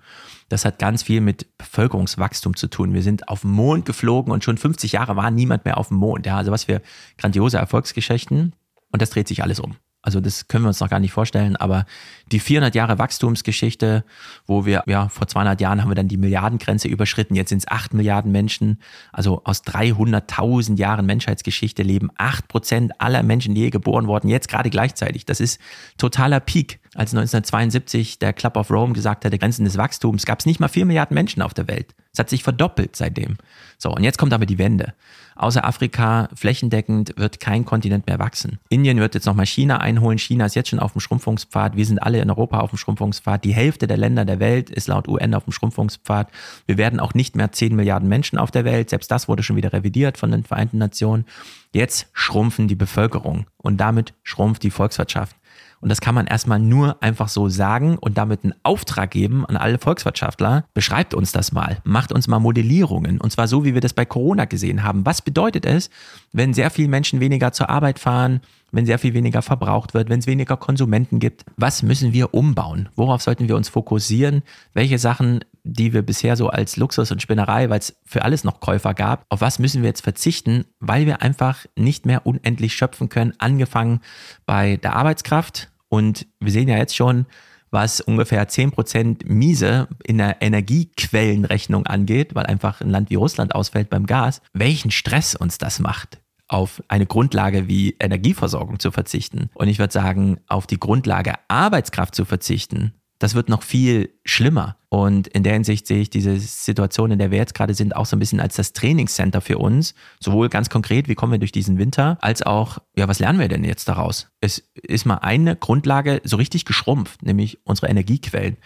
Das 0.51 0.67
hat 0.67 0.79
ganz 0.79 1.05
viel 1.05 1.23
mit 1.23 1.57
Bevölkerungswachstum 1.57 2.55
zu 2.55 2.69
tun. 2.69 2.93
Wir 2.93 3.03
sind 3.03 3.31
auf 3.31 3.41
den 3.41 3.53
Mond 3.53 3.87
geflogen 3.87 4.31
und 4.31 4.45
schon 4.45 4.59
50 4.59 4.93
Jahre 4.93 5.17
war 5.17 5.31
niemand 5.31 5.65
mehr 5.65 5.79
auf 5.79 5.89
dem 5.89 5.97
Mond. 5.97 6.27
Ja, 6.27 6.37
also 6.37 6.53
was 6.53 6.65
für 6.65 6.83
grandiose 7.17 7.57
Erfolgsgeschichten. 7.57 8.53
Und 8.93 9.01
das 9.01 9.09
dreht 9.09 9.27
sich 9.27 9.43
alles 9.43 9.59
um. 9.59 9.77
Also 10.07 10.21
das 10.21 10.47
können 10.47 10.63
wir 10.63 10.69
uns 10.69 10.79
noch 10.79 10.89
gar 10.89 11.01
nicht 11.01 11.11
vorstellen, 11.11 11.57
aber 11.57 11.85
die 12.31 12.39
400 12.39 12.77
Jahre 12.77 12.97
Wachstumsgeschichte, 13.01 14.05
wo 14.47 14.65
wir, 14.65 14.85
ja, 14.87 15.09
vor 15.09 15.27
200 15.27 15.61
Jahren 15.61 15.83
haben 15.83 15.91
wir 15.91 15.97
dann 15.97 16.07
die 16.07 16.17
Milliardengrenze 16.17 16.87
überschritten, 16.87 17.35
jetzt 17.35 17.49
sind 17.49 17.59
es 17.59 17.69
8 17.69 17.93
Milliarden 17.93 18.31
Menschen, 18.31 18.79
also 19.13 19.43
aus 19.43 19.65
300.000 19.65 20.79
Jahren 20.79 21.07
Menschheitsgeschichte 21.07 21.83
leben 21.83 22.11
8 22.19 22.47
Prozent 22.47 23.01
aller 23.01 23.25
Menschen, 23.25 23.57
die 23.57 23.63
je 23.63 23.71
geboren 23.71 24.07
wurden, 24.07 24.29
jetzt 24.29 24.49
gerade 24.49 24.71
gleichzeitig. 24.71 25.27
Das 25.27 25.41
ist 25.41 25.61
totaler 25.99 26.39
Peak. 26.39 26.79
Als 26.95 27.13
1972 27.13 28.21
der 28.21 28.33
Club 28.33 28.57
of 28.57 28.71
Rome 28.71 28.93
gesagt 28.93 29.25
hatte, 29.25 29.39
Grenzen 29.39 29.65
des 29.65 29.77
Wachstums, 29.77 30.25
gab 30.25 30.39
es 30.39 30.47
nicht 30.47 30.61
mal 30.61 30.69
4 30.69 30.87
Milliarden 30.87 31.17
Menschen 31.17 31.43
auf 31.43 31.53
der 31.53 31.67
Welt. 31.67 31.97
Es 32.13 32.21
hat 32.21 32.31
sich 32.31 32.45
verdoppelt 32.45 32.95
seitdem. 32.95 33.39
So, 33.77 33.91
und 33.91 34.05
jetzt 34.05 34.19
kommt 34.19 34.33
aber 34.33 34.47
die 34.47 34.59
Wende. 34.59 34.95
Außer 35.37 35.65
Afrika 35.65 36.29
flächendeckend 36.35 37.13
wird 37.17 37.41
kein 37.41 37.67
Kontinent 37.67 38.07
mehr 38.07 38.19
wachsen. 38.19 38.59
Indien 38.71 38.99
wird 38.99 39.15
jetzt 39.15 39.27
nochmal 39.27 39.47
China 39.47 39.79
einholen. 39.79 40.19
China 40.19 40.47
ist 40.47 40.57
jetzt 40.57 40.71
schon 40.71 40.79
auf 40.79 40.93
dem 40.93 41.01
Schrumpfungspfad. 41.01 41.77
Wir 41.77 41.85
sind 41.85 41.99
alle 41.99 42.21
in 42.21 42.31
Europa 42.31 42.61
auf 42.61 42.71
dem 42.71 42.79
Schrumpfungspfad. 42.79 43.45
Die 43.45 43.55
Hälfte 43.55 43.87
der 43.87 43.99
Länder 43.99 44.25
der 44.25 44.41
Welt 44.41 44.71
ist 44.71 44.89
laut 44.89 45.07
UN 45.09 45.35
auf 45.35 45.45
dem 45.45 45.53
Schrumpfungspfad. 45.53 46.31
Wir 46.67 46.79
werden 46.79 46.99
auch 47.01 47.13
nicht 47.13 47.37
mehr 47.37 47.53
10 47.53 47.77
Milliarden 47.77 48.09
Menschen 48.09 48.39
auf 48.39 48.51
der 48.51 48.65
Welt. 48.65 48.89
Selbst 48.91 49.11
das 49.11 49.29
wurde 49.29 49.43
schon 49.43 49.57
wieder 49.57 49.73
revidiert 49.73 50.17
von 50.17 50.31
den 50.31 50.45
Vereinten 50.45 50.79
Nationen. 50.79 51.27
Jetzt 51.73 52.09
schrumpfen 52.15 52.69
die 52.69 52.75
Bevölkerung 52.75 53.47
und 53.59 53.77
damit 53.77 54.15
schrumpft 54.23 54.63
die 54.63 54.71
Volkswirtschaft. 54.71 55.37
Und 55.81 55.89
das 55.91 56.01
kann 56.01 56.15
man 56.15 56.27
erstmal 56.27 56.59
nur 56.59 57.03
einfach 57.03 57.29
so 57.29 57.49
sagen 57.49 57.99
und 57.99 58.19
damit 58.19 58.45
einen 58.45 58.55
Auftrag 58.63 59.11
geben 59.11 59.45
an 59.47 59.57
alle 59.57 59.79
Volkswirtschaftler. 59.79 60.65
Beschreibt 60.75 61.15
uns 61.15 61.33
das 61.33 61.53
mal. 61.53 61.79
Macht 61.85 62.13
uns 62.13 62.29
mal 62.29 62.39
Modellierungen. 62.39 63.21
Und 63.21 63.31
zwar 63.31 63.47
so, 63.47 63.65
wie 63.65 63.75
wir 63.75 63.81
das 63.81 63.93
bei 63.93 64.05
Corona 64.05 64.47
gesehen 64.47 64.83
haben. 64.83 65.05
Was 65.05 65.23
bedeutet 65.23 65.67
es, 65.67 65.91
wenn 66.33 66.55
sehr 66.55 66.71
viele 66.71 66.89
Menschen 66.89 67.21
weniger 67.21 67.53
zur 67.53 67.69
Arbeit 67.69 67.99
fahren, 67.99 68.41
wenn 68.77 68.87
sehr 68.87 68.99
viel 68.99 69.15
weniger 69.15 69.43
verbraucht 69.43 69.95
wird, 69.95 70.09
wenn 70.09 70.21
es 70.21 70.27
weniger 70.27 70.57
Konsumenten 70.57 71.19
gibt? 71.19 71.45
Was 71.57 71.83
müssen 71.83 72.13
wir 72.13 72.35
umbauen? 72.35 72.89
Worauf 72.95 73.23
sollten 73.23 73.49
wir 73.49 73.57
uns 73.57 73.69
fokussieren? 73.69 74.43
Welche 74.75 74.99
Sachen, 74.99 75.41
die 75.65 75.93
wir 75.93 76.03
bisher 76.03 76.37
so 76.37 76.49
als 76.49 76.77
Luxus 76.77 77.11
und 77.11 77.23
Spinnerei, 77.23 77.71
weil 77.71 77.79
es 77.79 77.97
für 78.05 78.23
alles 78.23 78.45
noch 78.45 78.61
Käufer 78.61 78.95
gab, 78.95 79.25
auf 79.31 79.41
was 79.41 79.59
müssen 79.59 79.83
wir 79.83 79.89
jetzt 79.89 80.03
verzichten, 80.03 80.67
weil 80.79 81.07
wir 81.07 81.23
einfach 81.23 81.65
nicht 81.75 82.07
mehr 82.07 82.27
unendlich 82.27 82.75
schöpfen 82.75 83.09
können, 83.09 83.33
angefangen 83.39 84.01
bei 84.45 84.77
der 84.77 84.95
Arbeitskraft. 84.95 85.71
Und 85.89 86.27
wir 86.41 86.53
sehen 86.53 86.69
ja 86.69 86.77
jetzt 86.77 86.95
schon, 86.95 87.27
was 87.71 88.01
ungefähr 88.01 88.47
10% 88.47 89.27
miese 89.27 89.89
in 90.05 90.19
der 90.19 90.41
Energiequellenrechnung 90.41 91.87
angeht, 91.87 92.35
weil 92.35 92.47
einfach 92.47 92.81
ein 92.81 92.91
Land 92.91 93.11
wie 93.11 93.17
Russland 93.17 93.55
ausfällt 93.55 93.91
beim 93.91 94.07
Gas, 94.07 94.41
welchen 94.53 94.91
Stress 94.91 95.35
uns 95.35 95.59
das 95.59 95.81
macht 95.81 96.21
auf 96.49 96.83
eine 96.89 97.07
Grundlage 97.07 97.69
wie 97.69 97.97
Energieversorgung 97.99 98.79
zu 98.79 98.91
verzichten. 98.91 99.51
Und 99.55 99.69
ich 99.69 99.79
würde 99.79 99.93
sagen, 99.93 100.39
auf 100.47 100.67
die 100.67 100.79
Grundlage 100.79 101.35
Arbeitskraft 101.49 102.15
zu 102.15 102.25
verzichten, 102.25 102.95
das 103.19 103.35
wird 103.35 103.49
noch 103.49 103.63
viel 103.63 104.11
schlimmer. 104.25 104.77
Und 104.89 105.27
in 105.29 105.43
der 105.43 105.55
Hinsicht 105.55 105.87
sehe 105.87 106.01
ich 106.01 106.11
diese 106.11 106.39
Situation, 106.39 107.11
in 107.11 107.19
der 107.19 107.31
wir 107.31 107.39
jetzt 107.39 107.55
gerade 107.55 107.75
sind, 107.75 107.97
auch 107.97 108.07
so 108.07 108.17
ein 108.17 108.19
bisschen 108.19 108.41
als 108.41 108.57
das 108.57 108.73
Trainingscenter 108.73 109.41
für 109.41 109.59
uns. 109.59 109.95
Sowohl 110.23 110.49
ganz 110.49 110.69
konkret, 110.69 111.09
wie 111.09 111.15
kommen 111.15 111.33
wir 111.33 111.39
durch 111.39 111.53
diesen 111.53 111.79
Winter, 111.79 112.19
als 112.21 112.43
auch, 112.43 112.79
ja, 112.95 113.09
was 113.09 113.19
lernen 113.19 113.39
wir 113.39 113.49
denn 113.49 113.65
jetzt 113.65 113.89
daraus? 113.89 114.29
Es 114.41 114.59
ist 114.75 115.07
mal 115.07 115.17
eine 115.17 115.57
Grundlage 115.57 116.21
so 116.25 116.37
richtig 116.37 116.65
geschrumpft, 116.67 117.23
nämlich 117.23 117.59
unsere 117.65 117.89
Energiequellen. 117.89 118.59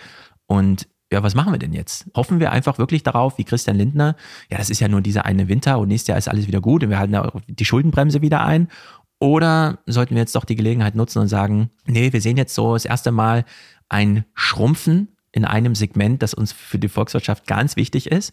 Und 0.47 0.89
ja, 1.13 1.23
was 1.23 1.35
machen 1.35 1.53
wir 1.53 1.59
denn 1.59 1.73
jetzt? 1.73 2.07
Hoffen 2.15 2.39
wir 2.39 2.53
einfach 2.53 2.79
wirklich 2.79 3.03
darauf, 3.03 3.37
wie 3.39 3.45
Christian 3.45 3.77
Lindner, 3.77 4.17
ja, 4.51 4.59
das 4.59 4.71
ist 4.71 4.81
ja 4.81 4.89
nur 4.89 5.01
dieser 5.01 5.25
eine 5.25 5.49
Winter 5.49 5.79
und 5.79 5.89
nächstes 5.89 6.09
Jahr 6.09 6.19
ist 6.19 6.29
alles 6.29 6.47
wieder 6.47 6.61
gut 6.61 6.85
und 6.85 6.91
wir 6.91 6.99
halten 6.99 7.19
die 7.49 7.65
Schuldenbremse 7.65 8.23
wieder 8.23 8.45
ein. 8.45 8.69
Oder 9.19 9.81
sollten 9.87 10.15
wir 10.15 10.23
jetzt 10.23 10.35
doch 10.35 10.47
die 10.47 10.57
Gelegenheit 10.57 10.95
nutzen 10.95 11.19
und 11.19 11.29
sagen, 11.29 11.71
nee, 11.85 12.13
wir 12.13 12.23
sehen 12.23 12.39
jetzt 12.39 12.55
so 12.55 12.73
das 12.73 12.87
erste 12.87 13.13
Mal 13.13 13.45
ein 13.89 14.25
Schrumpfen 14.35 15.09
in 15.33 15.45
einem 15.45 15.75
Segment, 15.75 16.23
das 16.23 16.33
uns 16.33 16.53
für 16.53 16.79
die 16.79 16.89
Volkswirtschaft 16.89 17.47
ganz 17.47 17.77
wichtig 17.77 18.11
ist. 18.11 18.33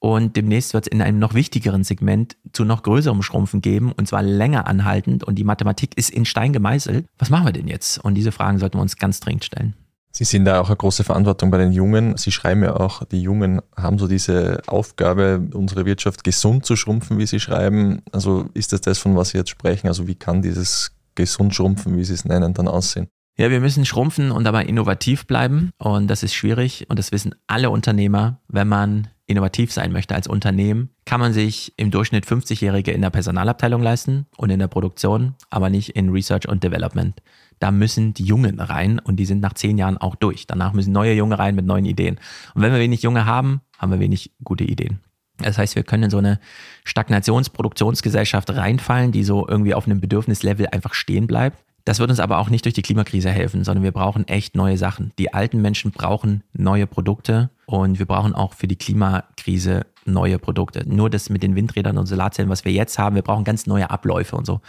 Und 0.00 0.36
demnächst 0.36 0.74
wird 0.74 0.86
es 0.86 0.92
in 0.92 1.00
einem 1.00 1.18
noch 1.18 1.34
wichtigeren 1.34 1.84
Segment 1.84 2.36
zu 2.52 2.64
noch 2.64 2.82
größerem 2.82 3.22
Schrumpfen 3.22 3.62
geben 3.62 3.92
und 3.92 4.08
zwar 4.08 4.22
länger 4.22 4.66
anhaltend. 4.66 5.24
Und 5.24 5.36
die 5.36 5.44
Mathematik 5.44 5.96
ist 5.96 6.10
in 6.10 6.24
Stein 6.24 6.52
gemeißelt. 6.52 7.06
Was 7.16 7.30
machen 7.30 7.46
wir 7.46 7.52
denn 7.52 7.68
jetzt? 7.68 7.98
Und 7.98 8.14
diese 8.14 8.32
Fragen 8.32 8.58
sollten 8.58 8.76
wir 8.76 8.82
uns 8.82 8.96
ganz 8.96 9.20
dringend 9.20 9.44
stellen. 9.44 9.74
Sie 10.16 10.22
sehen 10.22 10.44
da 10.44 10.60
auch 10.60 10.68
eine 10.68 10.76
große 10.76 11.02
Verantwortung 11.02 11.50
bei 11.50 11.58
den 11.58 11.72
Jungen. 11.72 12.16
Sie 12.16 12.30
schreiben 12.30 12.62
ja 12.62 12.76
auch, 12.76 13.02
die 13.04 13.20
Jungen 13.20 13.60
haben 13.76 13.98
so 13.98 14.06
diese 14.06 14.62
Aufgabe, 14.68 15.42
unsere 15.52 15.86
Wirtschaft 15.86 16.22
gesund 16.22 16.64
zu 16.64 16.76
schrumpfen, 16.76 17.18
wie 17.18 17.26
Sie 17.26 17.40
schreiben. 17.40 18.00
Also 18.12 18.48
ist 18.54 18.72
das 18.72 18.80
das, 18.80 19.00
von 19.00 19.16
was 19.16 19.30
Sie 19.30 19.38
jetzt 19.38 19.50
sprechen? 19.50 19.88
Also 19.88 20.06
wie 20.06 20.14
kann 20.14 20.40
dieses 20.40 20.92
gesund 21.16 21.52
schrumpfen, 21.52 21.98
wie 21.98 22.04
Sie 22.04 22.14
es 22.14 22.24
nennen, 22.24 22.54
dann 22.54 22.68
aussehen? 22.68 23.08
Ja, 23.36 23.50
wir 23.50 23.58
müssen 23.58 23.84
schrumpfen 23.84 24.30
und 24.30 24.44
dabei 24.44 24.64
innovativ 24.64 25.26
bleiben. 25.26 25.72
Und 25.78 26.06
das 26.06 26.22
ist 26.22 26.34
schwierig. 26.34 26.86
Und 26.88 27.00
das 27.00 27.10
wissen 27.10 27.34
alle 27.48 27.70
Unternehmer. 27.70 28.38
Wenn 28.46 28.68
man 28.68 29.08
innovativ 29.26 29.72
sein 29.72 29.90
möchte 29.90 30.14
als 30.14 30.28
Unternehmen, 30.28 30.90
kann 31.06 31.18
man 31.18 31.32
sich 31.32 31.72
im 31.76 31.90
Durchschnitt 31.90 32.24
50-Jährige 32.24 32.92
in 32.92 33.02
der 33.02 33.10
Personalabteilung 33.10 33.82
leisten 33.82 34.26
und 34.36 34.50
in 34.50 34.60
der 34.60 34.68
Produktion, 34.68 35.34
aber 35.50 35.70
nicht 35.70 35.96
in 35.96 36.10
Research 36.10 36.46
und 36.46 36.62
Development 36.62 37.20
da 37.64 37.70
müssen 37.70 38.12
die 38.12 38.24
Jungen 38.24 38.60
rein 38.60 38.98
und 38.98 39.16
die 39.16 39.24
sind 39.24 39.40
nach 39.40 39.54
zehn 39.54 39.78
Jahren 39.78 39.96
auch 39.96 40.16
durch. 40.16 40.46
Danach 40.46 40.74
müssen 40.74 40.92
neue 40.92 41.14
Junge 41.14 41.38
rein 41.38 41.54
mit 41.54 41.64
neuen 41.64 41.86
Ideen. 41.86 42.20
Und 42.54 42.60
wenn 42.60 42.74
wir 42.74 42.78
wenig 42.78 43.00
Junge 43.00 43.24
haben, 43.24 43.62
haben 43.78 43.90
wir 43.90 44.00
wenig 44.00 44.32
gute 44.44 44.64
Ideen. 44.64 45.00
Das 45.38 45.56
heißt, 45.56 45.74
wir 45.74 45.82
können 45.82 46.02
in 46.02 46.10
so 46.10 46.18
eine 46.18 46.40
Stagnationsproduktionsgesellschaft 46.84 48.50
reinfallen, 48.50 49.12
die 49.12 49.24
so 49.24 49.48
irgendwie 49.48 49.72
auf 49.72 49.86
einem 49.86 50.02
Bedürfnislevel 50.02 50.66
einfach 50.66 50.92
stehen 50.92 51.26
bleibt. 51.26 51.56
Das 51.86 52.00
wird 52.00 52.10
uns 52.10 52.20
aber 52.20 52.36
auch 52.36 52.50
nicht 52.50 52.66
durch 52.66 52.74
die 52.74 52.82
Klimakrise 52.82 53.30
helfen, 53.30 53.64
sondern 53.64 53.82
wir 53.82 53.92
brauchen 53.92 54.28
echt 54.28 54.56
neue 54.56 54.76
Sachen. 54.76 55.12
Die 55.18 55.32
alten 55.32 55.62
Menschen 55.62 55.90
brauchen 55.90 56.42
neue 56.52 56.86
Produkte 56.86 57.48
und 57.64 57.98
wir 57.98 58.04
brauchen 58.04 58.34
auch 58.34 58.52
für 58.52 58.68
die 58.68 58.76
Klimakrise 58.76 59.86
neue 60.06 60.38
Produkte. 60.38 60.84
Nur 60.88 61.10
das 61.10 61.30
mit 61.30 61.42
den 61.42 61.56
Windrädern 61.56 61.98
und 61.98 62.06
Solarzellen, 62.06 62.50
was 62.50 62.64
wir 62.64 62.72
jetzt 62.72 62.98
haben, 62.98 63.14
wir 63.14 63.22
brauchen 63.22 63.44
ganz 63.44 63.66
neue 63.66 63.90
Abläufe 63.90 64.36
und 64.36 64.46
so. 64.46 64.60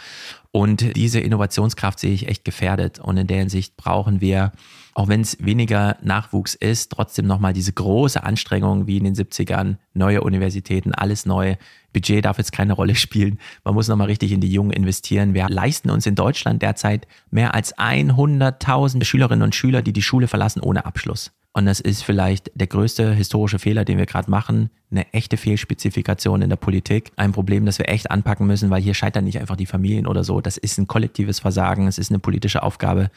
Und 0.50 0.96
diese 0.96 1.20
Innovationskraft 1.20 1.98
sehe 1.98 2.12
ich 2.12 2.28
echt 2.28 2.44
gefährdet. 2.44 2.98
Und 2.98 3.16
in 3.18 3.26
der 3.26 3.38
Hinsicht 3.38 3.76
brauchen 3.76 4.20
wir, 4.20 4.52
auch 4.94 5.08
wenn 5.08 5.20
es 5.20 5.36
weniger 5.44 5.96
Nachwuchs 6.02 6.54
ist, 6.54 6.92
trotzdem 6.92 7.26
nochmal 7.26 7.52
diese 7.52 7.72
große 7.72 8.22
Anstrengung 8.22 8.86
wie 8.86 8.96
in 8.96 9.04
den 9.04 9.14
70ern, 9.14 9.76
neue 9.92 10.22
Universitäten, 10.22 10.94
alles 10.94 11.26
neu. 11.26 11.56
Budget 11.92 12.24
darf 12.24 12.38
jetzt 12.38 12.52
keine 12.52 12.72
Rolle 12.72 12.94
spielen. 12.94 13.38
Man 13.64 13.74
muss 13.74 13.88
nochmal 13.88 14.06
richtig 14.06 14.32
in 14.32 14.40
die 14.40 14.50
Jungen 14.50 14.70
investieren. 14.70 15.34
Wir 15.34 15.48
leisten 15.48 15.90
uns 15.90 16.06
in 16.06 16.14
Deutschland 16.14 16.62
derzeit 16.62 17.06
mehr 17.30 17.54
als 17.54 17.76
100.000 17.76 19.04
Schülerinnen 19.04 19.42
und 19.42 19.54
Schüler, 19.54 19.82
die 19.82 19.92
die 19.92 20.02
Schule 20.02 20.28
verlassen 20.28 20.60
ohne 20.60 20.86
Abschluss. 20.86 21.32
Und 21.56 21.64
das 21.64 21.80
ist 21.80 22.02
vielleicht 22.02 22.50
der 22.54 22.66
größte 22.66 23.14
historische 23.14 23.58
Fehler, 23.58 23.86
den 23.86 23.96
wir 23.96 24.04
gerade 24.04 24.30
machen. 24.30 24.68
Eine 24.90 25.10
echte 25.14 25.38
Fehlspezifikation 25.38 26.42
in 26.42 26.50
der 26.50 26.56
Politik. 26.56 27.12
Ein 27.16 27.32
Problem, 27.32 27.64
das 27.64 27.78
wir 27.78 27.88
echt 27.88 28.10
anpacken 28.10 28.46
müssen, 28.46 28.68
weil 28.68 28.82
hier 28.82 28.92
scheitern 28.92 29.24
nicht 29.24 29.40
einfach 29.40 29.56
die 29.56 29.64
Familien 29.64 30.06
oder 30.06 30.22
so. 30.22 30.42
Das 30.42 30.58
ist 30.58 30.76
ein 30.76 30.86
kollektives 30.86 31.40
Versagen. 31.40 31.86
Es 31.86 31.96
ist 31.96 32.10
eine 32.10 32.18
politische 32.18 32.62
Aufgabe. 32.62 33.10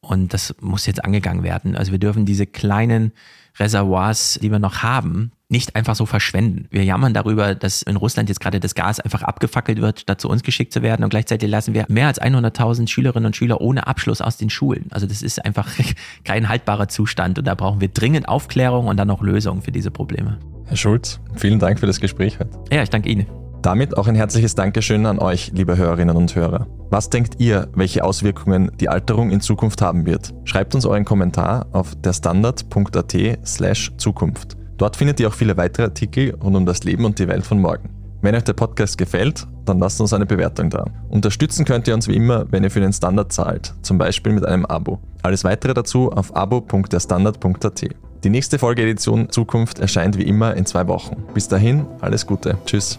Und 0.00 0.34
das 0.34 0.56
muss 0.60 0.86
jetzt 0.86 1.04
angegangen 1.04 1.44
werden. 1.44 1.76
Also 1.76 1.92
wir 1.92 2.00
dürfen 2.00 2.26
diese 2.26 2.46
kleinen 2.46 3.12
Reservoirs, 3.58 4.38
die 4.42 4.50
wir 4.50 4.58
noch 4.58 4.82
haben, 4.82 5.32
nicht 5.48 5.76
einfach 5.76 5.94
so 5.94 6.06
verschwenden. 6.06 6.66
Wir 6.70 6.84
jammern 6.84 7.14
darüber, 7.14 7.54
dass 7.54 7.82
in 7.82 7.96
Russland 7.96 8.28
jetzt 8.28 8.40
gerade 8.40 8.58
das 8.60 8.74
Gas 8.74 8.98
einfach 8.98 9.22
abgefackelt 9.22 9.80
wird, 9.80 10.00
statt 10.00 10.20
zu 10.20 10.28
uns 10.28 10.42
geschickt 10.42 10.72
zu 10.72 10.82
werden. 10.82 11.04
Und 11.04 11.10
gleichzeitig 11.10 11.48
lassen 11.48 11.74
wir 11.74 11.86
mehr 11.88 12.08
als 12.08 12.20
100.000 12.20 12.88
Schülerinnen 12.88 13.26
und 13.26 13.36
Schüler 13.36 13.60
ohne 13.60 13.86
Abschluss 13.86 14.20
aus 14.20 14.36
den 14.36 14.50
Schulen. 14.50 14.86
Also 14.90 15.06
das 15.06 15.22
ist 15.22 15.44
einfach 15.44 15.68
kein 16.24 16.48
haltbarer 16.48 16.88
Zustand. 16.88 17.38
Und 17.38 17.46
da 17.46 17.54
brauchen 17.54 17.80
wir 17.80 17.88
dringend 17.88 18.28
Aufklärung 18.28 18.86
und 18.86 18.96
dann 18.96 19.10
auch 19.10 19.22
Lösungen 19.22 19.62
für 19.62 19.72
diese 19.72 19.90
Probleme. 19.90 20.38
Herr 20.66 20.76
Schulz, 20.76 21.20
vielen 21.36 21.58
Dank 21.58 21.78
für 21.78 21.86
das 21.86 22.00
Gespräch 22.00 22.40
heute. 22.40 22.58
Ja, 22.72 22.82
ich 22.82 22.90
danke 22.90 23.08
Ihnen. 23.08 23.43
Damit 23.64 23.96
auch 23.96 24.08
ein 24.08 24.14
herzliches 24.14 24.54
Dankeschön 24.54 25.06
an 25.06 25.18
euch, 25.18 25.50
liebe 25.54 25.78
Hörerinnen 25.78 26.14
und 26.14 26.36
Hörer. 26.36 26.66
Was 26.90 27.08
denkt 27.08 27.36
ihr, 27.40 27.68
welche 27.74 28.04
Auswirkungen 28.04 28.70
die 28.78 28.90
Alterung 28.90 29.30
in 29.30 29.40
Zukunft 29.40 29.80
haben 29.80 30.04
wird? 30.04 30.34
Schreibt 30.44 30.74
uns 30.74 30.84
euren 30.84 31.06
Kommentar 31.06 31.64
auf 31.72 31.94
derstandard.at 31.94 33.16
slash 33.46 33.90
Zukunft. 33.96 34.58
Dort 34.76 34.96
findet 34.96 35.18
ihr 35.18 35.28
auch 35.28 35.32
viele 35.32 35.56
weitere 35.56 35.84
Artikel 35.84 36.34
rund 36.34 36.56
um 36.56 36.66
das 36.66 36.84
Leben 36.84 37.06
und 37.06 37.18
die 37.18 37.26
Welt 37.26 37.46
von 37.46 37.58
morgen. 37.58 37.88
Wenn 38.20 38.34
euch 38.34 38.44
der 38.44 38.52
Podcast 38.52 38.98
gefällt, 38.98 39.46
dann 39.64 39.78
lasst 39.78 39.98
uns 39.98 40.12
eine 40.12 40.26
Bewertung 40.26 40.68
da. 40.68 40.84
Unterstützen 41.08 41.64
könnt 41.64 41.88
ihr 41.88 41.94
uns 41.94 42.06
wie 42.06 42.16
immer, 42.16 42.44
wenn 42.52 42.64
ihr 42.64 42.70
für 42.70 42.80
den 42.80 42.92
Standard 42.92 43.32
zahlt, 43.32 43.72
zum 43.80 43.96
Beispiel 43.96 44.34
mit 44.34 44.44
einem 44.44 44.66
Abo. 44.66 44.98
Alles 45.22 45.42
weitere 45.42 45.72
dazu 45.72 46.12
auf 46.12 46.36
abo.derstandard.at. 46.36 47.86
Die 48.24 48.30
nächste 48.30 48.58
Folgeedition 48.58 49.30
Zukunft 49.30 49.78
erscheint 49.78 50.18
wie 50.18 50.24
immer 50.24 50.54
in 50.54 50.66
zwei 50.66 50.86
Wochen. 50.86 51.16
Bis 51.32 51.48
dahin, 51.48 51.86
alles 52.02 52.26
Gute. 52.26 52.58
Tschüss. 52.66 52.98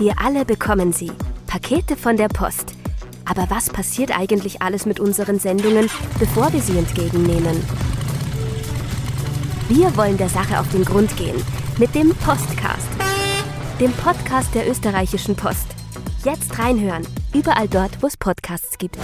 Wir 0.00 0.14
alle 0.18 0.46
bekommen 0.46 0.94
sie. 0.94 1.12
Pakete 1.46 1.94
von 1.94 2.16
der 2.16 2.28
Post. 2.28 2.72
Aber 3.26 3.50
was 3.50 3.68
passiert 3.68 4.18
eigentlich 4.18 4.62
alles 4.62 4.86
mit 4.86 4.98
unseren 4.98 5.38
Sendungen, 5.38 5.90
bevor 6.18 6.50
wir 6.54 6.62
sie 6.62 6.78
entgegennehmen? 6.78 7.62
Wir 9.68 9.94
wollen 9.98 10.16
der 10.16 10.30
Sache 10.30 10.58
auf 10.58 10.70
den 10.70 10.86
Grund 10.86 11.14
gehen 11.18 11.36
mit 11.76 11.94
dem 11.94 12.14
Postcast. 12.14 12.88
Dem 13.78 13.92
Podcast 13.92 14.54
der 14.54 14.70
österreichischen 14.70 15.36
Post. 15.36 15.66
Jetzt 16.24 16.58
reinhören, 16.58 17.06
überall 17.34 17.68
dort, 17.68 18.02
wo 18.02 18.06
es 18.06 18.16
Podcasts 18.16 18.78
gibt. 18.78 18.96